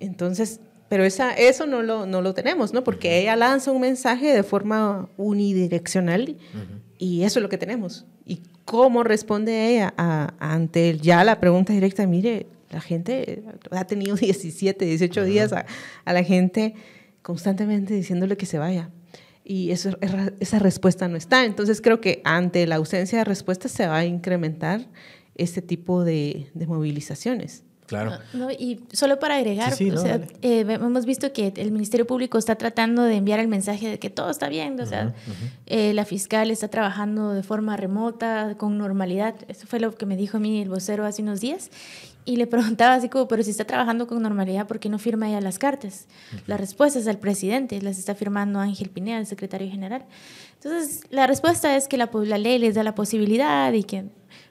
Entonces, 0.00 0.58
pero 0.88 1.04
esa, 1.04 1.32
eso 1.32 1.64
no 1.64 1.80
lo, 1.80 2.06
no 2.06 2.22
lo 2.22 2.34
tenemos, 2.34 2.72
¿no? 2.72 2.82
Porque 2.82 3.20
ella 3.20 3.36
lanza 3.36 3.70
un 3.70 3.82
mensaje 3.82 4.34
de 4.34 4.42
forma 4.42 5.08
unidireccional 5.16 6.36
y 6.98 7.22
eso 7.22 7.38
es 7.38 7.42
lo 7.44 7.48
que 7.48 7.56
tenemos. 7.56 8.04
¿Y 8.24 8.40
cómo 8.64 9.04
responde 9.04 9.76
ella 9.76 9.94
ante 10.40 10.98
ya 10.98 11.22
la 11.22 11.38
pregunta 11.38 11.72
directa? 11.72 12.04
Mire, 12.08 12.48
la 12.72 12.80
gente 12.80 13.44
ha 13.70 13.84
tenido 13.84 14.16
17, 14.20 14.84
18 14.84 15.22
días 15.22 15.52
a, 15.52 15.66
a, 16.04 16.12
la 16.12 16.24
gente 16.24 16.74
constantemente 17.22 17.94
diciéndole 17.94 18.36
que 18.36 18.46
se 18.46 18.58
vaya 18.58 18.90
y 19.48 19.70
eso, 19.70 19.90
esa 20.40 20.58
respuesta 20.58 21.06
no 21.06 21.16
está. 21.16 21.44
Entonces 21.44 21.80
creo 21.80 22.00
que 22.00 22.20
ante 22.24 22.66
la 22.66 22.76
ausencia 22.76 23.18
de 23.18 23.24
respuesta 23.24 23.68
se 23.68 23.86
va 23.86 23.98
a 23.98 24.04
incrementar 24.04 24.86
este 25.36 25.62
tipo 25.62 26.02
de, 26.02 26.50
movilizaciones. 26.66 27.62
Claro. 27.86 28.18
Ah, 28.34 28.48
y 28.58 28.80
solo 28.92 29.20
para 29.20 29.36
agregar, 29.36 29.72
eh, 29.80 30.64
hemos 30.68 31.06
visto 31.06 31.32
que 31.32 31.52
el 31.56 31.70
Ministerio 31.70 32.04
Público 32.04 32.36
está 32.36 32.56
tratando 32.56 33.04
de 33.04 33.14
enviar 33.14 33.38
el 33.38 33.46
mensaje 33.46 33.88
de 33.88 33.98
que 34.00 34.10
todo 34.10 34.28
está 34.28 34.48
bien, 34.48 34.80
o 34.80 34.86
sea, 34.86 35.14
eh, 35.66 35.94
la 35.94 36.04
fiscal 36.04 36.50
está 36.50 36.66
trabajando 36.66 37.32
de 37.32 37.44
forma 37.44 37.76
remota, 37.76 38.56
con 38.58 38.76
normalidad. 38.76 39.36
Eso 39.46 39.68
fue 39.68 39.78
lo 39.78 39.94
que 39.94 40.04
me 40.04 40.16
dijo 40.16 40.38
a 40.38 40.40
mí 40.40 40.60
el 40.60 40.68
vocero 40.68 41.04
hace 41.04 41.22
unos 41.22 41.40
días. 41.40 41.70
Y 42.26 42.36
le 42.36 42.48
preguntaba 42.48 42.94
así 42.94 43.08
como, 43.08 43.28
pero 43.28 43.44
si 43.44 43.50
está 43.50 43.64
trabajando 43.64 44.08
con 44.08 44.20
normalidad, 44.20 44.66
¿por 44.66 44.80
qué 44.80 44.88
no 44.88 44.98
firma 44.98 45.28
ella 45.28 45.40
las 45.40 45.60
cartas? 45.60 46.08
La 46.48 46.56
respuesta 46.56 46.98
es 46.98 47.06
al 47.06 47.18
presidente, 47.18 47.80
las 47.80 47.98
está 47.98 48.16
firmando 48.16 48.58
Ángel 48.58 48.90
Pineda, 48.90 49.18
el 49.18 49.26
secretario 49.26 49.70
general. 49.70 50.04
Entonces, 50.54 51.04
la 51.10 51.28
respuesta 51.28 51.76
es 51.76 51.86
que 51.86 51.96
la, 51.96 52.10
la 52.12 52.36
ley 52.36 52.58
les 52.58 52.74
da 52.74 52.82
la 52.82 52.96
posibilidad 52.96 53.72
y 53.72 53.84
que... 53.84 54.06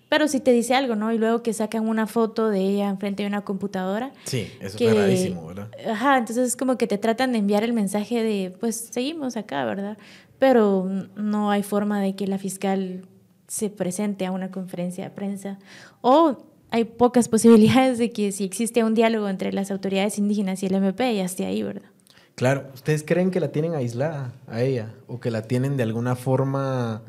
Pero 0.07 0.29
si 0.29 0.39
te 0.39 0.51
dice 0.51 0.73
algo, 0.73 0.95
¿no? 0.95 1.11
Y 1.11 1.17
luego 1.17 1.43
que 1.43 1.51
sacan 1.51 1.89
una 1.89 2.07
foto 2.07 2.49
de 2.49 2.61
ella 2.61 2.87
enfrente 2.87 3.23
de 3.23 3.27
una 3.27 3.41
computadora. 3.41 4.13
Sí, 4.23 4.49
eso 4.61 4.77
es 4.79 4.95
rarísimo, 4.95 5.47
¿verdad? 5.47 5.69
Ajá, 5.91 6.17
entonces 6.17 6.47
es 6.47 6.55
como 6.55 6.77
que 6.77 6.87
te 6.87 6.97
tratan 6.97 7.33
de 7.33 7.39
enviar 7.39 7.63
el 7.63 7.73
mensaje 7.73 8.23
de, 8.23 8.55
pues 8.57 8.89
seguimos 8.91 9.35
acá, 9.35 9.65
¿verdad? 9.65 9.97
Pero 10.39 10.87
no 11.17 11.51
hay 11.51 11.63
forma 11.63 11.99
de 11.99 12.15
que 12.15 12.27
la 12.27 12.37
fiscal 12.37 13.05
se 13.47 13.69
presente 13.69 14.25
a 14.25 14.31
una 14.31 14.49
conferencia 14.51 15.03
de 15.03 15.09
prensa 15.09 15.59
o 15.99 16.37
hay 16.71 16.85
pocas 16.85 17.29
posibilidades 17.29 17.97
de 17.97 18.11
que 18.11 18.31
si 18.31 18.43
existe 18.43 18.83
un 18.83 18.93
diálogo 18.95 19.29
entre 19.29 19.53
las 19.53 19.71
autoridades 19.71 20.17
indígenas 20.17 20.61
y 20.63 20.65
el 20.65 20.75
MP, 20.75 21.15
ya 21.15 21.25
esté 21.25 21.45
ahí, 21.45 21.63
¿verdad? 21.63 21.89
Claro, 22.35 22.65
¿ustedes 22.73 23.03
creen 23.03 23.31
que 23.31 23.39
la 23.39 23.53
tienen 23.53 23.75
aislada 23.75 24.33
a 24.47 24.61
ella 24.61 24.93
o 25.07 25.21
que 25.21 25.31
la 25.31 25.43
tienen 25.43 25.77
de 25.77 25.83
alguna 25.83 26.15
forma 26.17 27.01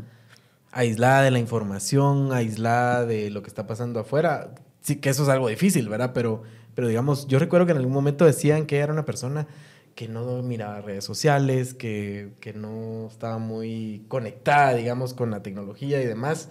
aislada 0.71 1.23
de 1.23 1.33
la 1.33 1.41
información, 1.41 2.33
aislada 2.33 3.05
de 3.07 3.31
lo 3.31 3.43
que 3.43 3.49
está 3.49 3.67
pasando 3.67 3.99
afuera? 3.99 4.55
Sí, 4.83 4.97
que 4.97 5.09
eso 5.09 5.25
es 5.25 5.29
algo 5.29 5.49
difícil, 5.49 5.89
¿verdad? 5.89 6.13
Pero, 6.15 6.45
pero 6.77 6.87
digamos, 6.87 7.27
yo 7.27 7.41
recuerdo 7.41 7.67
que 7.67 7.73
en 7.73 7.79
algún 7.79 7.93
momento 7.93 8.25
decían 8.25 8.67
que 8.67 8.79
era 8.79 8.93
una 8.93 9.05
persona 9.05 9.49
que 9.97 10.07
no 10.07 10.43
miraba 10.43 10.81
redes 10.81 11.05
sociales, 11.05 11.75
que, 11.75 12.35
que 12.39 12.53
no 12.53 13.09
estaba 13.09 13.39
muy 13.39 14.05
conectada, 14.07 14.75
digamos, 14.75 15.13
con 15.13 15.33
la 15.33 15.43
tecnología 15.43 16.01
y 16.01 16.07
demás. 16.07 16.51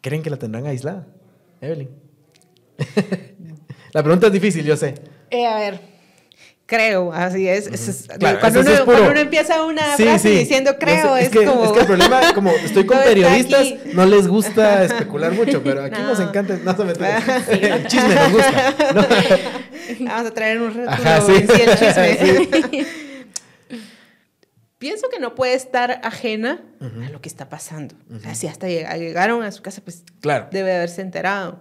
¿Creen 0.00 0.22
que 0.22 0.30
la 0.30 0.36
tendrán 0.36 0.66
aislada, 0.66 1.08
Evelyn? 1.60 2.09
la 3.92 4.02
pregunta 4.02 4.26
es 4.28 4.32
difícil, 4.32 4.64
yo 4.64 4.76
sé. 4.76 4.94
Eh, 5.30 5.46
a 5.46 5.56
ver, 5.56 5.80
creo, 6.70 7.12
así 7.12 7.48
es. 7.48 7.68
cuando, 8.40 8.60
uno, 8.60 9.20
empieza 9.20 9.64
una 9.64 9.82
frase 9.96 10.30
diciendo 10.30 10.76
creo, 10.78 11.16
es, 11.16 11.28
que, 11.28 11.44
como... 11.44 11.64
Es 11.64 11.72
que 11.72 11.80
el 11.80 11.86
problema, 11.86 12.32
como 12.32 12.50
estoy 12.50 12.86
con 12.86 12.98
periodistas, 13.04 13.74
no 13.92 14.06
les 14.06 14.28
gusta 14.28 14.84
especular 14.84 15.32
mucho, 15.32 15.62
pero 15.62 15.82
aquí 15.82 16.00
nos 16.00 16.20
encanta, 16.20 16.56
no 16.62 16.76
se 16.76 16.82
el 16.82 17.86
chisme 17.86 18.14
nos 18.14 18.32
gusta. 18.32 18.74
Vamos 20.00 20.26
a 20.26 20.30
traer 20.30 20.62
un 20.62 20.72
reto 20.72 21.28
el 21.28 21.76
chisme. 21.76 22.86
Pienso 24.78 25.08
que 25.10 25.18
no 25.18 25.34
puede 25.34 25.54
estar 25.54 26.00
ajena 26.04 26.62
a 26.80 27.10
lo 27.10 27.20
que 27.20 27.28
está 27.28 27.48
pasando. 27.48 27.94
si 28.32 28.46
hasta 28.46 28.68
llegaron 28.68 29.42
a 29.42 29.50
su 29.52 29.60
casa, 29.60 29.82
pues 29.84 30.04
claro. 30.20 30.48
debe 30.52 30.74
haberse 30.74 31.02
enterado. 31.02 31.60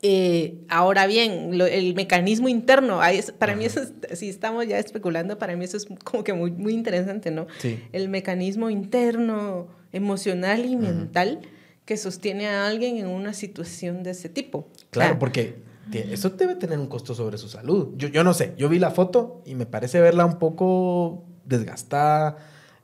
Eh, 0.00 0.58
ahora 0.68 1.06
bien, 1.06 1.60
el 1.60 1.94
mecanismo 1.94 2.48
interno, 2.48 3.00
para 3.38 3.56
mí 3.56 3.64
eso, 3.64 3.80
si 4.14 4.28
estamos 4.28 4.66
ya 4.66 4.78
especulando, 4.78 5.38
para 5.38 5.56
mí 5.56 5.64
eso 5.64 5.76
es 5.76 5.86
como 6.04 6.22
que 6.22 6.32
muy, 6.32 6.52
muy 6.52 6.72
interesante, 6.72 7.30
¿no? 7.30 7.46
El 7.92 8.08
mecanismo 8.08 8.70
interno, 8.70 9.66
emocional 9.92 10.64
y 10.66 10.76
mental 10.76 11.40
que 11.84 11.96
sostiene 11.96 12.46
a 12.48 12.66
alguien 12.66 12.98
en 12.98 13.06
una 13.08 13.32
situación 13.32 14.02
de 14.02 14.10
ese 14.10 14.28
tipo. 14.28 14.68
Claro, 14.90 15.18
porque 15.18 15.56
eso 15.92 16.30
debe 16.30 16.54
tener 16.54 16.78
un 16.78 16.86
costo 16.86 17.14
sobre 17.14 17.38
su 17.38 17.48
salud. 17.48 17.94
Yo, 17.96 18.08
yo 18.08 18.22
no 18.22 18.34
sé, 18.34 18.52
yo 18.58 18.68
vi 18.68 18.78
la 18.78 18.90
foto 18.90 19.42
y 19.46 19.54
me 19.54 19.66
parece 19.66 20.00
verla 20.00 20.26
un 20.26 20.38
poco 20.38 21.24
desgastada, 21.44 22.36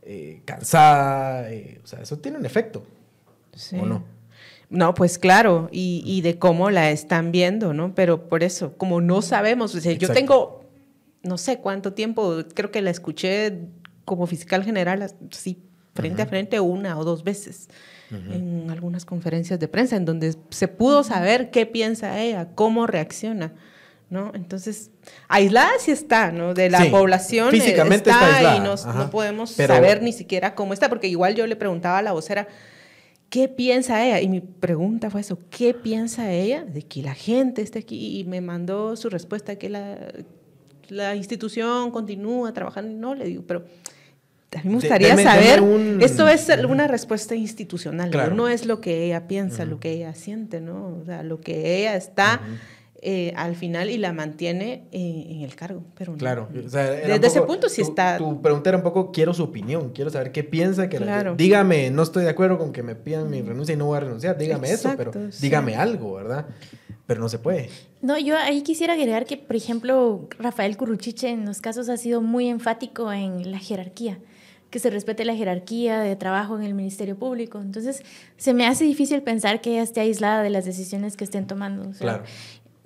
eh, 0.02 0.40
cansada, 0.46 1.52
eh, 1.52 1.80
o 1.84 1.86
sea, 1.86 2.00
eso 2.00 2.18
tiene 2.18 2.38
un 2.38 2.46
efecto, 2.46 2.82
Sí. 3.54 3.76
¿o 3.78 3.86
no? 3.86 4.04
No, 4.74 4.92
pues 4.94 5.18
claro, 5.18 5.68
y, 5.70 6.02
y 6.04 6.20
de 6.22 6.38
cómo 6.38 6.70
la 6.70 6.90
están 6.90 7.30
viendo, 7.32 7.72
¿no? 7.72 7.94
Pero 7.94 8.28
por 8.28 8.42
eso, 8.42 8.76
como 8.76 9.00
no 9.00 9.22
sabemos, 9.22 9.74
o 9.74 9.80
sea, 9.80 9.92
yo 9.92 10.08
tengo, 10.12 10.64
no 11.22 11.38
sé 11.38 11.58
cuánto 11.58 11.92
tiempo, 11.92 12.38
creo 12.54 12.70
que 12.70 12.82
la 12.82 12.90
escuché 12.90 13.60
como 14.04 14.26
fiscal 14.26 14.64
general, 14.64 15.10
sí, 15.30 15.58
frente 15.94 16.22
a 16.22 16.26
frente 16.26 16.58
una 16.60 16.98
o 16.98 17.04
dos 17.04 17.22
veces 17.24 17.68
en 18.10 18.70
algunas 18.70 19.04
conferencias 19.04 19.58
de 19.58 19.66
prensa, 19.66 19.96
en 19.96 20.04
donde 20.04 20.36
se 20.50 20.68
pudo 20.68 21.02
saber 21.02 21.50
qué 21.50 21.66
piensa 21.66 22.20
ella, 22.20 22.48
cómo 22.54 22.86
reacciona. 22.86 23.52
¿No? 24.10 24.30
Entonces, 24.34 24.90
aislada 25.28 25.70
sí 25.80 25.90
está, 25.90 26.30
¿no? 26.30 26.54
De 26.54 26.68
la 26.70 26.82
Sí, 26.82 26.90
población 26.90 27.48
eh, 27.48 27.58
físicamente 27.58 28.10
está, 28.10 28.22
está 28.24 28.36
aislada, 28.50 28.56
y 28.58 28.96
no, 28.98 29.10
podemos 29.10 29.54
Pero- 29.56 29.74
saber 29.74 30.02
ni 30.02 30.12
siquiera 30.12 30.54
cómo 30.54 30.72
está, 30.74 30.88
porque 30.88 31.08
igual 31.08 31.34
yo 31.34 31.46
le 31.48 31.56
preguntaba 31.56 31.98
a 31.98 32.02
la 32.02 32.12
vocera, 32.12 32.46
¿qué 33.34 33.48
piensa 33.48 34.04
ella? 34.06 34.20
Y 34.20 34.28
mi 34.28 34.40
pregunta 34.40 35.10
fue 35.10 35.20
eso, 35.22 35.36
¿qué 35.50 35.74
piensa 35.74 36.30
ella 36.32 36.64
de 36.64 36.82
que 36.82 37.02
la 37.02 37.14
gente 37.14 37.62
esté 37.62 37.80
aquí? 37.80 38.20
Y 38.20 38.24
me 38.24 38.40
mandó 38.40 38.94
su 38.94 39.08
respuesta 39.10 39.56
que 39.56 39.68
la, 39.68 39.98
la 40.88 41.16
institución 41.16 41.90
continúa 41.90 42.52
trabajando. 42.52 42.96
No, 42.96 43.16
le 43.16 43.24
digo, 43.24 43.42
pero 43.44 43.64
a 44.56 44.62
mí 44.62 44.68
me 44.68 44.74
gustaría 44.76 45.16
deme- 45.16 45.24
saber, 45.24 45.60
deme 45.60 45.74
un- 45.96 46.00
esto 46.00 46.28
es 46.28 46.48
una 46.68 46.86
respuesta 46.86 47.34
institucional, 47.34 48.06
¿no? 48.06 48.12
Claro. 48.12 48.34
no 48.36 48.46
es 48.48 48.66
lo 48.66 48.80
que 48.80 49.04
ella 49.06 49.26
piensa, 49.26 49.64
lo 49.64 49.80
que 49.80 49.90
ella 49.90 50.14
siente, 50.14 50.60
¿no? 50.60 50.98
O 51.02 51.04
sea, 51.04 51.24
lo 51.24 51.40
que 51.40 51.80
ella 51.80 51.96
está... 51.96 52.40
eh, 53.06 53.32
al 53.36 53.54
final 53.54 53.90
y 53.90 53.98
la 53.98 54.12
mantiene 54.14 54.88
eh, 54.90 55.26
en 55.28 55.42
el 55.42 55.54
cargo, 55.54 55.82
pero 55.94 56.12
no. 56.12 56.18
Claro. 56.18 56.48
o 56.64 56.68
sea, 56.68 56.84
Desde 56.90 57.26
ese 57.26 57.40
poco- 57.40 57.52
punto 57.52 57.68
sí 57.68 57.82
tu- 57.82 57.88
está... 57.88 58.16
Tu 58.16 58.40
pregunta 58.40 58.70
era 58.70 58.78
un 58.78 58.82
poco, 58.82 59.12
quiero 59.12 59.34
su 59.34 59.42
opinión, 59.44 59.90
quiero 59.90 60.10
saber 60.10 60.32
qué 60.32 60.42
piensa, 60.42 60.88
que 60.88 60.98
la- 60.98 61.06
Claro. 61.06 61.34
dígame, 61.36 61.90
no 61.90 62.02
estoy 62.02 62.24
de 62.24 62.30
acuerdo 62.30 62.56
con 62.58 62.72
que 62.72 62.82
me 62.82 62.94
pidan 62.94 63.28
mi 63.30 63.42
renuncia 63.42 63.74
y 63.74 63.76
no 63.76 63.86
voy 63.86 63.98
a 63.98 64.00
renunciar, 64.00 64.38
dígame 64.38 64.68
eso, 64.68 64.88
Exacto, 64.88 65.10
pero 65.12 65.30
sí. 65.32 65.38
dígame 65.42 65.76
algo, 65.76 66.14
¿verdad? 66.14 66.46
Pero 67.06 67.20
no 67.20 67.28
se 67.28 67.38
puede. 67.38 67.68
No, 68.00 68.18
yo 68.18 68.38
ahí 68.38 68.62
quisiera 68.62 68.94
agregar 68.94 69.26
que, 69.26 69.36
por 69.36 69.56
ejemplo, 69.56 70.26
Rafael 70.38 70.74
Curruchiche 70.78 71.28
en 71.28 71.44
los 71.44 71.60
casos 71.60 71.90
ha 71.90 71.98
sido 71.98 72.22
muy 72.22 72.48
enfático 72.48 73.12
en 73.12 73.50
la 73.50 73.58
jerarquía, 73.58 74.18
que 74.70 74.78
se 74.78 74.88
respete 74.88 75.26
la 75.26 75.36
jerarquía 75.36 76.00
de 76.00 76.16
trabajo 76.16 76.56
en 76.56 76.64
el 76.64 76.72
Ministerio 76.72 77.16
Público. 77.18 77.60
Entonces, 77.60 78.02
se 78.38 78.54
me 78.54 78.66
hace 78.66 78.84
difícil 78.84 79.22
pensar 79.22 79.60
que 79.60 79.72
ella 79.72 79.82
esté 79.82 80.00
aislada 80.00 80.42
de 80.42 80.48
las 80.50 80.64
decisiones 80.64 81.16
que 81.18 81.24
estén 81.24 81.46
tomando. 81.46 81.82
O 81.90 81.92
sea, 81.92 82.00
Claro. 82.00 82.24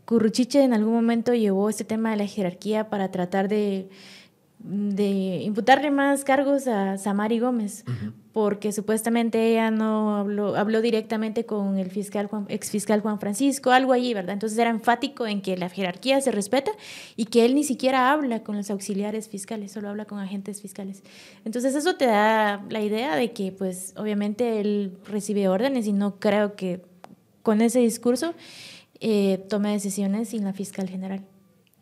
Curruchiche 0.09 0.63
en 0.63 0.73
algún 0.73 0.95
momento 0.95 1.35
llevó 1.35 1.69
este 1.69 1.85
tema 1.85 2.13
de 2.13 2.17
la 2.17 2.27
jerarquía 2.27 2.89
para 2.89 3.11
tratar 3.11 3.47
de, 3.47 3.91
de 4.61 5.43
imputarle 5.43 5.91
más 5.91 6.25
cargos 6.25 6.67
a 6.67 6.97
Samari 6.97 7.41
Gómez, 7.41 7.85
porque 8.33 8.73
supuestamente 8.73 9.51
ella 9.51 9.71
no 9.71 10.17
habló, 10.17 10.57
habló 10.57 10.81
directamente 10.81 11.45
con 11.45 11.77
el 11.77 11.91
fiscal 11.91 12.27
Juan, 12.27 12.47
ex 12.49 12.71
fiscal 12.71 13.03
Juan 13.03 13.21
Francisco, 13.21 13.71
algo 13.71 13.93
allí, 13.93 14.15
¿verdad? 14.15 14.33
Entonces 14.33 14.59
era 14.59 14.71
enfático 14.71 15.27
en 15.27 15.43
que 15.43 15.59
la 15.59 15.69
jerarquía 15.69 16.23
se 16.23 16.33
respeta 16.33 16.71
y 17.15 17.27
que 17.27 17.45
él 17.45 17.55
ni 17.55 17.63
siquiera 17.63 18.11
habla 18.11 18.43
con 18.43 18.57
los 18.57 18.71
auxiliares 18.71 19.29
fiscales, 19.29 19.73
solo 19.73 19.91
habla 19.91 20.07
con 20.07 20.21
agentes 20.21 20.63
fiscales. 20.63 21.03
Entonces 21.45 21.75
eso 21.75 21.97
te 21.97 22.07
da 22.07 22.65
la 22.71 22.81
idea 22.81 23.15
de 23.15 23.33
que 23.33 23.53
pues 23.53 23.93
obviamente 23.99 24.59
él 24.59 24.97
recibe 25.05 25.49
órdenes 25.49 25.87
y 25.87 25.93
no 25.93 26.19
creo 26.19 26.57
que 26.57 26.81
con 27.43 27.61
ese 27.61 27.81
discurso 27.81 28.35
eh, 29.01 29.45
tome 29.49 29.73
decisiones 29.73 30.29
sin 30.31 30.45
la 30.45 30.53
fiscal 30.53 30.89
general. 30.89 31.25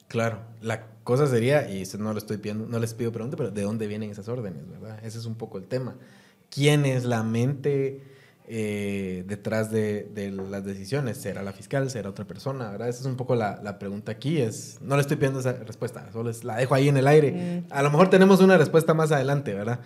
Claro, 0.08 0.38
la 0.60 0.86
cosa 1.04 1.26
sería, 1.26 1.68
y 1.70 1.82
no 1.98 2.12
lo 2.12 2.18
estoy 2.18 2.36
pidiendo, 2.38 2.66
no 2.66 2.78
les 2.78 2.94
pido 2.94 3.12
pregunta, 3.12 3.36
pero 3.36 3.50
¿de 3.50 3.62
dónde 3.62 3.86
vienen 3.86 4.10
esas 4.10 4.28
órdenes, 4.28 4.68
verdad? 4.68 4.98
Ese 5.04 5.18
es 5.18 5.24
un 5.26 5.34
poco 5.34 5.58
el 5.58 5.66
tema. 5.66 5.96
¿Quién 6.50 6.86
es 6.86 7.04
la 7.04 7.22
mente 7.24 8.02
eh, 8.48 9.24
detrás 9.26 9.72
de, 9.72 10.04
de 10.14 10.30
las 10.30 10.64
decisiones? 10.64 11.16
¿Será 11.16 11.42
la 11.42 11.52
fiscal? 11.52 11.90
¿Será 11.90 12.08
otra 12.10 12.24
persona? 12.24 12.70
¿verdad? 12.70 12.88
Esa 12.88 13.00
es 13.00 13.06
un 13.06 13.16
poco 13.16 13.34
la, 13.34 13.60
la 13.62 13.78
pregunta 13.80 14.12
aquí. 14.12 14.38
Es, 14.38 14.78
no 14.80 14.94
le 14.94 15.00
estoy 15.00 15.16
pidiendo 15.16 15.40
esa 15.40 15.54
respuesta, 15.54 16.08
solo 16.12 16.30
es- 16.30 16.44
la 16.44 16.56
dejo 16.56 16.74
ahí 16.74 16.88
en 16.88 16.96
el 16.96 17.08
aire. 17.08 17.64
A 17.70 17.82
lo 17.82 17.90
mejor 17.90 18.08
tenemos 18.10 18.40
una 18.40 18.56
respuesta 18.56 18.94
más 18.94 19.10
adelante, 19.10 19.52
¿verdad? 19.54 19.80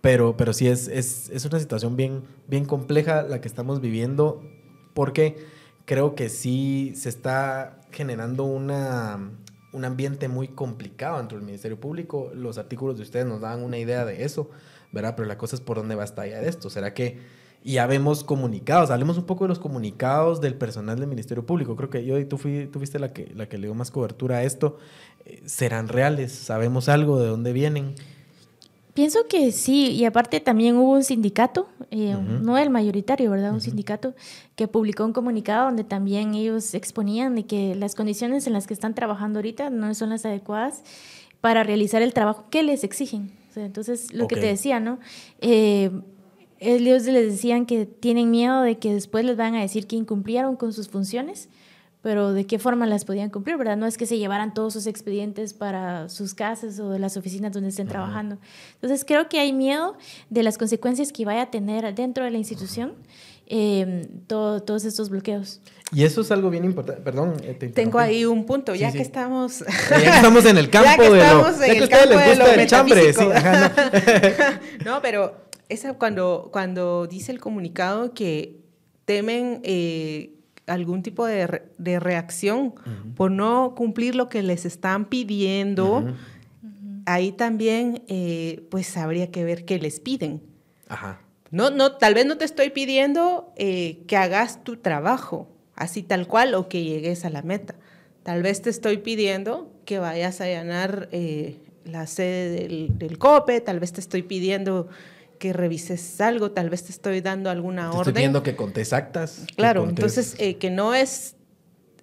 Pero, 0.00 0.36
pero 0.36 0.52
sí 0.52 0.68
es, 0.68 0.86
es, 0.86 1.28
es 1.30 1.44
una 1.44 1.58
situación 1.58 1.96
bien, 1.96 2.22
bien 2.46 2.64
compleja 2.66 3.22
la 3.24 3.40
que 3.40 3.48
estamos 3.48 3.80
viviendo 3.80 4.40
porque 4.94 5.36
creo 5.86 6.14
que 6.14 6.28
sí 6.28 6.92
se 6.94 7.08
está 7.08 7.80
generando 7.92 8.44
una, 8.44 9.30
un 9.72 9.84
ambiente 9.84 10.28
muy 10.28 10.48
complicado 10.48 11.16
dentro 11.16 11.38
del 11.38 11.46
Ministerio 11.46 11.80
Público. 11.80 12.30
Los 12.34 12.58
artículos 12.58 12.96
de 12.96 13.04
ustedes 13.04 13.24
nos 13.24 13.40
dan 13.40 13.62
una 13.62 13.78
idea 13.78 14.04
de 14.04 14.24
eso, 14.24 14.50
¿verdad? 14.92 15.14
Pero 15.16 15.26
la 15.26 15.38
cosa 15.38 15.56
es 15.56 15.62
por 15.62 15.78
dónde 15.78 15.94
va 15.94 16.02
a 16.02 16.04
estallar 16.04 16.44
esto. 16.44 16.68
¿Será 16.68 16.92
que 16.92 17.20
ya 17.64 17.86
vemos 17.86 18.24
comunicados? 18.24 18.90
Hablemos 18.90 19.16
un 19.16 19.24
poco 19.24 19.44
de 19.44 19.48
los 19.48 19.58
comunicados 19.58 20.40
del 20.40 20.56
personal 20.56 20.98
del 20.98 21.08
Ministerio 21.08 21.46
Público. 21.46 21.76
Creo 21.76 21.88
que 21.88 22.04
yo 22.04 22.18
y 22.18 22.24
tú, 22.24 22.36
fui, 22.36 22.66
tú 22.66 22.80
fuiste 22.80 22.98
la 22.98 23.12
que, 23.12 23.32
la 23.34 23.48
que 23.48 23.56
le 23.56 23.68
dio 23.68 23.74
más 23.74 23.92
cobertura 23.92 24.38
a 24.38 24.42
esto. 24.42 24.78
Eh, 25.24 25.42
¿Serán 25.46 25.88
reales? 25.88 26.32
¿Sabemos 26.32 26.88
algo 26.88 27.20
de 27.20 27.28
dónde 27.28 27.52
vienen? 27.52 27.94
Pienso 28.96 29.28
que 29.28 29.52
sí, 29.52 29.90
y 29.90 30.06
aparte 30.06 30.40
también 30.40 30.76
hubo 30.76 30.92
un 30.92 31.04
sindicato, 31.04 31.68
eh, 31.90 32.16
no 32.16 32.56
el 32.56 32.70
mayoritario, 32.70 33.30
¿verdad? 33.30 33.52
Un 33.52 33.60
sindicato 33.60 34.14
que 34.54 34.68
publicó 34.68 35.04
un 35.04 35.12
comunicado 35.12 35.66
donde 35.66 35.84
también 35.84 36.34
ellos 36.34 36.72
exponían 36.72 37.34
de 37.34 37.44
que 37.44 37.74
las 37.74 37.94
condiciones 37.94 38.46
en 38.46 38.54
las 38.54 38.66
que 38.66 38.72
están 38.72 38.94
trabajando 38.94 39.40
ahorita 39.40 39.68
no 39.68 39.94
son 39.94 40.08
las 40.08 40.24
adecuadas 40.24 40.82
para 41.42 41.62
realizar 41.62 42.00
el 42.00 42.14
trabajo 42.14 42.46
que 42.48 42.62
les 42.62 42.84
exigen. 42.84 43.32
O 43.50 43.52
sea, 43.52 43.66
entonces, 43.66 44.14
lo 44.14 44.28
que 44.28 44.36
te 44.36 44.46
decía, 44.46 44.80
¿no? 44.80 44.98
Eh, 45.42 45.90
ellos 46.58 47.04
les 47.04 47.32
decían 47.32 47.66
que 47.66 47.84
tienen 47.84 48.30
miedo 48.30 48.62
de 48.62 48.78
que 48.78 48.94
después 48.94 49.26
les 49.26 49.36
van 49.36 49.56
a 49.56 49.60
decir 49.60 49.86
que 49.86 49.96
incumplieron 49.96 50.56
con 50.56 50.72
sus 50.72 50.88
funciones, 50.88 51.50
pero 52.06 52.32
de 52.32 52.46
qué 52.46 52.60
forma 52.60 52.86
las 52.86 53.04
podían 53.04 53.30
cumplir, 53.30 53.56
¿verdad? 53.56 53.76
No 53.76 53.84
es 53.84 53.98
que 53.98 54.06
se 54.06 54.16
llevaran 54.16 54.54
todos 54.54 54.72
sus 54.74 54.86
expedientes 54.86 55.54
para 55.54 56.08
sus 56.08 56.34
casas 56.34 56.78
o 56.78 56.90
de 56.90 57.00
las 57.00 57.16
oficinas 57.16 57.50
donde 57.52 57.70
estén 57.70 57.88
trabajando. 57.88 58.38
Entonces 58.74 59.04
creo 59.04 59.28
que 59.28 59.40
hay 59.40 59.52
miedo 59.52 59.96
de 60.30 60.44
las 60.44 60.56
consecuencias 60.56 61.10
que 61.12 61.24
vaya 61.24 61.42
a 61.42 61.50
tener 61.50 61.92
dentro 61.96 62.22
de 62.22 62.30
la 62.30 62.38
institución 62.38 62.92
eh, 63.48 64.06
todo- 64.28 64.60
todos 64.62 64.84
estos 64.84 65.10
bloqueos. 65.10 65.60
Y 65.92 66.04
eso 66.04 66.20
es 66.20 66.30
algo 66.30 66.48
bien 66.48 66.64
importante. 66.64 67.02
Perdón, 67.02 67.34
eh, 67.42 67.54
te 67.58 67.66
Tengo 67.70 67.98
ahí 67.98 68.24
un 68.24 68.46
punto, 68.46 68.72
Sí, 68.74 68.78
ya 68.78 68.92
sí. 68.92 68.98
que 68.98 69.02
estamos... 69.02 69.64
Ya 69.90 69.98
que 69.98 70.06
estamos 70.06 70.44
en 70.44 70.58
el 70.58 70.70
campo 70.70 70.88
Ya 70.90 70.96
que 70.98 71.02
de 71.02 71.10
lo. 71.10 71.16
estamos 71.16 71.54
en 71.54 71.58
Ya 71.60 71.66
que 71.66 71.72
el 71.78 71.82
ustedes 71.82 72.06
campo 72.06 72.14
les 72.14 72.38
de 72.38 72.44
gusta 72.44 72.62
el 72.62 72.68
chambre, 72.68 73.12
sí. 73.12 73.28
ajá, 73.34 73.72
no. 74.84 74.84
no, 74.94 75.02
pero 75.02 75.34
esa 75.68 75.94
cuando, 75.94 76.50
cuando 76.52 77.08
dice 77.08 77.32
el 77.32 77.40
comunicado 77.40 78.14
que 78.14 78.60
temen 79.06 79.60
eh, 79.64 80.34
algún 80.66 81.02
tipo 81.02 81.24
de, 81.26 81.46
re- 81.46 81.62
de 81.78 82.00
reacción 82.00 82.74
por 83.14 83.30
no 83.30 83.74
cumplir 83.76 84.14
lo 84.14 84.28
que 84.28 84.42
les 84.42 84.64
están 84.66 85.04
pidiendo, 85.06 86.12
ahí 87.04 87.32
también 87.32 88.02
eh, 88.08 88.66
pues 88.70 88.96
habría 88.96 89.30
que 89.30 89.44
ver 89.44 89.64
qué 89.64 89.78
les 89.78 90.00
piden. 90.00 90.42
Ajá. 90.88 91.20
No, 91.50 91.70
no, 91.70 91.92
tal 91.92 92.14
vez 92.14 92.26
no 92.26 92.36
te 92.36 92.44
estoy 92.44 92.70
pidiendo 92.70 93.52
eh, 93.56 94.02
que 94.08 94.16
hagas 94.16 94.64
tu 94.64 94.76
trabajo 94.76 95.48
así 95.76 96.02
tal 96.02 96.26
cual 96.26 96.54
o 96.54 96.68
que 96.68 96.82
llegues 96.82 97.24
a 97.24 97.30
la 97.30 97.42
meta. 97.42 97.74
Tal 98.22 98.42
vez 98.42 98.62
te 98.62 98.70
estoy 98.70 98.96
pidiendo 98.98 99.70
que 99.84 99.98
vayas 100.00 100.40
a 100.40 100.44
allanar 100.44 101.08
eh, 101.12 101.58
la 101.84 102.06
sede 102.08 102.50
del, 102.50 102.98
del 102.98 103.18
COPE, 103.18 103.60
tal 103.60 103.78
vez 103.78 103.92
te 103.92 104.00
estoy 104.00 104.22
pidiendo 104.22 104.88
que 105.38 105.52
revises 105.52 106.20
algo, 106.20 106.50
tal 106.52 106.70
vez 106.70 106.84
te 106.84 106.92
estoy 106.92 107.20
dando 107.20 107.50
alguna 107.50 107.82
Te 107.82 107.88
orden. 107.88 108.00
estoy 108.00 108.12
pidiendo 108.14 108.42
que 108.42 108.56
contes 108.56 108.92
actas. 108.92 109.44
que 109.46 109.54
Claro, 109.54 109.82
contes- 109.84 109.90
entonces 109.90 110.34
eh, 110.38 110.56
que 110.56 110.70
no 110.70 110.94
es, 110.94 111.36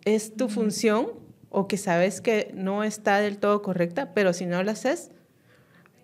es 0.05 0.35
tu 0.35 0.49
función 0.49 1.07
o 1.49 1.67
que 1.67 1.77
sabes 1.77 2.21
que 2.21 2.51
no 2.53 2.83
está 2.83 3.19
del 3.19 3.37
todo 3.37 3.61
correcta, 3.61 4.13
pero 4.13 4.33
si 4.33 4.45
no 4.45 4.61
la 4.63 4.71
haces, 4.73 5.11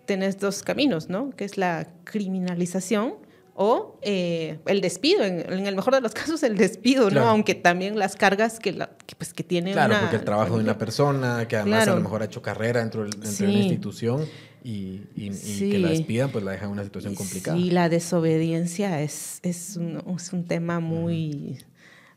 tenés 0.06 0.38
dos 0.38 0.62
caminos, 0.62 1.08
¿no? 1.08 1.30
Que 1.30 1.44
es 1.44 1.56
la 1.56 1.86
criminalización 2.04 3.14
o 3.54 3.98
eh, 4.02 4.58
el 4.66 4.80
despido, 4.80 5.22
en, 5.22 5.40
en 5.52 5.66
el 5.66 5.76
mejor 5.76 5.94
de 5.94 6.00
los 6.00 6.12
casos 6.14 6.42
el 6.42 6.56
despido, 6.56 7.08
Claro. 7.08 7.26
¿no? 7.26 7.30
Aunque 7.32 7.54
también 7.54 7.98
las 7.98 8.16
cargas 8.16 8.58
que, 8.58 8.72
la, 8.72 8.90
que, 9.06 9.14
pues, 9.16 9.34
que 9.34 9.44
tiene 9.44 9.72
Claro, 9.72 9.92
una... 9.92 10.00
porque 10.02 10.16
el 10.16 10.24
trabajo 10.24 10.56
de 10.56 10.64
una 10.64 10.78
persona 10.78 11.46
que 11.46 11.56
además 11.56 11.78
Claro. 11.84 11.92
a 11.92 11.96
lo 11.96 12.02
mejor 12.02 12.22
ha 12.22 12.24
hecho 12.26 12.42
carrera 12.42 12.80
dentro 12.80 13.04
de 13.04 13.26
Sí. 13.26 13.44
una 13.44 13.52
institución 13.54 14.24
y, 14.64 15.02
y- 15.16 15.28
y 15.28 15.32
Sí. 15.32 15.70
que 15.70 15.78
la 15.78 15.90
despidan, 15.90 16.30
pues 16.30 16.44
la 16.44 16.52
deja 16.52 16.66
en 16.66 16.70
una 16.72 16.84
situación 16.84 17.14
complicada. 17.14 17.56
Sí, 17.56 17.70
la 17.70 17.88
desobediencia 17.88 19.00
es, 19.02 19.40
es, 19.42 19.76
un, 19.76 20.02
es 20.16 20.32
un 20.32 20.44
tema 20.44 20.80
muy, 20.80 21.58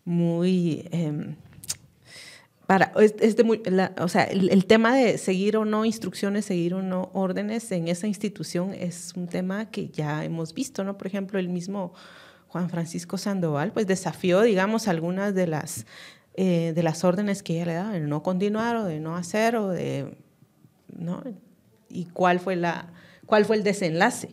muy... 0.06 0.88
em, 0.92 1.36
para, 2.68 2.94
es, 3.00 3.14
es 3.20 3.36
de 3.36 3.44
muy, 3.44 3.62
la- 3.66 3.94
o 4.00 4.08
sea, 4.08 4.24
el, 4.24 4.50
el 4.50 4.66
tema 4.66 4.96
de 4.96 5.18
seguir 5.18 5.58
o 5.58 5.66
no 5.66 5.84
instrucciones, 5.86 6.46
seguir 6.46 6.74
o 6.74 6.82
no 6.82 7.10
órdenes 7.14 7.72
en 7.72 7.88
esa 7.90 8.08
institución 8.08 8.74
es 8.74 9.14
un 9.16 9.28
tema 9.28 9.70
que 9.70 9.90
ya 9.90 10.24
hemos 10.24 10.54
visto, 10.54 10.84
¿no? 10.84 10.98
Por 10.98 11.08
ejemplo, 11.08 11.40
el 11.40 11.50
mismo 11.50 11.94
Juan 12.48 12.70
Francisco 12.70 13.18
Sandoval, 13.18 13.74
pues 13.74 13.86
desafió, 13.88 14.42
digamos, 14.42 14.88
algunas 14.88 15.36
de 15.36 15.48
las, 15.48 15.86
eh, 16.36 16.72
de 16.74 16.84
las 16.84 17.04
órdenes 17.04 17.44
que 17.44 17.56
ella 17.56 17.66
le 17.66 17.74
daba, 17.74 17.92
de 17.94 18.00
no 18.00 18.24
continuar 18.24 18.78
o 18.78 18.86
de 18.86 19.00
no 19.02 19.18
hacer 19.18 19.56
o 19.58 19.70
de, 19.70 20.16
¿no? 20.98 21.22
¿Y 21.94 22.06
cuál 22.06 22.40
fue, 22.40 22.56
la, 22.56 22.88
cuál 23.26 23.46
fue 23.46 23.56
el 23.56 23.64
desenlace? 23.64 24.30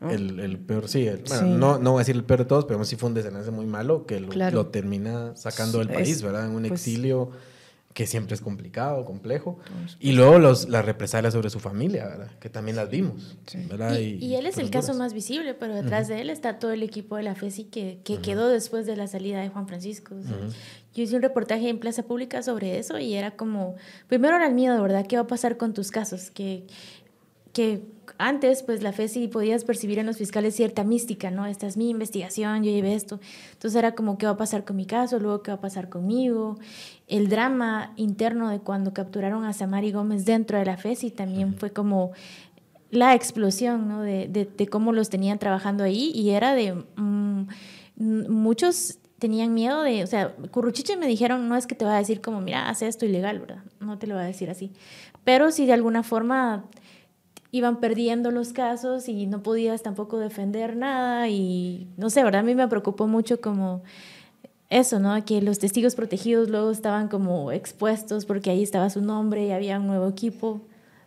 El, 0.00 0.58
peor, 0.58 0.88
sí, 0.88 1.08
No, 1.42 1.78
no 1.78 1.92
voy 1.92 2.00
a 2.00 2.02
decir 2.02 2.16
el 2.16 2.24
peor 2.24 2.40
de 2.40 2.44
todos, 2.44 2.64
pero 2.66 2.84
sí 2.84 2.96
fue 2.96 3.08
un 3.08 3.14
desenlace 3.14 3.50
muy 3.50 3.66
malo 3.66 4.06
que 4.06 4.20
lo, 4.20 4.66
termina 4.66 5.34
sacando 5.36 5.78
del 5.78 5.88
país, 5.88 6.22
¿verdad? 6.22 6.46
En 6.46 6.52
un 6.52 6.68
pues 6.68 6.72
exilio 6.72 7.30
que 7.96 8.06
siempre 8.06 8.34
es 8.34 8.42
complicado, 8.42 9.06
complejo. 9.06 9.58
Y 10.00 10.12
luego 10.12 10.38
los, 10.38 10.68
las 10.68 10.84
represalias 10.84 11.32
sobre 11.32 11.48
su 11.48 11.60
familia, 11.60 12.06
¿verdad? 12.06 12.30
Que 12.38 12.50
también 12.50 12.76
las 12.76 12.90
vimos. 12.90 13.38
Y, 13.98 14.34
él 14.34 14.44
es 14.44 14.58
el 14.58 14.68
caso 14.68 14.92
más 14.92 15.14
visible, 15.14 15.54
pero 15.54 15.74
detrás 15.74 16.06
de 16.06 16.20
él 16.20 16.28
está 16.28 16.58
todo 16.58 16.72
el 16.72 16.82
equipo 16.82 17.16
de 17.16 17.22
la 17.22 17.34
FESI 17.34 17.64
que, 17.64 18.00
que 18.04 18.18
quedó 18.18 18.48
después 18.48 18.84
de 18.84 18.96
la 18.96 19.06
salida 19.06 19.40
de 19.40 19.48
Juan 19.48 19.66
Francisco. 19.66 20.14
Yo 20.96 21.02
hice 21.02 21.14
un 21.14 21.20
reportaje 21.20 21.68
en 21.68 21.78
Plaza 21.78 22.04
Pública 22.04 22.42
sobre 22.42 22.78
eso 22.78 22.98
y 22.98 23.12
era 23.12 23.32
como, 23.32 23.74
primero 24.08 24.34
era 24.36 24.46
el 24.46 24.54
miedo, 24.54 24.80
¿verdad? 24.80 25.06
¿Qué 25.06 25.16
va 25.16 25.24
a 25.24 25.26
pasar 25.26 25.58
con 25.58 25.74
tus 25.74 25.90
casos? 25.90 26.30
Que, 26.30 26.66
que 27.52 27.82
antes, 28.16 28.62
pues 28.62 28.82
la 28.82 28.92
fe 28.92 29.06
sí 29.08 29.28
podías 29.28 29.64
percibir 29.64 29.98
en 29.98 30.06
los 30.06 30.16
fiscales 30.16 30.56
cierta 30.56 30.84
mística, 30.84 31.30
¿no? 31.30 31.44
Esta 31.44 31.66
es 31.66 31.76
mi 31.76 31.90
investigación, 31.90 32.64
yo 32.64 32.70
llevé 32.70 32.94
esto. 32.94 33.20
Entonces 33.52 33.76
era 33.76 33.94
como, 33.94 34.16
¿qué 34.16 34.24
va 34.24 34.32
a 34.32 34.36
pasar 34.38 34.64
con 34.64 34.76
mi 34.76 34.86
caso? 34.86 35.18
Luego, 35.18 35.42
¿qué 35.42 35.50
va 35.50 35.58
a 35.58 35.60
pasar 35.60 35.90
conmigo? 35.90 36.58
El 37.08 37.28
drama 37.28 37.92
interno 37.96 38.48
de 38.48 38.60
cuando 38.60 38.94
capturaron 38.94 39.44
a 39.44 39.52
Samari 39.52 39.92
Gómez 39.92 40.24
dentro 40.24 40.58
de 40.58 40.64
la 40.64 40.78
FESI 40.78 41.10
también 41.10 41.52
fue 41.58 41.74
como 41.74 42.12
la 42.90 43.14
explosión, 43.14 43.86
¿no? 43.86 44.00
De, 44.00 44.28
de, 44.28 44.66
cómo 44.68 44.92
los 44.94 45.10
tenían 45.10 45.38
trabajando 45.38 45.84
ahí 45.84 46.10
y 46.14 46.30
era 46.30 46.54
de... 46.54 46.72
Mm, 46.96 47.48
muchos 47.98 48.98
tenían 49.18 49.54
miedo 49.54 49.82
de, 49.82 50.02
o 50.02 50.06
sea, 50.06 50.34
Curruchiche 50.50 50.96
me 50.96 51.06
dijeron, 51.06 51.48
no 51.48 51.56
es 51.56 51.66
que 51.66 51.74
te 51.74 51.84
va 51.84 51.94
a 51.94 51.98
decir 51.98 52.20
como, 52.20 52.40
mira, 52.40 52.68
haz 52.68 52.82
esto 52.82 53.06
ilegal, 53.06 53.40
¿verdad? 53.40 53.62
No 53.80 53.98
te 53.98 54.06
lo 54.06 54.14
va 54.14 54.22
a 54.22 54.26
decir 54.26 54.50
así. 54.50 54.72
Pero 55.24 55.50
si 55.50 55.66
de 55.66 55.72
alguna 55.72 56.02
forma 56.02 56.64
iban 57.50 57.80
perdiendo 57.80 58.30
los 58.30 58.52
casos 58.52 59.08
y 59.08 59.26
no 59.26 59.42
podías 59.42 59.82
tampoco 59.82 60.18
defender 60.18 60.76
nada 60.76 61.28
y 61.28 61.88
no 61.96 62.10
sé, 62.10 62.22
¿verdad? 62.22 62.40
A 62.40 62.44
mí 62.44 62.54
me 62.54 62.68
preocupó 62.68 63.06
mucho 63.06 63.40
como 63.40 63.82
eso, 64.68 64.98
¿no? 64.98 65.24
Que 65.24 65.40
los 65.40 65.58
testigos 65.58 65.94
protegidos 65.94 66.48
luego 66.50 66.70
estaban 66.70 67.08
como 67.08 67.52
expuestos 67.52 68.26
porque 68.26 68.50
ahí 68.50 68.62
estaba 68.62 68.90
su 68.90 69.00
nombre 69.00 69.46
y 69.46 69.50
había 69.52 69.78
un 69.78 69.86
nuevo 69.86 70.08
equipo. 70.08 70.60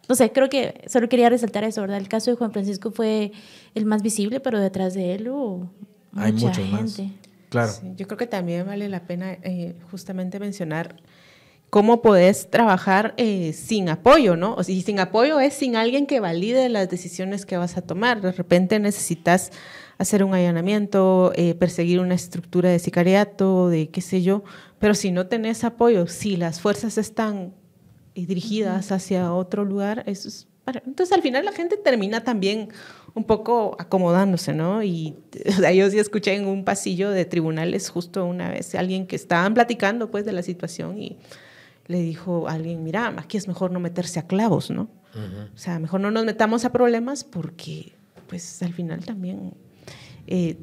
No 0.08 0.16
sé, 0.16 0.32
creo 0.32 0.50
que 0.50 0.82
solo 0.88 1.08
quería 1.08 1.30
resaltar 1.30 1.64
eso, 1.64 1.82
¿verdad? 1.82 1.98
El 1.98 2.08
caso 2.08 2.32
de 2.32 2.38
Juan 2.38 2.52
Francisco 2.52 2.90
fue 2.90 3.32
el 3.76 3.86
más 3.86 4.02
visible, 4.02 4.40
pero 4.40 4.60
detrás 4.60 4.96
de 4.96 5.14
él 5.14 5.30
hubo 5.30 5.70
Hay 6.16 6.32
mucha 6.32 6.54
gente. 6.54 7.12
Claro. 7.50 7.72
yo 7.96 8.08
creo 8.08 8.18
que 8.18 8.28
también 8.28 8.66
vale 8.66 8.90
la 8.90 9.02
pena 9.02 9.34
eh, 9.42 9.76
justamente 9.90 10.40
mencionar 10.40 10.96
cómo 11.70 12.02
podés 12.02 12.50
trabajar 12.50 13.14
eh, 13.18 13.54
sin 13.54 13.90
apoyo, 13.90 14.36
¿no? 14.36 14.56
O 14.56 14.64
sea, 14.64 14.74
y 14.74 14.82
sin 14.82 15.00
apoyo 15.00 15.40
es 15.40 15.54
sin 15.54 15.76
alguien 15.76 16.08
que 16.08 16.20
valide 16.20 16.70
las 16.70 16.90
decisiones 16.90 17.46
que 17.46 17.58
vas 17.58 17.78
a 17.78 17.82
tomar. 17.82 18.22
De 18.22 18.32
repente 18.32 18.80
necesitas 18.80 19.52
hacer 19.98 20.24
un 20.24 20.34
allanamiento, 20.34 21.32
eh, 21.36 21.56
perseguir 21.56 22.00
una 22.00 22.16
estructura 22.16 22.70
de 22.70 22.80
sicariato, 22.80 23.70
de 23.70 23.90
qué 23.90 24.02
sé 24.02 24.22
yo, 24.22 24.44
pero 24.80 24.94
si 24.96 25.12
no 25.12 25.28
tenés 25.28 25.64
apoyo, 25.64 26.08
si 26.08 26.38
las 26.38 26.62
fuerzas 26.62 26.98
están 26.98 27.54
dirigidas 28.16 28.92
hacia 28.92 29.34
otro 29.34 29.66
lugar, 29.66 30.04
eso 30.08 30.28
es 30.28 30.50
entonces 30.86 31.12
al 31.14 31.22
final 31.22 31.46
la 31.46 31.52
gente 31.52 31.78
termina 31.78 32.24
también 32.24 32.70
un 33.14 33.24
poco 33.24 33.76
acomodándose, 33.80 34.54
¿no? 34.54 34.84
Y 34.84 35.16
yo 35.76 35.90
sí 35.90 36.00
escuché 36.00 36.36
en 36.36 36.48
un 36.48 36.64
pasillo 36.64 37.12
de 37.12 37.26
tribunales 37.26 37.90
justo 37.90 38.26
una 38.26 38.50
vez 38.50 38.76
alguien 38.76 39.08
que 39.08 39.16
estaban 39.16 39.54
platicando 39.54 40.12
pues 40.12 40.26
de 40.26 40.34
la 40.34 40.44
situación 40.44 40.98
y 40.98 41.18
le 41.88 42.02
dijo 42.02 42.48
a 42.48 42.54
alguien, 42.54 42.84
mira, 42.84 43.14
aquí 43.18 43.38
es 43.38 43.48
mejor 43.48 43.72
no 43.72 43.80
meterse 43.80 44.20
a 44.20 44.28
clavos, 44.28 44.70
¿no? 44.70 44.90
O 45.54 45.58
sea, 45.58 45.80
mejor 45.80 46.02
no 46.02 46.12
nos 46.12 46.24
metamos 46.24 46.64
a 46.64 46.72
problemas 46.72 47.24
porque, 47.24 47.94
pues, 48.28 48.62
al 48.62 48.74
final 48.74 49.04
también 49.04 49.54
eh, 50.28 50.60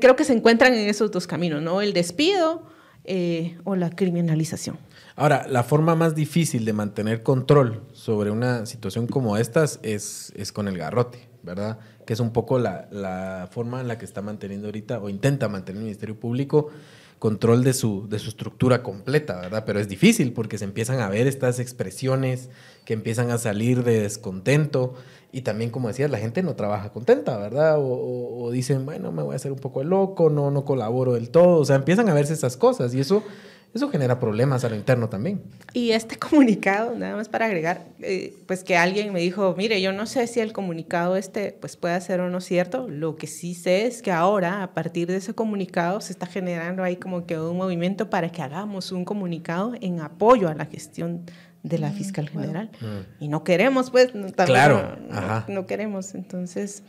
creo 0.00 0.16
que 0.16 0.24
se 0.24 0.32
encuentran 0.32 0.72
en 0.72 0.88
esos 0.88 1.10
dos 1.10 1.26
caminos, 1.26 1.60
¿no? 1.60 1.82
El 1.82 1.92
despido 1.92 2.62
eh, 3.04 3.58
o 3.64 3.76
la 3.76 3.90
criminalización. 3.90 4.78
Ahora, 5.16 5.46
la 5.46 5.62
forma 5.62 5.94
más 5.94 6.14
difícil 6.14 6.64
de 6.64 6.72
mantener 6.72 7.22
control 7.22 7.82
sobre 7.92 8.30
una 8.30 8.64
situación 8.64 9.06
como 9.06 9.36
estas 9.36 9.78
es, 9.82 10.32
es 10.34 10.50
con 10.50 10.66
el 10.66 10.78
garrote, 10.78 11.28
¿verdad? 11.42 11.78
Que 12.06 12.12
es 12.12 12.20
un 12.20 12.32
poco 12.32 12.58
la, 12.58 12.88
la 12.90 13.48
forma 13.50 13.80
en 13.80 13.88
la 13.88 13.98
que 13.98 14.04
está 14.04 14.22
manteniendo 14.22 14.68
ahorita 14.68 14.98
o 15.00 15.08
intenta 15.08 15.48
mantener 15.48 15.78
el 15.78 15.84
Ministerio 15.84 16.18
Público 16.18 16.70
control 17.20 17.62
de 17.62 17.74
su, 17.74 18.08
de 18.08 18.18
su 18.18 18.30
estructura 18.30 18.82
completa, 18.82 19.38
¿verdad? 19.38 19.64
Pero 19.66 19.78
es 19.78 19.88
difícil 19.88 20.32
porque 20.32 20.56
se 20.56 20.64
empiezan 20.64 21.00
a 21.00 21.08
ver 21.10 21.26
estas 21.26 21.60
expresiones 21.60 22.48
que 22.86 22.94
empiezan 22.94 23.30
a 23.30 23.36
salir 23.36 23.84
de 23.84 24.00
descontento 24.00 24.94
y 25.30 25.42
también, 25.42 25.70
como 25.70 25.88
decías, 25.88 26.10
la 26.10 26.18
gente 26.18 26.42
no 26.42 26.56
trabaja 26.56 26.90
contenta, 26.92 27.36
¿verdad? 27.36 27.76
O, 27.78 28.50
dicen, 28.50 28.86
bueno, 28.86 29.12
me 29.12 29.22
voy 29.22 29.34
a 29.34 29.36
hacer 29.36 29.52
un 29.52 29.58
poco 29.58 29.84
loco, 29.84 30.30
no, 30.30 30.50
no 30.50 30.64
colaboro 30.64 31.12
del 31.12 31.28
todo, 31.28 31.58
o 31.58 31.64
sea, 31.64 31.76
empiezan 31.76 32.08
a 32.08 32.14
verse 32.14 32.32
esas 32.32 32.56
cosas 32.56 32.94
y 32.94 33.00
eso 33.00 33.22
eso 33.72 33.88
genera 33.88 34.18
problemas 34.18 34.64
a 34.64 34.68
lo 34.68 34.74
interno 34.74 35.08
también. 35.08 35.42
Y 35.72 35.92
este 35.92 36.16
comunicado, 36.18 36.96
nada 36.96 37.16
más 37.16 37.28
para 37.28 37.46
agregar, 37.46 37.86
eh, 38.00 38.34
pues 38.46 38.64
que 38.64 38.76
alguien 38.76 39.12
me 39.12 39.20
dijo, 39.20 39.54
mire, 39.56 39.80
yo 39.80 39.92
no 39.92 40.06
sé 40.06 40.26
si 40.26 40.40
el 40.40 40.52
comunicado 40.52 41.16
este 41.16 41.52
pues 41.52 41.76
puede 41.76 42.00
ser 42.00 42.20
o 42.20 42.30
no 42.30 42.40
cierto, 42.40 42.88
lo 42.88 43.16
que 43.16 43.26
sí 43.26 43.54
sé 43.54 43.86
es 43.86 44.02
que 44.02 44.10
ahora 44.10 44.62
a 44.62 44.74
partir 44.74 45.08
de 45.08 45.16
ese 45.16 45.34
comunicado 45.34 46.00
se 46.00 46.12
está 46.12 46.26
generando 46.26 46.82
ahí 46.82 46.96
como 46.96 47.26
que 47.26 47.38
un 47.38 47.56
movimiento 47.56 48.10
para 48.10 48.30
que 48.30 48.42
hagamos 48.42 48.90
un 48.90 49.04
comunicado 49.04 49.74
en 49.80 50.00
apoyo 50.00 50.48
a 50.48 50.54
la 50.54 50.66
gestión 50.66 51.24
de 51.62 51.78
la 51.78 51.90
mm, 51.90 51.94
fiscal 51.94 52.28
general. 52.28 52.70
Mm. 52.80 53.24
Y 53.24 53.28
no 53.28 53.44
queremos, 53.44 53.90
pues, 53.90 54.12
claro. 54.46 54.96
no, 55.48 55.66
queremos. 55.66 56.14
Entonces, 56.14 56.82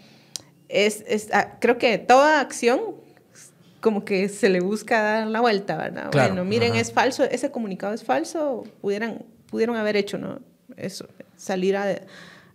es, 0.70 1.04
es, 1.08 1.30
ah, 1.34 1.58
creo 1.60 1.78
que 1.78 1.98
toda 1.98 2.40
acción 2.40 3.01
como 3.82 4.06
que 4.06 4.30
se 4.30 4.48
le 4.50 4.62
busca 4.62 5.02
dar 5.02 5.28
la 5.28 5.42
vuelta, 5.42 5.76
¿verdad? 5.76 6.10
bueno, 6.14 6.46
miren, 6.46 6.76
es 6.76 6.94
falso, 6.94 7.24
ese 7.24 7.52
comunicado 7.52 7.94
es 7.94 8.04
falso, 8.04 8.64
pudieran, 8.80 9.26
pudieron 9.48 9.76
haber 9.76 9.98
hecho, 9.98 10.18
¿no? 10.18 10.40
Eso, 10.78 11.08
salir 11.36 11.76
a, 11.76 12.02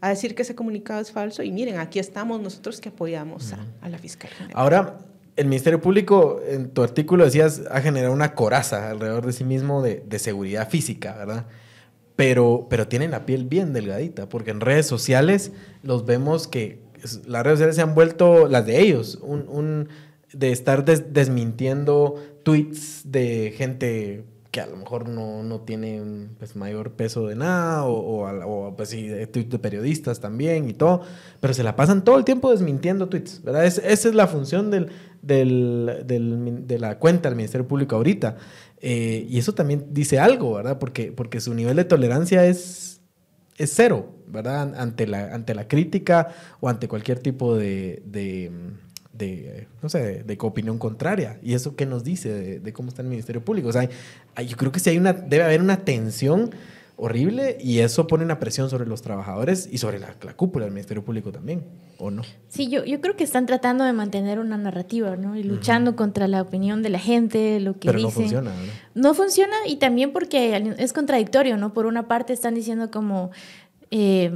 a 0.01 0.09
decir 0.09 0.35
que 0.35 0.43
ese 0.43 0.55
comunicado 0.55 1.01
es 1.01 1.11
falso 1.11 1.43
y 1.43 1.51
miren, 1.51 1.79
aquí 1.79 1.99
estamos 1.99 2.41
nosotros 2.41 2.81
que 2.81 2.89
apoyamos 2.89 3.53
a, 3.83 3.89
la 3.89 3.99
fiscal 3.99 4.31
Ahora, 4.55 4.99
el 5.35 5.47
Ministerio 5.47 5.81
Público, 5.81 6.41
en 6.49 6.70
tu 6.70 6.83
artículo 6.83 7.24
decías, 7.24 7.62
ha 7.70 7.81
generado 7.81 8.12
una 8.12 8.35
coraza 8.35 8.91
alrededor 8.91 9.27
de 9.27 9.33
sí 9.33 9.45
mismo 9.45 9.83
de, 9.83 10.03
de 10.07 10.18
seguridad 10.18 10.70
física, 10.70 11.14
¿verdad? 11.16 11.47
Pero, 12.14 12.66
pero 12.70 12.89
tienen 12.89 13.11
la 13.11 13.27
piel 13.27 13.45
bien 13.45 13.72
delgadita, 13.72 14.29
porque 14.29 14.51
en 14.51 14.61
redes 14.61 14.87
sociales 14.87 15.53
los 15.83 16.07
vemos 16.07 16.49
que 16.49 16.87
las 17.27 17.43
redes 17.43 17.59
sociales 17.59 17.77
se 17.77 17.83
han 17.83 17.95
vuelto 17.95 18.49
las 18.49 18.64
de 18.64 18.81
ellos, 18.81 19.18
un, 19.22 19.47
un 19.49 19.89
de 20.33 20.53
estar 20.53 20.85
desmintiendo 20.85 22.16
tweets 22.43 23.03
de 23.05 23.55
gente 23.57 24.24
que 24.51 24.61
a 24.62 24.66
lo 24.66 24.77
mejor 24.77 25.09
no, 25.09 25.43
no 25.43 25.61
tiene 25.61 26.29
pues, 26.39 26.57
mayor 26.57 26.93
peso 26.93 27.27
de 27.27 27.37
nada, 27.37 27.85
o, 27.85 28.24
o, 28.24 28.74
pues 28.74 28.89
sí, 28.89 29.11
tweets 29.31 29.51
de 29.51 29.59
periodistas 29.59 30.20
también 30.20 30.68
y 30.68 30.72
todo, 30.72 31.03
pero 31.41 31.53
se 31.53 31.62
la 31.62 31.77
pasan 31.77 32.05
todo 32.05 32.16
el 32.16 32.24
tiempo 32.24 32.51
desmintiendo 32.51 33.09
tweets, 33.09 33.43
¿verdad? 33.43 33.66
esa 33.66 33.83
es 33.87 34.14
la 34.14 34.27
función 34.27 34.70
del, 34.70 34.89
del, 35.20 36.05
del, 36.07 36.66
de 36.66 36.79
la 36.79 36.99
cuenta 36.99 37.29
del 37.29 37.37
Ministerio 37.37 37.68
Público 37.68 37.97
ahorita. 37.97 38.37
Eh, 38.81 39.27
y 39.29 39.39
eso 39.39 39.55
también 39.55 39.87
dice 39.91 40.18
algo, 40.18 40.55
¿verdad? 40.55 40.79
Porque, 40.79 41.12
porque 41.12 41.41
su 41.41 41.55
nivel 41.55 41.77
de 41.77 41.85
tolerancia 41.85 42.47
es, 42.47 43.01
es 43.59 43.72
cero, 43.74 44.14
¿verdad? 44.27 44.74
Ante 44.77 45.07
la, 45.07 45.35
ante 45.35 45.55
la 45.55 45.66
crítica 45.66 46.29
o 46.61 46.68
ante 46.68 46.89
cualquier 46.89 47.18
tipo 47.18 47.57
de, 47.57 48.03
no 49.82 49.88
sé, 49.88 50.22
de, 50.24 50.38
opinión 50.40 50.78
contraria. 50.78 51.38
¿Y 51.42 51.54
eso 51.54 51.76
qué 51.76 51.86
nos 51.86 52.04
dice 52.04 52.60
de, 52.60 52.72
cómo 52.72 52.88
está 52.88 53.02
el 53.02 53.08
Ministerio 53.08 53.44
Público? 53.44 53.68
O 53.68 53.72
sea, 53.72 53.88
yo 54.42 54.56
creo 54.56 54.72
que 54.72 54.80
sí 54.80 54.90
hay 54.90 54.98
una, 54.98 55.12
debe 55.12 55.44
haber 55.44 55.60
una 55.60 55.84
tensión 55.84 56.50
horrible 56.98 57.58
y 57.60 57.80
eso 57.80 58.06
pone 58.06 58.24
una 58.24 58.38
presión 58.38 58.70
sobre 58.70 58.86
los 58.86 59.02
trabajadores 59.02 59.68
y 59.70 59.78
sobre 59.78 59.98
la, 59.98 60.14
cúpula 60.34 60.64
del 60.64 60.72
Ministerio 60.72 61.04
Público 61.04 61.30
también, 61.30 61.62
¿o 61.98 62.10
no? 62.10 62.22
Sí, 62.48 62.68
yo, 62.68 62.84
yo 62.84 63.00
creo 63.02 63.16
que 63.16 63.24
están 63.24 63.44
tratando 63.44 63.84
de 63.84 63.92
mantener 63.92 64.38
una 64.38 64.56
narrativa, 64.56 65.14
¿no? 65.16 65.36
Y 65.36 65.42
luchando 65.42 65.94
contra 65.94 66.26
la 66.26 66.40
opinión 66.40 66.82
de 66.82 66.88
la 66.88 66.98
gente, 66.98 67.60
lo 67.60 67.74
que 67.74 67.88
Pero 67.88 67.98
no 67.98 68.10
funciona, 68.10 68.50
¿no? 68.50 68.72
No 68.94 69.14
funciona 69.14 69.54
y 69.66 69.76
también 69.76 70.12
porque 70.12 70.74
es 70.78 70.92
contradictorio, 70.94 71.58
¿no? 71.58 71.74
Por 71.74 71.84
una 71.86 72.08
parte 72.08 72.32
están 72.32 72.54
diciendo 72.54 72.90
como... 72.90 73.30
Eh, 73.90 74.30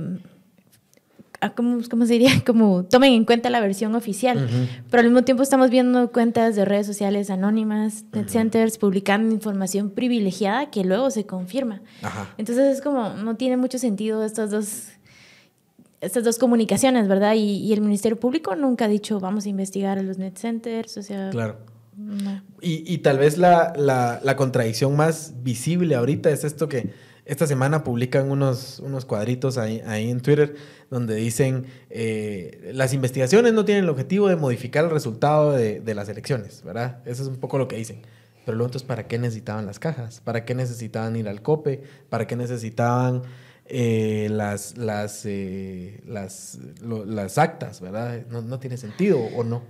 ¿cómo, 1.48 1.78
¿cómo, 1.90 2.06
se 2.06 2.14
diría? 2.14 2.30
Como 2.46 2.84
tomen 2.84 3.14
en 3.14 3.24
cuenta 3.24 3.50
la 3.50 3.60
versión 3.60 3.94
oficial. 3.94 4.48
Pero 4.90 5.00
al 5.00 5.06
mismo 5.06 5.22
tiempo 5.22 5.42
estamos 5.42 5.70
viendo 5.70 6.12
cuentas 6.12 6.56
de 6.56 6.64
redes 6.64 6.86
sociales 6.86 7.30
anónimas, 7.30 8.04
net 8.12 8.28
centers, 8.28 8.78
publicando 8.78 9.34
información 9.34 9.90
privilegiada 9.90 10.70
que 10.70 10.84
luego 10.84 11.10
se 11.10 11.24
confirma. 11.24 11.80
Entonces 12.36 12.76
es 12.76 12.82
como, 12.82 13.10
no 13.10 13.36
tiene 13.36 13.56
mucho 13.56 13.78
sentido 13.78 14.24
estas 14.24 14.50
dos, 14.50 14.88
estas 16.00 16.24
dos 16.24 16.38
comunicaciones, 16.38 17.08
¿verdad? 17.08 17.34
Y, 17.34 17.72
el 17.72 17.80
Ministerio 17.80 18.18
Público 18.18 18.54
nunca 18.54 18.84
ha 18.84 18.88
dicho, 18.88 19.20
vamos 19.20 19.46
a 19.46 19.48
investigar 19.48 19.98
a 19.98 20.02
los 20.02 20.18
net 20.18 20.36
centers, 20.36 20.96
o 20.96 21.02
sea... 21.02 21.30
Claro. 21.30 21.56
Y, 22.62 22.92
y, 22.92 22.98
tal 22.98 23.18
vez 23.18 23.36
la, 23.36 23.74
la, 23.76 24.20
la 24.22 24.34
contradicción 24.34 24.96
más 24.96 25.34
visible 25.42 25.94
ahorita 25.96 26.30
es 26.30 26.44
esto 26.44 26.66
que 26.66 26.90
esta 27.30 27.46
semana 27.46 27.84
publican 27.84 28.28
unos, 28.28 28.80
unos 28.80 29.04
cuadritos 29.04 29.56
ahí, 29.56 29.80
ahí 29.86 30.10
en 30.10 30.20
Twitter 30.20 30.56
donde 30.90 31.14
dicen 31.14 31.64
eh, 31.88 32.72
las 32.74 32.92
investigaciones 32.92 33.52
no 33.52 33.64
tienen 33.64 33.84
el 33.84 33.90
objetivo 33.90 34.28
de 34.28 34.34
modificar 34.34 34.84
el 34.84 34.90
resultado 34.90 35.52
de, 35.52 35.78
de, 35.78 35.94
las 35.94 36.08
elecciones, 36.08 36.64
¿verdad? 36.64 36.98
Eso 37.06 37.22
es 37.22 37.28
un 37.28 37.36
poco 37.36 37.56
lo 37.56 37.68
que 37.68 37.76
dicen. 37.76 38.02
Pero 38.44 38.56
luego 38.56 38.66
entonces, 38.66 38.86
¿para 38.88 39.06
qué 39.06 39.16
necesitaban 39.16 39.64
las 39.64 39.78
cajas? 39.78 40.20
¿Para 40.24 40.44
qué 40.44 40.56
necesitaban 40.56 41.14
ir 41.14 41.28
al 41.28 41.40
COPE? 41.40 41.84
¿Para 42.08 42.26
qué 42.26 42.34
necesitaban 42.34 43.22
eh, 43.66 44.26
las, 44.28 44.76
las, 44.76 45.22
eh, 45.24 46.02
las, 46.08 46.58
las 46.82 47.38
actas, 47.38 47.80
¿verdad? 47.80 48.26
No, 48.28 48.42
no 48.42 48.58
tiene 48.58 48.76
sentido 48.76 49.20
o 49.20 49.44
no. 49.44 49.62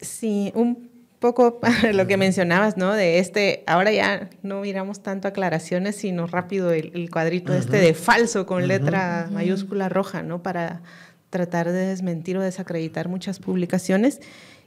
Sí, 0.00 0.50
un 0.56 0.97
poco 1.18 1.60
lo 1.92 2.06
que 2.06 2.16
mencionabas, 2.16 2.76
¿no? 2.76 2.94
De 2.94 3.18
este, 3.18 3.64
ahora 3.66 3.92
ya 3.92 4.30
no 4.42 4.60
miramos 4.60 5.02
tanto 5.02 5.28
aclaraciones, 5.28 5.96
sino 5.96 6.26
rápido 6.26 6.72
el, 6.72 6.92
el 6.94 7.10
cuadrito 7.10 7.52
uh 7.52 7.56
-huh. 7.56 7.60
este 7.60 7.78
de 7.78 7.94
falso 7.94 8.46
con 8.46 8.62
uh 8.62 8.64
-huh. 8.64 8.68
letra 8.68 9.26
uh 9.26 9.30
-huh. 9.30 9.34
mayúscula 9.34 9.88
roja, 9.88 10.22
¿no? 10.22 10.42
Para 10.42 10.82
tratar 11.30 11.70
de 11.70 11.86
desmentir 11.86 12.36
o 12.38 12.42
desacreditar 12.42 13.08
muchas 13.08 13.38
publicaciones. 13.38 14.20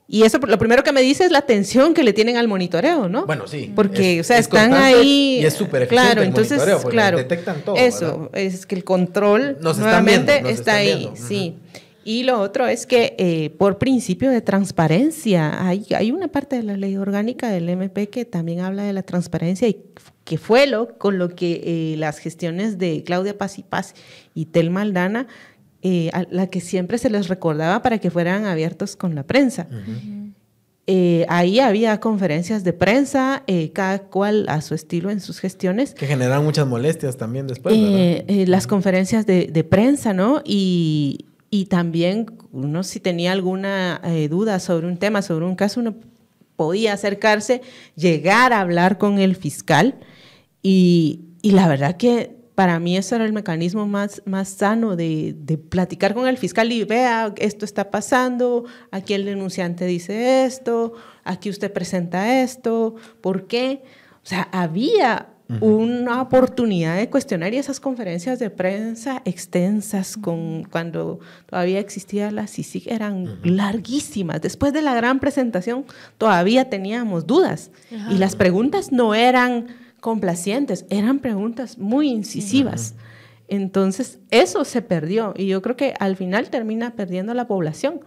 Y 0.08 0.24
eso 0.24 0.40
lo 0.40 0.58
primero 0.58 0.84
que 0.84 0.92
me 0.92 1.02
dice 1.02 1.24
es 1.24 1.32
la 1.32 1.38
atención 1.38 1.94
que 1.94 2.04
le 2.04 2.12
tienen 2.12 2.36
al 2.36 2.50
monitoreo, 2.50 3.08
¿no? 3.08 3.26
Bueno, 3.26 3.48
sí. 3.48 3.72
Porque, 3.74 4.20
es, 4.20 4.26
o 4.26 4.28
sea, 4.28 4.40
están 4.40 4.74
ahí. 4.74 5.40
Y 5.42 5.46
es 5.46 5.54
súper 5.54 5.88
Claro, 5.88 6.22
entonces, 6.22 6.62
claro. 6.90 7.18
Detectan 7.18 7.62
todo. 7.62 7.78
Eso, 7.78 8.24
¿verdad? 8.24 8.30
es 8.34 8.66
que 8.66 8.76
el 8.76 8.84
control 8.84 9.58
Nos 9.62 9.78
nuevamente 9.78 10.34
están 10.34 10.44
viendo, 10.44 10.50
nos 10.50 10.60
está 10.60 10.76
ahí, 10.76 10.98
viendo. 10.98 11.16
sí. 11.16 11.56
Y 12.04 12.24
lo 12.24 12.40
otro 12.40 12.68
es 12.68 12.88
que 12.88 13.16
eh, 13.20 13.52
por 13.52 13.78
principio 13.78 14.32
de 14.32 14.42
transparencia, 14.42 15.66
hay, 15.68 15.86
hay 15.96 16.12
una 16.12 16.30
parte 16.30 16.56
de 16.56 16.64
la 16.64 16.76
ley 16.76 16.98
orgánica 16.98 17.50
del 17.50 17.70
MP 17.70 18.10
que 18.10 18.26
también 18.26 18.62
habla 18.62 18.84
de 18.84 18.94
la 18.94 19.04
transparencia 19.04 19.68
y 19.68 19.84
que 20.24 20.38
fue 20.38 20.66
lo 20.66 20.98
con 20.98 21.20
lo 21.20 21.30
que 21.30 21.62
eh, 21.94 21.98
las 21.98 22.18
gestiones 22.18 22.80
de 22.80 23.04
Claudia 23.04 23.38
Paz 23.38 23.60
y 23.60 23.64
Paz 23.64 23.94
y 24.34 24.46
Telma 24.46 24.82
Aldana, 24.82 25.28
eh, 25.84 26.10
a 26.14 26.26
la 26.30 26.48
que 26.48 26.62
siempre 26.62 26.98
se 26.98 27.10
les 27.10 27.28
recordaba 27.28 27.82
para 27.82 28.00
que 28.00 28.10
fueran 28.10 28.46
abiertos 28.46 28.96
con 28.96 29.14
la 29.14 29.24
prensa. 29.24 29.68
Uh 29.70 29.76
-huh. 29.76 31.26
Ahí 31.30 31.60
había 31.62 32.02
conferencias 32.02 32.66
de 32.66 32.74
prensa, 32.74 33.44
cada 33.72 34.00
cual 34.00 34.46
a 34.50 34.60
su 34.60 34.76
estilo 34.76 35.10
en 35.10 35.22
sus 35.22 35.40
gestiones. 35.40 35.94
Que 35.94 36.06
generaron 36.06 36.44
muchas 36.44 36.68
molestias 36.68 37.16
también 37.16 37.48
después, 37.48 37.74
eh, 37.78 38.44
las 38.46 38.68
conferencias 38.68 39.26
de, 39.26 39.46
de, 39.46 39.64
prensa, 39.64 40.14
¿no? 40.14 40.42
Y, 40.44 41.28
y 41.54 41.66
también 41.66 42.26
uno 42.54 42.82
si 42.82 43.02
tenía 43.02 43.34
alguna 43.34 44.02
eh, 44.06 44.30
duda 44.30 44.60
sobre 44.60 44.88
un 44.88 44.98
tema, 44.98 45.22
sobre 45.22 45.46
un 45.46 45.56
caso, 45.56 45.82
uno 45.82 45.96
podía 46.56 46.94
acercarse, 46.94 47.62
llegar 47.96 48.54
a 48.54 48.62
hablar 48.62 48.98
con 48.98 49.20
el 49.20 49.36
fiscal 49.36 50.00
y, 50.64 51.26
y 51.42 51.52
la 51.52 51.68
verdad 51.68 51.98
que 51.98 52.38
para 52.56 52.80
mí 52.80 52.96
eso 52.96 53.16
era 53.16 53.26
el 53.26 53.34
mecanismo 53.34 53.86
más, 53.86 54.22
más 54.26 54.48
sano 54.48 54.96
de, 54.96 55.36
de, 55.38 55.58
platicar 55.58 56.14
con 56.14 56.28
el 56.28 56.38
fiscal 56.38 56.72
y 56.72 56.86
vea, 56.86 57.34
esto 57.38 57.66
está 57.66 57.92
pasando, 57.92 58.66
aquí 58.92 59.14
el 59.14 59.26
denunciante 59.26 59.86
dice 59.86 60.46
esto, 60.46 60.94
aquí 61.24 61.50
usted 61.50 61.74
presenta 61.74 62.42
esto, 62.42 62.96
¿por 63.20 63.48
qué? 63.48 63.84
O 64.24 64.26
sea, 64.26 64.44
había 64.52 65.30
uh 65.52 65.56
-huh. 65.56 65.62
una 65.62 66.22
oportunidad 66.22 66.98
de 66.98 67.10
cuestionar 67.10 67.54
y 67.54 67.58
esas 67.58 67.80
conferencias 67.80 68.40
de 68.40 68.50
prensa 68.50 69.22
extensas 69.26 70.18
con, 70.18 70.64
cuando 70.64 71.20
todavía 71.46 71.80
existía 71.80 72.32
la 72.32 72.48
CICIG 72.48 72.92
eran 72.92 73.24
uh 73.24 73.28
-huh. 73.28 73.46
larguísimas. 73.46 74.42
Después 74.42 74.74
de 74.74 74.82
la 74.82 74.94
gran 74.94 75.20
presentación 75.20 75.86
todavía 76.18 76.70
teníamos 76.70 77.28
dudas 77.28 77.72
uh 77.92 77.96
-huh. 77.96 78.16
y 78.16 78.18
las 78.18 78.36
preguntas 78.36 78.92
no 78.92 79.14
eran 79.14 79.68
complacientes, 80.00 80.86
eran 80.90 81.20
preguntas 81.20 81.78
muy 81.78 82.10
incisivas. 82.10 82.96
Entonces, 83.48 84.20
eso 84.30 84.64
se 84.64 84.82
perdió 84.82 85.34
y 85.38 85.48
yo 85.48 85.62
creo 85.62 85.76
que 85.76 85.94
al 86.00 86.16
final 86.16 86.50
termina 86.50 86.96
perdiendo 86.96 87.34
la 87.34 87.48
población, 87.48 88.00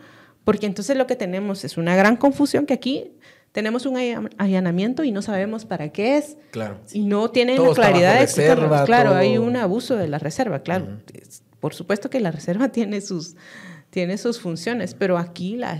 porque 0.42 0.66
entonces 0.66 0.96
lo 0.96 1.06
que 1.06 1.16
tenemos 1.16 1.64
es 1.64 1.76
una 1.76 1.94
gran 1.96 2.16
confusión 2.16 2.64
que 2.66 2.74
aquí 2.74 3.12
tenemos 3.54 3.86
un 3.86 3.96
allanamiento 4.36 5.04
y 5.04 5.12
no 5.12 5.22
sabemos 5.22 5.64
para 5.64 5.90
qué 5.90 6.18
es. 6.18 6.36
Claro. 6.50 6.80
Y 6.92 7.04
no 7.04 7.30
tienen 7.30 7.62
la 7.62 7.72
claridad 7.72 8.18
de 8.18 8.24
explicarnos. 8.24 8.82
Claro, 8.84 9.10
todo... 9.10 9.18
hay 9.20 9.38
un 9.38 9.54
abuso 9.56 9.94
de 9.94 10.08
la 10.08 10.18
reserva, 10.18 10.64
claro. 10.64 10.86
Uh 10.86 10.88
-huh. 10.88 11.40
Por 11.60 11.72
supuesto 11.72 12.10
que 12.10 12.18
la 12.18 12.32
reserva 12.32 12.68
tiene 12.72 13.00
sus, 13.00 13.36
tiene 13.90 14.18
sus 14.18 14.40
funciones, 14.40 14.94
pero 14.94 15.18
aquí 15.18 15.54
la, 15.54 15.78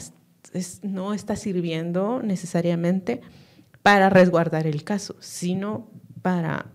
es, 0.53 0.85
no 0.85 1.14
está 1.14 1.35
sirviendo 1.35 2.22
necesariamente 2.22 3.22
para 3.83 4.09
resguardar 4.09 4.68
el 4.68 4.85
caso, 4.85 5.16
sino 5.18 5.91
para 6.22 6.66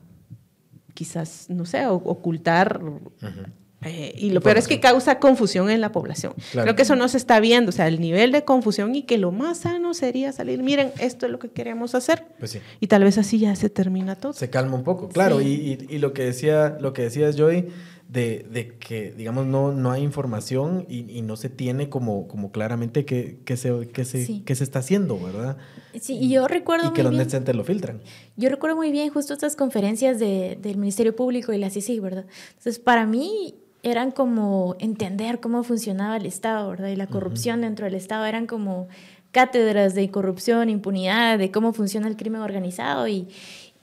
quizás, 0.93 1.45
no 1.49 1.65
sé, 1.65 1.87
ocultar. 1.87 2.83
Uh 2.83 2.99
-huh. 3.21 3.45
Eh, 3.81 4.13
y 4.17 4.31
lo 4.31 4.41
peor 4.41 4.57
es 4.57 4.67
que 4.67 4.79
causa 4.79 5.19
confusión 5.19 5.69
en 5.69 5.79
la 5.79 5.91
población. 5.91 6.33
Claro. 6.51 6.65
Creo 6.65 6.75
que 6.75 6.81
eso 6.81 6.95
no 6.95 7.07
se 7.07 7.17
está 7.17 7.39
viendo, 7.39 7.69
o 7.69 7.71
sea, 7.71 7.87
el 7.87 8.01
nivel 8.01 8.31
de 8.31 8.43
confusión 8.43 8.93
y 8.93 9.03
que 9.03 9.17
lo 9.17 9.31
más 9.31 9.59
sano 9.59 9.93
sería 9.93 10.33
salir, 10.33 10.61
miren, 10.61 10.91
esto 10.99 11.25
es 11.25 11.31
lo 11.31 11.39
que 11.39 11.49
queremos 11.49 11.95
hacer. 11.95 12.25
Pues 12.39 12.51
sí. 12.51 12.59
Y 12.81 12.87
tal 12.87 13.05
vez 13.05 13.17
así 13.17 13.39
ya 13.39 13.55
se 13.55 13.69
termina 13.69 14.15
todo. 14.15 14.33
Se 14.33 14.49
calma 14.49 14.75
un 14.75 14.83
poco, 14.83 15.07
claro. 15.07 15.39
Sí. 15.39 15.45
Y, 15.45 15.85
y, 15.93 15.95
y, 15.95 15.99
lo 15.99 16.11
que 16.11 16.23
decía, 16.23 16.77
lo 16.81 16.91
que 16.91 17.03
decías, 17.03 17.37
Joy, 17.37 17.69
de, 18.09 18.45
de, 18.51 18.75
que, 18.79 19.11
digamos, 19.11 19.45
no, 19.45 19.71
no 19.71 19.91
hay 19.91 20.01
información 20.01 20.85
y, 20.89 21.09
y, 21.09 21.21
no 21.21 21.37
se 21.37 21.47
tiene 21.47 21.89
como, 21.89 22.27
como 22.27 22.51
claramente 22.51 23.05
qué, 23.05 23.39
qué, 23.45 23.55
se, 23.55 23.87
qué, 23.93 24.03
se, 24.03 24.25
sí. 24.25 24.41
qué 24.45 24.55
se 24.55 24.63
está 24.63 24.79
haciendo, 24.79 25.19
¿verdad? 25.19 25.57
Sí, 26.01 26.17
y 26.19 26.29
yo 26.29 26.47
recuerdo. 26.47 26.89
Y 26.89 26.93
que 26.93 27.03
los 27.03 27.13
net 27.13 27.29
centers 27.29 27.55
lo 27.55 27.63
filtran. 27.63 28.01
Yo 28.35 28.49
recuerdo 28.49 28.75
muy 28.75 28.91
bien 28.91 29.09
justo 29.11 29.33
estas 29.33 29.55
conferencias 29.55 30.19
de, 30.19 30.57
del 30.59 30.77
Ministerio 30.77 31.15
Público 31.15 31.53
y 31.53 31.59
la 31.59 31.69
CICIG, 31.69 32.01
¿verdad? 32.01 32.25
Entonces, 32.57 32.79
para 32.79 33.05
mí 33.05 33.55
eran 33.83 34.11
como 34.11 34.75
entender 34.79 35.39
cómo 35.39 35.63
funcionaba 35.63 36.17
el 36.17 36.25
Estado, 36.25 36.69
¿verdad? 36.69 36.89
Y 36.89 36.95
la 36.95 37.07
corrupción 37.07 37.59
uh 37.59 37.61
-huh. 37.61 37.65
dentro 37.65 37.85
del 37.85 37.95
Estado 37.95 38.25
eran 38.25 38.45
como 38.45 38.87
cátedras 39.31 39.95
de 39.95 40.09
corrupción, 40.09 40.69
impunidad, 40.69 41.37
de 41.37 41.51
cómo 41.51 41.71
funciona 41.73 42.07
el 42.07 42.17
crimen 42.17 42.41
organizado 42.41 43.07
y, 43.07 43.27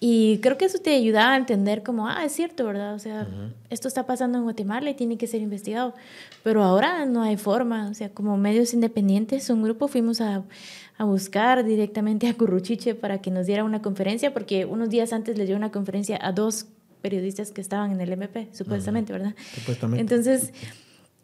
y 0.01 0.39
creo 0.39 0.59
que 0.59 0.67
eso 0.67 0.79
te 0.79 0.95
ayudaba 0.95 1.35
a 1.35 1.37
entender 1.37 1.83
como, 1.83 2.09
ah, 2.09 2.25
es 2.25 2.33
cierto, 2.33 2.67
¿verdad? 2.67 2.95
O 2.95 2.99
sea, 2.99 3.23
uh 3.23 3.33
-huh. 3.33 3.53
esto 3.71 3.89
está 3.89 4.05
pasando 4.07 4.37
en 4.39 4.45
Guatemala 4.45 4.91
y 4.91 4.95
tiene 4.95 5.17
que 5.17 5.27
ser 5.27 5.41
investigado. 5.41 5.95
Pero 6.43 6.63
ahora 6.63 7.07
no 7.07 7.23
hay 7.23 7.37
forma, 7.37 7.89
o 7.89 7.95
sea, 7.95 8.11
como 8.11 8.37
medios 8.37 8.75
independientes, 8.75 9.49
un 9.49 9.63
grupo 9.63 9.89
fuimos 9.89 10.21
a, 10.21 10.43
a 10.99 11.05
buscar 11.05 11.65
directamente 11.65 12.29
a 12.29 12.35
Curruchiche 12.35 12.95
para 12.95 13.21
que 13.23 13.31
nos 13.31 13.47
diera 13.47 13.65
una 13.65 13.81
conferencia, 13.81 14.35
porque 14.35 14.67
unos 14.67 14.91
días 14.91 15.13
antes 15.13 15.39
le 15.39 15.47
dio 15.47 15.57
una 15.57 15.71
conferencia 15.71 16.19
a 16.21 16.33
dos 16.33 16.67
periodistas 17.07 17.53
que 17.53 17.61
estaban 17.61 17.93
en 17.93 18.01
el 18.01 18.13
MP, 18.13 18.49
supuestamente. 18.53 19.13
¿verdad? 19.13 19.35
Supuestamente. 19.55 20.01
Entonces, 20.01 20.53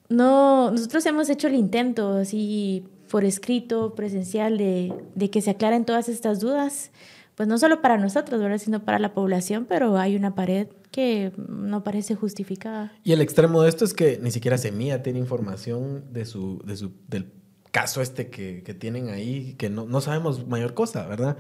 no, 0.09 0.70
nosotros 0.70 1.05
hemos 1.07 1.28
hecho 1.28 1.49
el 1.49 1.57
intento, 1.57 2.18
así 2.18 2.85
por 3.11 3.24
escrito, 3.24 3.95
presencial, 3.97 4.59
de, 4.59 4.93
de 5.16 5.30
que 5.30 5.43
se 5.43 5.51
aclaren 5.51 5.85
todas 5.85 6.09
estas 6.09 6.39
dudas 6.39 6.91
pues 7.35 7.49
no 7.49 7.59
solo 7.59 7.80
para 7.80 7.97
nosotros, 7.97 8.41
¿verdad? 8.41 8.59
sino 8.59 8.85
para 8.85 8.99
la 8.99 9.14
población, 9.14 9.66
pero 9.68 9.97
hay 9.97 10.16
una 10.16 10.35
pared 10.35 10.68
que 10.91 11.33
no 11.49 11.83
parece 11.83 12.14
justificada. 12.14 12.93
Y 13.05 13.12
el 13.12 13.20
extremo 13.20 13.62
de 13.62 13.70
esto 13.70 13.85
es 13.85 13.95
que 13.95 14.18
ni 14.22 14.30
siquiera 14.30 14.59
Semilla 14.59 15.03
tiene 15.03 15.18
información 15.18 16.05
de 16.12 16.26
su, 16.26 16.62
de 16.64 16.76
su, 16.76 16.93
del 17.09 17.33
caso 17.70 18.03
este 18.03 18.28
que, 18.28 18.62
que 18.62 18.74
tienen 18.74 19.09
ahí, 19.09 19.55
que 19.55 19.70
no, 19.70 19.87
no, 19.87 20.03
sabemos 20.03 20.47
mayor 20.47 20.74
cosa, 20.74 21.07
¿verdad? 21.07 21.39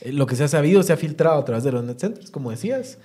Eh, 0.00 0.12
lo 0.12 0.26
que 0.26 0.34
se 0.34 0.42
ha 0.42 0.48
sabido 0.48 0.82
se 0.82 0.92
ha 0.92 0.96
filtrado 0.96 1.38
a 1.38 1.44
través 1.44 1.62
de 1.62 1.70
los 1.70 1.84
net 1.84 1.98
centers, 2.00 2.30
como 2.30 2.50
decías. 2.50 2.98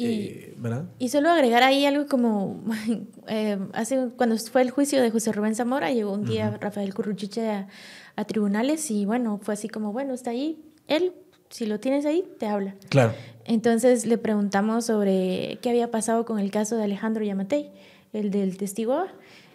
Y, 0.00 0.12
eh, 0.12 0.54
¿verdad? 0.58 0.84
y 0.98 1.08
solo 1.08 1.30
agregar 1.30 1.62
ahí 1.62 1.84
algo 1.86 2.06
como, 2.06 2.62
eh, 3.28 3.58
hace, 3.72 4.08
cuando 4.16 4.36
fue 4.38 4.62
el 4.62 4.70
juicio 4.70 5.02
de 5.02 5.10
José 5.10 5.32
Rubén 5.32 5.54
Zamora, 5.54 5.90
llegó 5.90 6.12
un 6.12 6.24
día 6.24 6.50
uh 6.50 6.54
-huh. 6.54 6.60
Rafael 6.60 6.94
Curruchiche 6.94 7.48
a, 7.48 7.68
a 8.16 8.24
tribunales 8.24 8.90
y 8.90 9.04
bueno, 9.04 9.38
fue 9.42 9.54
así 9.54 9.68
como, 9.68 9.92
bueno, 9.92 10.14
está 10.14 10.30
ahí, 10.30 10.62
él 10.86 11.12
si 11.50 11.66
lo 11.66 11.80
tienes 11.80 12.06
ahí, 12.06 12.24
te 12.38 12.46
habla. 12.46 12.76
Claro. 12.88 13.12
Entonces 13.44 14.06
le 14.06 14.16
preguntamos 14.18 14.86
sobre 14.86 15.58
qué 15.60 15.70
había 15.70 15.90
pasado 15.90 16.24
con 16.24 16.38
el 16.38 16.50
caso 16.50 16.76
de 16.76 16.84
Alejandro 16.84 17.24
Yamatei, 17.24 17.70
el 18.12 18.30
del 18.30 18.56
testigo 18.56 19.04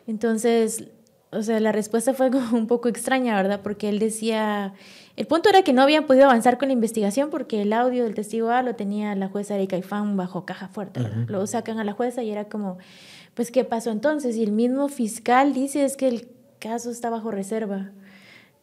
Entonces, 0.05 0.85
o 1.35 1.43
sea, 1.43 1.59
la 1.59 1.71
respuesta 1.71 2.13
fue 2.13 2.31
como 2.31 2.57
un 2.57 2.67
poco 2.67 2.87
extraña, 2.89 3.35
¿verdad? 3.35 3.61
Porque 3.61 3.89
él 3.89 3.99
decía, 3.99 4.73
el 5.15 5.27
punto 5.27 5.49
era 5.49 5.63
que 5.63 5.73
no 5.73 5.81
habían 5.81 6.05
podido 6.05 6.25
avanzar 6.25 6.57
con 6.57 6.69
la 6.69 6.73
investigación 6.73 7.29
porque 7.29 7.61
el 7.61 7.73
audio 7.73 8.03
del 8.03 8.15
testigo 8.15 8.49
A 8.49 8.61
lo 8.61 8.75
tenía 8.75 9.13
la 9.15 9.27
jueza 9.27 9.55
Erika 9.55 9.77
Ifán 9.77 10.17
bajo 10.17 10.45
caja 10.45 10.67
fuerte. 10.67 11.01
Uh 11.01 11.03
-huh. 11.03 11.27
Lo 11.27 11.45
sacan 11.47 11.79
a 11.79 11.83
la 11.83 11.93
jueza 11.93 12.23
y 12.23 12.31
era 12.31 12.45
como, 12.45 12.77
pues, 13.33 13.51
¿qué 13.51 13.63
pasó 13.63 13.91
entonces? 13.91 14.35
Y 14.37 14.43
el 14.43 14.51
mismo 14.51 14.87
fiscal 14.87 15.53
dice 15.53 15.85
es 15.85 15.97
que 15.97 16.07
el 16.07 16.27
caso 16.59 16.89
está 16.89 17.09
bajo 17.09 17.31
reserva 17.31 17.91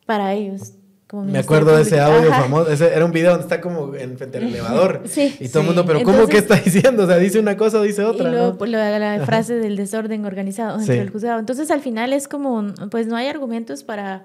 para 0.06 0.32
ellos. 0.32 0.74
Me 1.12 1.38
acuerdo 1.38 1.76
de 1.76 1.82
ese 1.82 2.00
audio 2.00 2.32
Ajá. 2.32 2.42
famoso, 2.42 2.70
ese 2.70 2.94
era 2.94 3.04
un 3.04 3.12
video 3.12 3.32
donde 3.32 3.42
está 3.44 3.60
como 3.60 3.94
en 3.94 4.16
frente 4.16 4.38
al 4.38 4.44
elevador 4.48 5.02
sí, 5.04 5.36
y 5.38 5.48
todo 5.48 5.60
el 5.60 5.64
sí. 5.64 5.66
mundo, 5.66 5.84
pero 5.84 5.98
Entonces, 5.98 6.20
¿cómo 6.22 6.28
que 6.28 6.38
está 6.38 6.56
diciendo? 6.64 7.04
O 7.04 7.06
sea, 7.06 7.18
dice 7.18 7.38
una 7.38 7.56
cosa 7.56 7.80
o 7.80 7.82
dice 7.82 8.02
otra. 8.02 8.28
Y 8.28 8.32
luego, 8.32 8.52
¿no? 8.52 8.58
pues, 8.58 8.70
la 8.70 9.22
frase 9.26 9.56
del 9.56 9.76
desorden 9.76 10.24
organizado 10.24 10.78
del 10.78 11.10
juzgado. 11.10 11.38
Entonces 11.38 11.70
al 11.70 11.80
final 11.80 12.12
es 12.14 12.28
como, 12.28 12.72
pues 12.90 13.06
no 13.06 13.16
hay 13.16 13.26
argumentos 13.26 13.84
para 13.84 14.24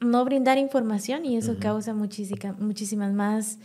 no 0.00 0.24
brindar 0.24 0.58
información 0.58 1.26
y 1.26 1.36
eso 1.36 1.56
causa 1.60 1.92
muchísima, 1.92 2.54
muchísimas 2.58 3.12
más 3.12 3.58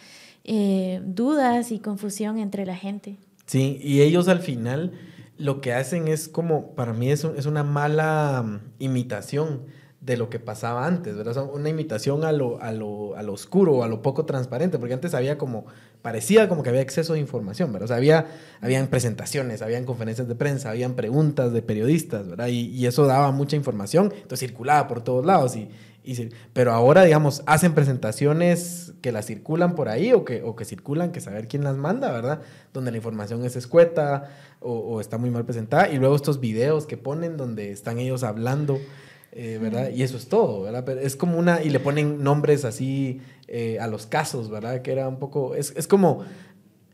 eh, 0.43 1.01
dudas 1.05 1.71
y 1.71 1.79
confusión 1.79 2.37
entre 2.37 2.65
la 2.65 2.75
gente. 2.75 3.17
Sí, 3.45 3.79
y 3.81 4.01
ellos 4.01 4.27
al 4.27 4.39
final 4.39 4.91
lo 5.37 5.61
que 5.61 5.73
hacen 5.73 6.07
es 6.07 6.27
como, 6.27 6.75
para 6.75 6.93
mí 6.93 7.11
es, 7.11 7.23
es 7.23 7.45
una 7.45 7.63
mala 7.63 8.61
imitación 8.79 9.61
de 10.07 10.15
lo 10.15 10.29
que 10.29 10.39
pasaba 10.39 10.87
antes, 10.87 11.17
¿verdad? 11.17 11.49
una 11.53 11.67
imitación 11.67 12.23
a 12.23 12.31
lo, 12.31 12.61
a, 12.61 12.71
lo, 12.71 13.17
a 13.17 13.23
lo 13.23 13.33
oscuro, 13.33 13.83
a 13.83 13.89
lo 13.89 14.01
poco 14.01 14.25
transparente, 14.25 14.79
porque 14.79 14.93
antes 14.93 15.13
había 15.13 15.37
como, 15.37 15.65
parecía 16.01 16.47
como 16.47 16.63
que 16.63 16.69
había 16.69 16.79
exceso 16.79 17.11
de 17.11 17.19
información, 17.19 17.73
¿verdad? 17.73 17.83
O 17.83 17.87
sea, 17.89 17.97
había, 17.97 18.25
habían 18.61 18.87
presentaciones, 18.87 19.61
habían 19.61 19.83
conferencias 19.83 20.29
de 20.29 20.35
prensa, 20.35 20.69
habían 20.69 20.93
preguntas 20.93 21.51
de 21.51 21.61
periodistas, 21.61 22.25
¿verdad? 22.25 22.47
Y, 22.47 22.87
eso 22.87 23.05
daba 23.05 23.31
mucha 23.31 23.57
información, 23.57 24.13
entonces 24.13 24.47
circulaba 24.47 24.87
por 24.87 25.03
todos 25.03 25.25
lados 25.25 25.57
y, 25.57 25.69
pero 26.53 26.71
ahora, 26.71 27.03
digamos, 27.03 27.43
hacen 27.45 27.73
presentaciones 27.73 28.93
que 29.01 29.11
las 29.11 29.25
circulan 29.25 29.75
por 29.75 29.89
ahí 29.89 30.13
o 30.13 30.23
que, 30.23 30.41
o 30.41 30.55
que 30.55 30.63
circulan, 30.63 31.11
que 31.11 31.19
saber 31.19 31.49
quién 31.49 31.65
las 31.65 31.75
manda, 31.75 32.13
¿verdad? 32.13 32.39
Donde 32.71 32.91
la 32.91 32.97
información 32.97 33.43
es 33.43 33.57
escueta 33.57 34.29
o 34.61 35.01
está 35.01 35.17
muy 35.17 35.31
mal 35.31 35.43
presentada. 35.43 35.89
Y 35.89 35.97
luego 35.97 36.15
estos 36.15 36.39
videos 36.39 36.87
que 36.87 36.95
ponen 36.95 37.35
donde 37.35 37.71
están 37.71 37.99
ellos 37.99 38.23
hablando. 38.23 38.79
Eh, 39.31 39.59
¿verdad? 39.61 39.91
Y 39.91 40.03
eso 40.03 40.17
es 40.17 40.29
todo, 40.29 40.63
¿verdad? 40.63 40.83
Pero 40.85 41.01
es 41.01 41.15
como 41.15 41.37
una, 41.37 41.61
y 41.61 41.69
le 41.69 41.79
ponen 41.79 42.23
nombres 42.23 42.65
así 42.65 43.21
eh, 43.47 43.77
a 43.79 43.87
los 43.87 44.07
casos, 44.07 44.49
¿verdad? 44.49 44.81
Que 44.81 44.91
era 44.91 45.07
un 45.07 45.19
poco, 45.19 45.53
es, 45.53 45.73
es, 45.75 45.87
como, 45.87 46.23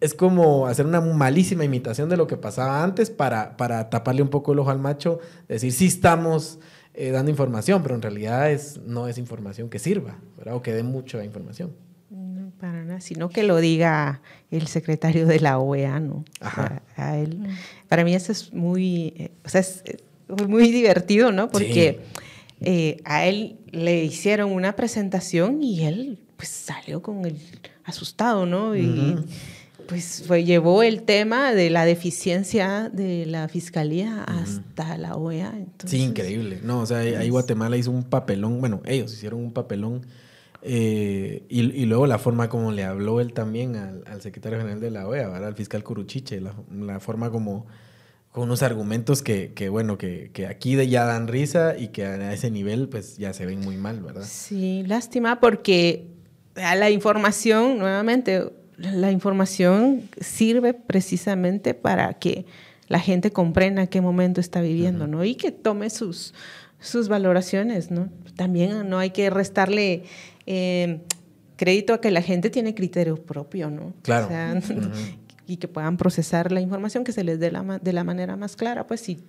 es 0.02 0.14
como 0.14 0.68
hacer 0.68 0.86
una 0.86 1.00
malísima 1.00 1.64
imitación 1.64 2.10
de 2.10 2.18
lo 2.18 2.28
que 2.28 2.36
pasaba 2.36 2.84
antes 2.84 3.10
para, 3.10 3.56
para 3.56 3.90
taparle 3.90 4.24
un 4.24 4.30
poco 4.30 4.54
el 4.54 4.60
ojo 4.60 4.72
al 4.72 4.80
macho, 4.80 5.20
decir, 5.48 5.72
sí 5.72 5.86
estamos 5.86 6.60
eh, 6.96 7.12
dando 7.12 7.32
información, 7.32 7.82
pero 7.82 7.96
en 7.96 8.02
realidad 8.02 8.52
es, 8.52 8.78
no 8.86 9.08
es 9.08 9.18
información 9.18 9.70
que 9.70 9.80
sirva, 9.80 10.18
¿verdad? 10.38 10.56
O 10.56 10.62
que 10.62 10.74
dé 10.74 10.84
mucha 10.84 11.24
información. 11.24 11.72
No, 12.10 12.52
para 12.60 12.84
nada, 12.84 13.00
sino 13.00 13.30
que 13.30 13.44
lo 13.44 13.58
diga 13.58 14.22
el 14.52 14.68
secretario 14.68 15.28
de 15.28 15.40
la 15.40 15.60
OEA, 15.60 16.00
¿no? 16.00 16.26
Ajá. 16.42 16.82
A, 16.98 17.18
él. 17.18 17.48
Para 17.88 18.04
mí 18.04 18.14
eso 18.14 18.32
es 18.32 18.52
muy, 18.52 19.32
o 19.46 19.50
sea, 19.50 19.62
es, 19.62 19.84
muy 20.48 20.72
divertido, 20.72 21.32
¿no? 21.32 21.50
Porque... 21.50 22.00
Sí 22.02 22.20
eh, 22.66 23.02
a 23.04 23.26
él 23.26 23.58
le 23.72 24.06
hicieron 24.06 24.52
una 24.52 24.76
presentación 24.76 25.62
y 25.62 25.84
él 25.84 26.18
pues 26.38 26.48
salió 26.48 27.02
con 27.02 27.26
el 27.26 27.38
asustado, 27.84 28.46
¿no? 28.46 28.76
Y 28.76 29.18
pues 29.88 30.24
fue, 30.26 30.46
llevó 30.46 30.82
el 30.82 31.04
tema 31.04 31.54
de 31.54 31.70
la 31.70 31.84
deficiencia 31.84 32.90
de 32.90 33.26
la 33.26 33.50
fiscalía 33.50 34.24
hasta 34.24 34.98
la 34.98 35.16
OEA. 35.16 35.54
sí, 35.86 35.98
increíble. 35.98 36.62
No, 36.64 36.80
o 36.80 36.86
sea, 36.86 37.00
ahí 37.00 37.14
pues 37.14 37.32
Guatemala 37.32 37.76
hizo 37.76 37.92
un 37.92 38.04
papelón, 38.04 38.62
bueno, 38.62 38.82
ellos 38.86 39.14
hicieron 39.14 39.42
un 39.42 39.52
papelón. 39.52 40.06
Eh, 40.66 41.44
y, 41.50 41.60
y, 41.60 41.86
luego 41.86 42.08
la 42.08 42.18
forma 42.18 42.48
como 42.48 42.72
le 42.72 42.86
habló 42.86 43.20
él 43.20 43.34
también 43.34 43.76
al, 43.76 44.06
al 44.08 44.22
secretario 44.22 44.60
general 44.60 44.80
de 44.80 44.92
la 44.92 45.06
OEA, 45.06 45.28
¿verdad? 45.28 45.50
al 45.50 45.56
fiscal 45.56 45.84
Curuchiche, 45.84 46.40
la, 46.40 46.54
la 46.72 47.02
forma 47.02 47.30
como 47.30 47.66
con 48.34 48.46
unos 48.46 48.64
argumentos 48.64 49.22
que, 49.22 49.54
que 49.54 49.70
bueno, 49.70 50.00
que, 50.00 50.32
que, 50.34 50.48
aquí 50.48 50.76
ya 50.88 51.06
dan 51.06 51.28
risa 51.28 51.78
y 51.78 51.90
que 51.90 52.04
a 52.04 52.34
ese 52.34 52.50
nivel 52.50 52.90
pues 52.90 53.18
ya 53.18 53.32
se 53.32 53.46
ven 53.46 53.60
muy 53.60 53.78
mal, 53.78 54.02
¿verdad? 54.02 54.24
Sí, 54.28 54.84
lástima 54.88 55.40
porque 55.40 56.08
la 56.56 56.90
información, 56.90 57.78
nuevamente, 57.78 58.52
la 58.78 59.12
información 59.12 60.10
sirve 60.20 60.74
precisamente 60.74 61.76
para 61.76 62.16
que 62.16 62.48
la 62.88 63.00
gente 63.00 63.32
comprenda 63.32 63.86
qué 63.86 64.02
momento 64.02 64.42
está 64.42 64.62
viviendo, 64.62 65.06
¿no? 65.06 65.24
Y 65.24 65.36
que 65.36 65.52
tome 65.52 65.92
sus, 65.92 66.34
sus 66.80 67.10
valoraciones, 67.10 67.92
¿no? 67.92 68.10
También 68.36 68.90
no 68.90 68.98
hay 68.98 69.12
que 69.12 69.30
restarle... 69.30 70.06
Eh, 70.48 71.00
crédito 71.56 71.94
a 71.94 72.02
que 72.02 72.12
la 72.12 72.22
gente 72.22 72.50
tiene 72.50 72.76
criterio 72.76 73.16
propio, 73.16 73.70
¿no? 73.70 73.94
Claro. 74.02 74.26
O 74.26 74.30
sea, 74.30 74.60
y 75.48 75.58
que 75.58 75.68
puedan 75.68 75.98
procesar 75.98 76.52
la 76.52 76.62
información 76.62 77.04
que 77.04 77.12
se 77.12 77.24
les 77.24 77.39
dé 77.39 77.52
la, 77.52 77.80
de 77.80 77.94
la 77.94 78.04
manera 78.04 78.36
más 78.36 78.56
clara, 78.56 78.88
pues 78.88 79.02
si 79.02 79.24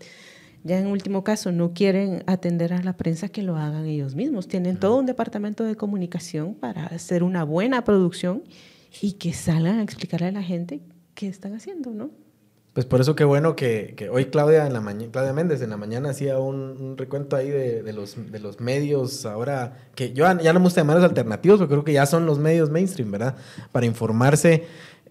ya 0.64 0.78
en 0.78 0.86
último 0.86 1.22
caso 1.22 1.52
no 1.52 1.74
quieren 1.74 2.24
atender 2.26 2.72
a 2.72 2.82
la 2.82 2.96
prensa, 2.96 3.28
que 3.28 3.42
lo 3.42 3.56
hagan 3.56 3.84
ellos 3.84 4.14
mismos. 4.14 4.48
Tienen 4.48 4.78
todo 4.78 4.96
un 4.96 5.06
departamento 5.06 5.62
de 5.62 5.76
comunicación 5.76 6.54
para 6.54 6.86
hacer 6.86 7.22
una 7.22 7.44
buena 7.44 7.84
producción 7.84 8.42
y 9.02 9.12
que 9.12 9.34
salgan 9.34 9.78
a 9.78 9.82
explicarle 9.82 10.28
a 10.28 10.32
la 10.32 10.42
gente 10.42 10.80
qué 11.14 11.28
están 11.28 11.54
haciendo, 11.54 11.90
¿no? 11.90 12.10
Pues 12.72 12.86
por 12.86 13.00
eso 13.00 13.14
qué 13.14 13.22
bueno 13.22 13.54
que, 13.54 13.94
que 13.96 14.08
hoy 14.08 14.24
Claudia, 14.24 14.66
en 14.66 14.72
la 14.72 14.82
Claudia 15.12 15.32
Méndez 15.32 15.62
en 15.62 15.70
la 15.70 15.76
mañana 15.76 16.10
hacía 16.10 16.40
un, 16.40 16.56
un 16.56 16.96
recuento 16.98 17.36
ahí 17.36 17.48
de, 17.48 17.84
de, 17.84 17.92
los, 17.92 18.16
de 18.32 18.40
los 18.40 18.58
medios 18.58 19.24
ahora, 19.26 19.74
que 19.94 20.12
yo 20.12 20.24
ya 20.24 20.52
no 20.52 20.58
me 20.58 20.64
gusta 20.64 20.80
llamarlos 20.80 21.04
alternativos, 21.04 21.58
pero 21.58 21.68
creo 21.68 21.84
que 21.84 21.92
ya 21.92 22.04
son 22.04 22.26
los 22.26 22.40
medios 22.40 22.70
mainstream, 22.70 23.12
¿verdad? 23.12 23.36
Para 23.70 23.86
informarse 23.86 24.64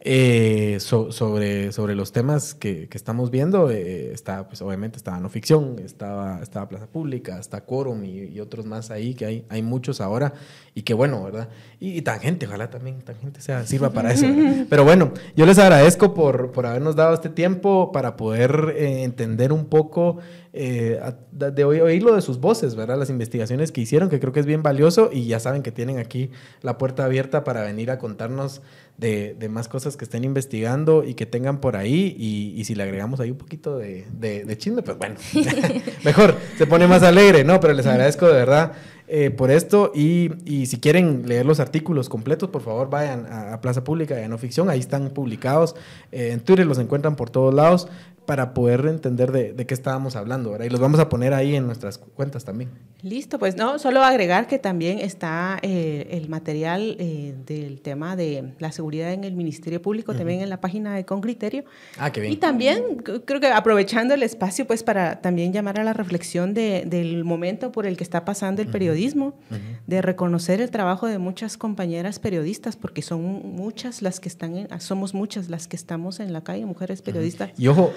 eh, 0.06 0.80
sobre, 0.82 1.72
sobre 1.72 1.96
los 1.96 2.12
temas 2.12 2.54
que, 2.54 2.90
que 2.90 2.98
estamos 2.98 3.32
viendo, 3.32 3.72
eh, 3.72 4.12
está, 4.12 4.50
pues 4.50 4.62
obviamente 4.62 4.98
estaba 4.98 5.22
no 5.22 5.30
ficción, 5.30 5.80
estaba, 5.80 6.42
estaba 6.42 6.68
Plaza 6.68 6.88
Pública, 6.88 7.40
está 7.40 7.62
Quorum 7.64 8.04
y, 8.04 8.38
otros 8.42 8.66
más 8.66 8.92
ahí, 8.92 9.14
que 9.14 9.26
hay, 9.26 9.46
hay 9.48 9.62
muchos 9.62 10.02
ahora, 10.02 10.34
y 10.76 10.82
que 10.82 10.94
bueno, 10.94 11.24
¿verdad? 11.24 11.48
Y, 11.80 12.02
Tangente, 12.02 12.48
ojalá 12.48 12.70
también 12.70 13.02
Tangente 13.02 13.40
sea, 13.40 13.66
sirva 13.66 13.92
para 13.92 14.12
eso. 14.12 14.26
Pero 14.70 14.84
bueno, 14.84 15.14
yo 15.38 15.46
les 15.46 15.58
agradezco 15.58 16.14
por, 16.14 16.52
por 16.52 16.66
habernos 16.66 16.98
dado 16.98 17.14
este 17.14 17.30
tiempo 17.30 17.94
para 17.94 18.18
poder 18.18 18.74
eh, 18.76 19.04
entender 19.04 19.54
un 19.54 19.68
poco 19.68 20.18
de 20.54 21.64
oírlo 21.64 22.14
de 22.14 22.22
sus 22.22 22.40
voces, 22.40 22.76
¿verdad? 22.76 23.00
Las 23.00 23.10
investigaciones 23.10 23.72
que 23.72 23.82
hicieron, 23.82 24.08
que 24.10 24.20
creo 24.20 24.34
que 24.34 24.40
es 24.40 24.46
bien 24.46 24.62
valioso 24.62 25.10
y 25.12 25.26
ya 25.26 25.40
saben 25.40 25.64
que 25.64 25.72
tienen 25.72 25.98
aquí 25.98 26.30
la 26.62 26.78
puerta 26.78 27.06
abierta 27.06 27.44
para 27.44 27.64
venir 27.64 27.90
a 27.90 27.98
contarnos 27.98 28.62
de, 28.98 29.36
de 29.38 29.50
más 29.50 29.68
cosas 29.68 29.98
que 29.98 30.06
estén 30.06 30.24
investigando 30.24 31.04
y 31.04 31.14
que 31.16 31.26
tengan 31.26 31.60
por 31.60 31.76
ahí. 31.76 32.16
Y, 32.18 32.54
y 32.60 32.66
si 32.66 32.76
le 32.76 32.84
agregamos 32.84 33.20
ahí 33.20 33.32
un 33.32 33.38
poquito 33.38 33.78
de, 33.78 34.06
de, 34.12 34.46
de 34.46 34.58
chisme, 34.58 34.82
pues 34.82 34.98
bueno, 34.98 35.16
mejor, 36.04 36.36
se 36.58 36.68
pone 36.68 36.88
más 36.88 37.04
alegre, 37.04 37.44
¿no? 37.44 37.60
Pero 37.60 37.74
les 37.74 37.86
agradezco 37.86 38.28
de 38.28 38.34
verdad. 38.34 38.74
Eh, 39.08 39.32
por 39.32 39.52
esto. 39.52 39.92
Y, 39.94 40.32
y, 40.46 40.66
si 40.68 40.80
quieren 40.80 41.28
leer 41.28 41.46
los 41.46 41.60
artículos 41.60 42.08
completos, 42.08 42.50
por 42.50 42.62
favor 42.62 42.90
vayan 42.90 43.26
a, 43.26 43.54
a 43.54 43.62
Plaza 43.62 43.84
Pública 43.84 44.16
de 44.16 44.28
No 44.30 44.38
Ficción, 44.38 44.70
ahí 44.70 44.80
están 44.80 45.10
publicados, 45.10 45.76
eh, 46.12 46.30
en 46.32 46.40
Twitter 46.40 46.66
los 46.66 46.80
encuentran 46.80 47.18
por 47.18 47.30
todos 47.30 47.54
lados 47.54 47.90
para 48.26 48.54
poder 48.54 48.86
entender 48.86 49.32
de, 49.32 49.54
de, 49.54 49.66
qué 49.66 49.74
estábamos 49.74 50.16
hablando, 50.16 50.52
¿verdad? 50.52 50.66
Y 50.66 50.70
los 50.70 50.80
vamos 50.80 51.00
a 51.00 51.10
poner 51.10 51.34
ahí 51.34 51.56
en 51.56 51.66
nuestras 51.66 51.98
cuentas 51.98 52.46
también. 52.46 52.70
Listo, 53.02 53.38
pues 53.38 53.58
no, 53.58 53.80
solo 53.80 54.02
agregar 54.02 54.48
que 54.48 54.60
también 54.60 55.00
está 55.00 55.60
eh, 55.62 56.08
el 56.12 56.30
material 56.30 56.96
eh, 57.00 57.36
del 57.46 57.82
tema 57.82 58.16
de 58.16 58.54
la 58.60 58.72
seguridad 58.72 59.12
en 59.12 59.26
el 59.26 59.34
Ministerio 59.34 59.82
Público, 59.82 60.12
uh 60.12 60.16
-huh. 60.16 60.20
también 60.20 60.42
en 60.42 60.50
la 60.50 60.62
página 60.62 60.96
de 60.96 61.04
Con 61.04 61.20
Criterio. 61.20 61.66
Ah, 61.98 62.12
qué 62.12 62.22
bien. 62.22 62.34
Y 62.34 62.38
también 62.38 62.98
creo 63.26 63.42
que 63.42 63.48
aprovechando 63.48 64.14
el 64.14 64.24
espacio, 64.24 64.66
pues 64.66 64.84
para 64.84 65.22
también 65.22 65.52
llamar 65.52 65.80
a 65.80 65.84
la 65.84 65.92
reflexión 65.92 66.54
de, 66.54 66.86
del 66.88 67.26
momento 67.26 67.72
por 67.74 67.86
el 67.86 67.98
que 67.98 68.04
está 68.04 68.24
pasando 68.24 68.62
el 68.62 68.70
periodismo, 68.70 69.26
uh 69.26 69.54
-huh. 69.54 69.60
de 69.86 70.02
reconocer 70.02 70.62
el 70.62 70.72
trabajo 70.72 71.08
de 71.08 71.18
muchas 71.18 71.58
compañeras 71.58 72.20
periodistas, 72.20 72.78
porque 72.78 73.02
son 73.02 73.22
muchas 73.22 74.02
las 74.02 74.22
que 74.22 74.30
están, 74.30 74.56
en, 74.56 74.68
somos 74.80 75.14
muchas 75.14 75.50
las 75.50 75.68
que 75.68 75.76
estamos 75.76 76.22
en 76.22 76.32
la 76.32 76.42
calle, 76.42 76.66
mujeres 76.66 77.02
periodistas. 77.02 77.52
Y 77.58 77.68
ojo, 77.68 77.92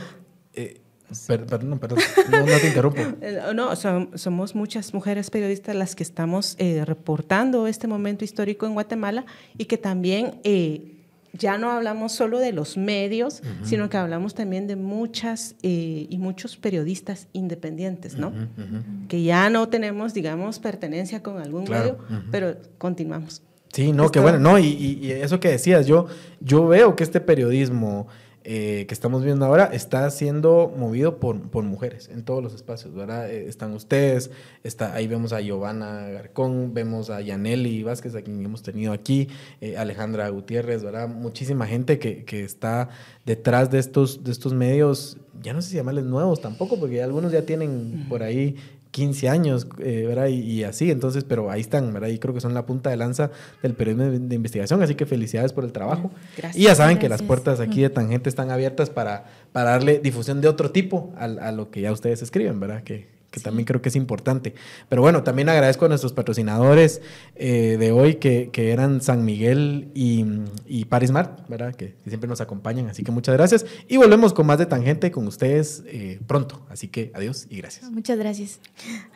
eh, 0.56 0.80
per, 1.26 1.46
perdón, 1.46 1.78
perdón, 1.78 1.98
no, 2.30 2.38
no 2.40 2.58
te 2.58 2.68
interrumpo. 2.68 3.00
no, 3.54 3.76
son, 3.76 4.10
somos 4.14 4.54
muchas 4.54 4.92
mujeres 4.92 5.30
periodistas 5.30 5.76
las 5.76 5.94
que 5.94 6.02
estamos 6.02 6.56
eh, 6.58 6.84
reportando 6.84 7.66
este 7.66 7.86
momento 7.86 8.24
histórico 8.24 8.66
en 8.66 8.74
Guatemala 8.74 9.24
y 9.56 9.66
que 9.66 9.78
también 9.78 10.40
eh, 10.44 10.96
ya 11.32 11.58
no 11.58 11.70
hablamos 11.70 12.12
solo 12.12 12.38
de 12.38 12.52
los 12.52 12.76
medios, 12.76 13.40
uh 13.40 13.46
-huh. 13.46 13.64
sino 13.64 13.88
que 13.88 13.96
hablamos 13.96 14.34
también 14.34 14.66
de 14.66 14.76
muchas 14.76 15.54
eh, 15.62 16.06
y 16.08 16.18
muchos 16.18 16.56
periodistas 16.56 17.28
independientes, 17.32 18.16
¿no? 18.16 18.28
Uh 18.28 18.32
-huh. 18.32 19.08
Que 19.08 19.22
ya 19.22 19.50
no 19.50 19.68
tenemos, 19.68 20.14
digamos, 20.14 20.58
pertenencia 20.58 21.22
con 21.22 21.38
algún 21.38 21.66
claro. 21.66 21.98
medio, 22.08 22.24
pero 22.30 22.56
continuamos. 22.78 23.42
Sí, 23.72 23.92
no, 23.92 24.10
qué 24.10 24.20
bueno, 24.20 24.38
no, 24.38 24.58
y, 24.58 24.66
y, 24.68 25.10
eso 25.10 25.38
que 25.38 25.48
decías, 25.48 25.86
yo, 25.86 26.06
yo 26.40 26.66
veo 26.66 26.96
que 26.96 27.04
este 27.04 27.20
periodismo 27.20 28.06
eh, 28.48 28.86
que 28.86 28.94
estamos 28.94 29.24
viendo 29.24 29.44
ahora 29.44 29.70
está 29.72 30.08
siendo 30.08 30.72
movido 30.78 31.18
por, 31.18 31.50
por 31.50 31.64
mujeres 31.64 32.08
en 32.08 32.22
todos 32.22 32.44
los 32.44 32.54
espacios, 32.54 32.94
¿verdad? 32.94 33.28
Eh, 33.28 33.48
están 33.48 33.72
ustedes, 33.72 34.30
está, 34.62 34.94
ahí 34.94 35.08
vemos 35.08 35.32
a 35.32 35.40
Giovanna 35.40 36.08
Garcón, 36.10 36.72
vemos 36.72 37.10
a 37.10 37.20
Yaneli 37.20 37.82
Vázquez, 37.82 38.14
a 38.14 38.22
quien 38.22 38.44
hemos 38.44 38.62
tenido 38.62 38.92
aquí, 38.92 39.26
eh, 39.60 39.76
Alejandra 39.76 40.28
Gutiérrez, 40.28 40.84
¿verdad? 40.84 41.08
Muchísima 41.08 41.66
gente 41.66 41.98
que, 41.98 42.24
que, 42.24 42.44
está 42.44 42.88
detrás 43.24 43.68
de 43.72 43.80
estos, 43.80 44.22
de 44.22 44.30
estos 44.30 44.52
medios, 44.54 45.18
ya 45.42 45.52
no 45.52 45.60
sé 45.60 45.70
si 45.70 45.76
llamarles 45.76 46.04
nuevos 46.04 46.40
tampoco, 46.40 46.78
porque 46.78 47.02
algunos 47.02 47.32
ya 47.32 47.42
tienen 47.42 48.06
por 48.08 48.22
ahí 48.22 48.54
15 48.90 49.28
años, 49.28 49.66
eh, 49.78 50.04
¿verdad? 50.06 50.28
Y, 50.28 50.40
y, 50.40 50.64
así, 50.64 50.90
entonces, 50.90 51.24
pero 51.24 51.50
ahí 51.50 51.60
están, 51.60 51.92
¿verdad? 51.92 52.08
Y 52.08 52.18
creo 52.18 52.32
que 52.34 52.40
son 52.40 52.54
la 52.54 52.66
punta 52.66 52.90
de 52.90 52.96
lanza 52.96 53.30
del 53.62 53.74
periodismo 53.74 54.10
de, 54.10 54.18
de 54.18 54.34
investigación, 54.34 54.82
así 54.82 54.94
que 54.94 55.06
felicidades 55.06 55.52
por 55.52 55.64
el 55.64 55.72
trabajo. 55.72 56.10
Gracias, 56.36 56.56
y 56.56 56.64
ya 56.64 56.74
saben 56.74 56.96
gracias. 56.96 57.00
que 57.00 57.08
las 57.08 57.22
puertas 57.22 57.60
aquí 57.60 57.82
de 57.82 57.90
Tangente 57.90 58.28
están 58.28 58.50
abiertas 58.50 58.90
para, 58.90 59.24
para 59.52 59.70
darle 59.70 59.98
difusión 59.98 60.40
de 60.40 60.48
otro 60.48 60.70
tipo 60.70 61.12
a, 61.16 61.24
a 61.24 61.52
lo 61.52 61.70
que 61.70 61.80
ya 61.82 61.92
ustedes 61.92 62.22
escriben, 62.22 62.58
¿verdad? 62.60 62.82
Que, 62.82 63.15
que 63.36 63.42
también 63.42 63.66
creo 63.66 63.82
que 63.82 63.90
es 63.90 63.96
importante. 63.96 64.54
Pero 64.88 65.02
bueno, 65.02 65.22
también 65.22 65.50
agradezco 65.50 65.84
a 65.84 65.88
nuestros 65.88 66.14
patrocinadores 66.14 67.02
eh, 67.34 67.76
de 67.78 67.92
hoy, 67.92 68.14
que, 68.14 68.48
que, 68.50 68.72
eran 68.72 69.02
San 69.02 69.26
Miguel 69.26 69.90
y, 69.94 70.24
y 70.66 70.86
Parismart, 70.86 71.46
¿verdad? 71.48 71.74
Que, 71.74 71.96
siempre 72.06 72.28
nos 72.28 72.40
acompañan. 72.40 72.88
Así 72.88 73.02
que 73.02 73.12
muchas 73.12 73.36
gracias. 73.36 73.66
Y 73.88 73.98
volvemos 73.98 74.32
con 74.32 74.46
más 74.46 74.58
de 74.58 74.64
Tangente 74.64 75.10
con 75.10 75.26
ustedes 75.26 75.84
eh, 75.86 76.18
pronto. 76.26 76.64
Así 76.70 76.88
que 76.88 77.10
adiós 77.14 77.46
y 77.50 77.58
gracias. 77.58 77.90
Muchas 77.90 78.18
gracias. 78.18 78.58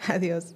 Adiós. 0.06 0.54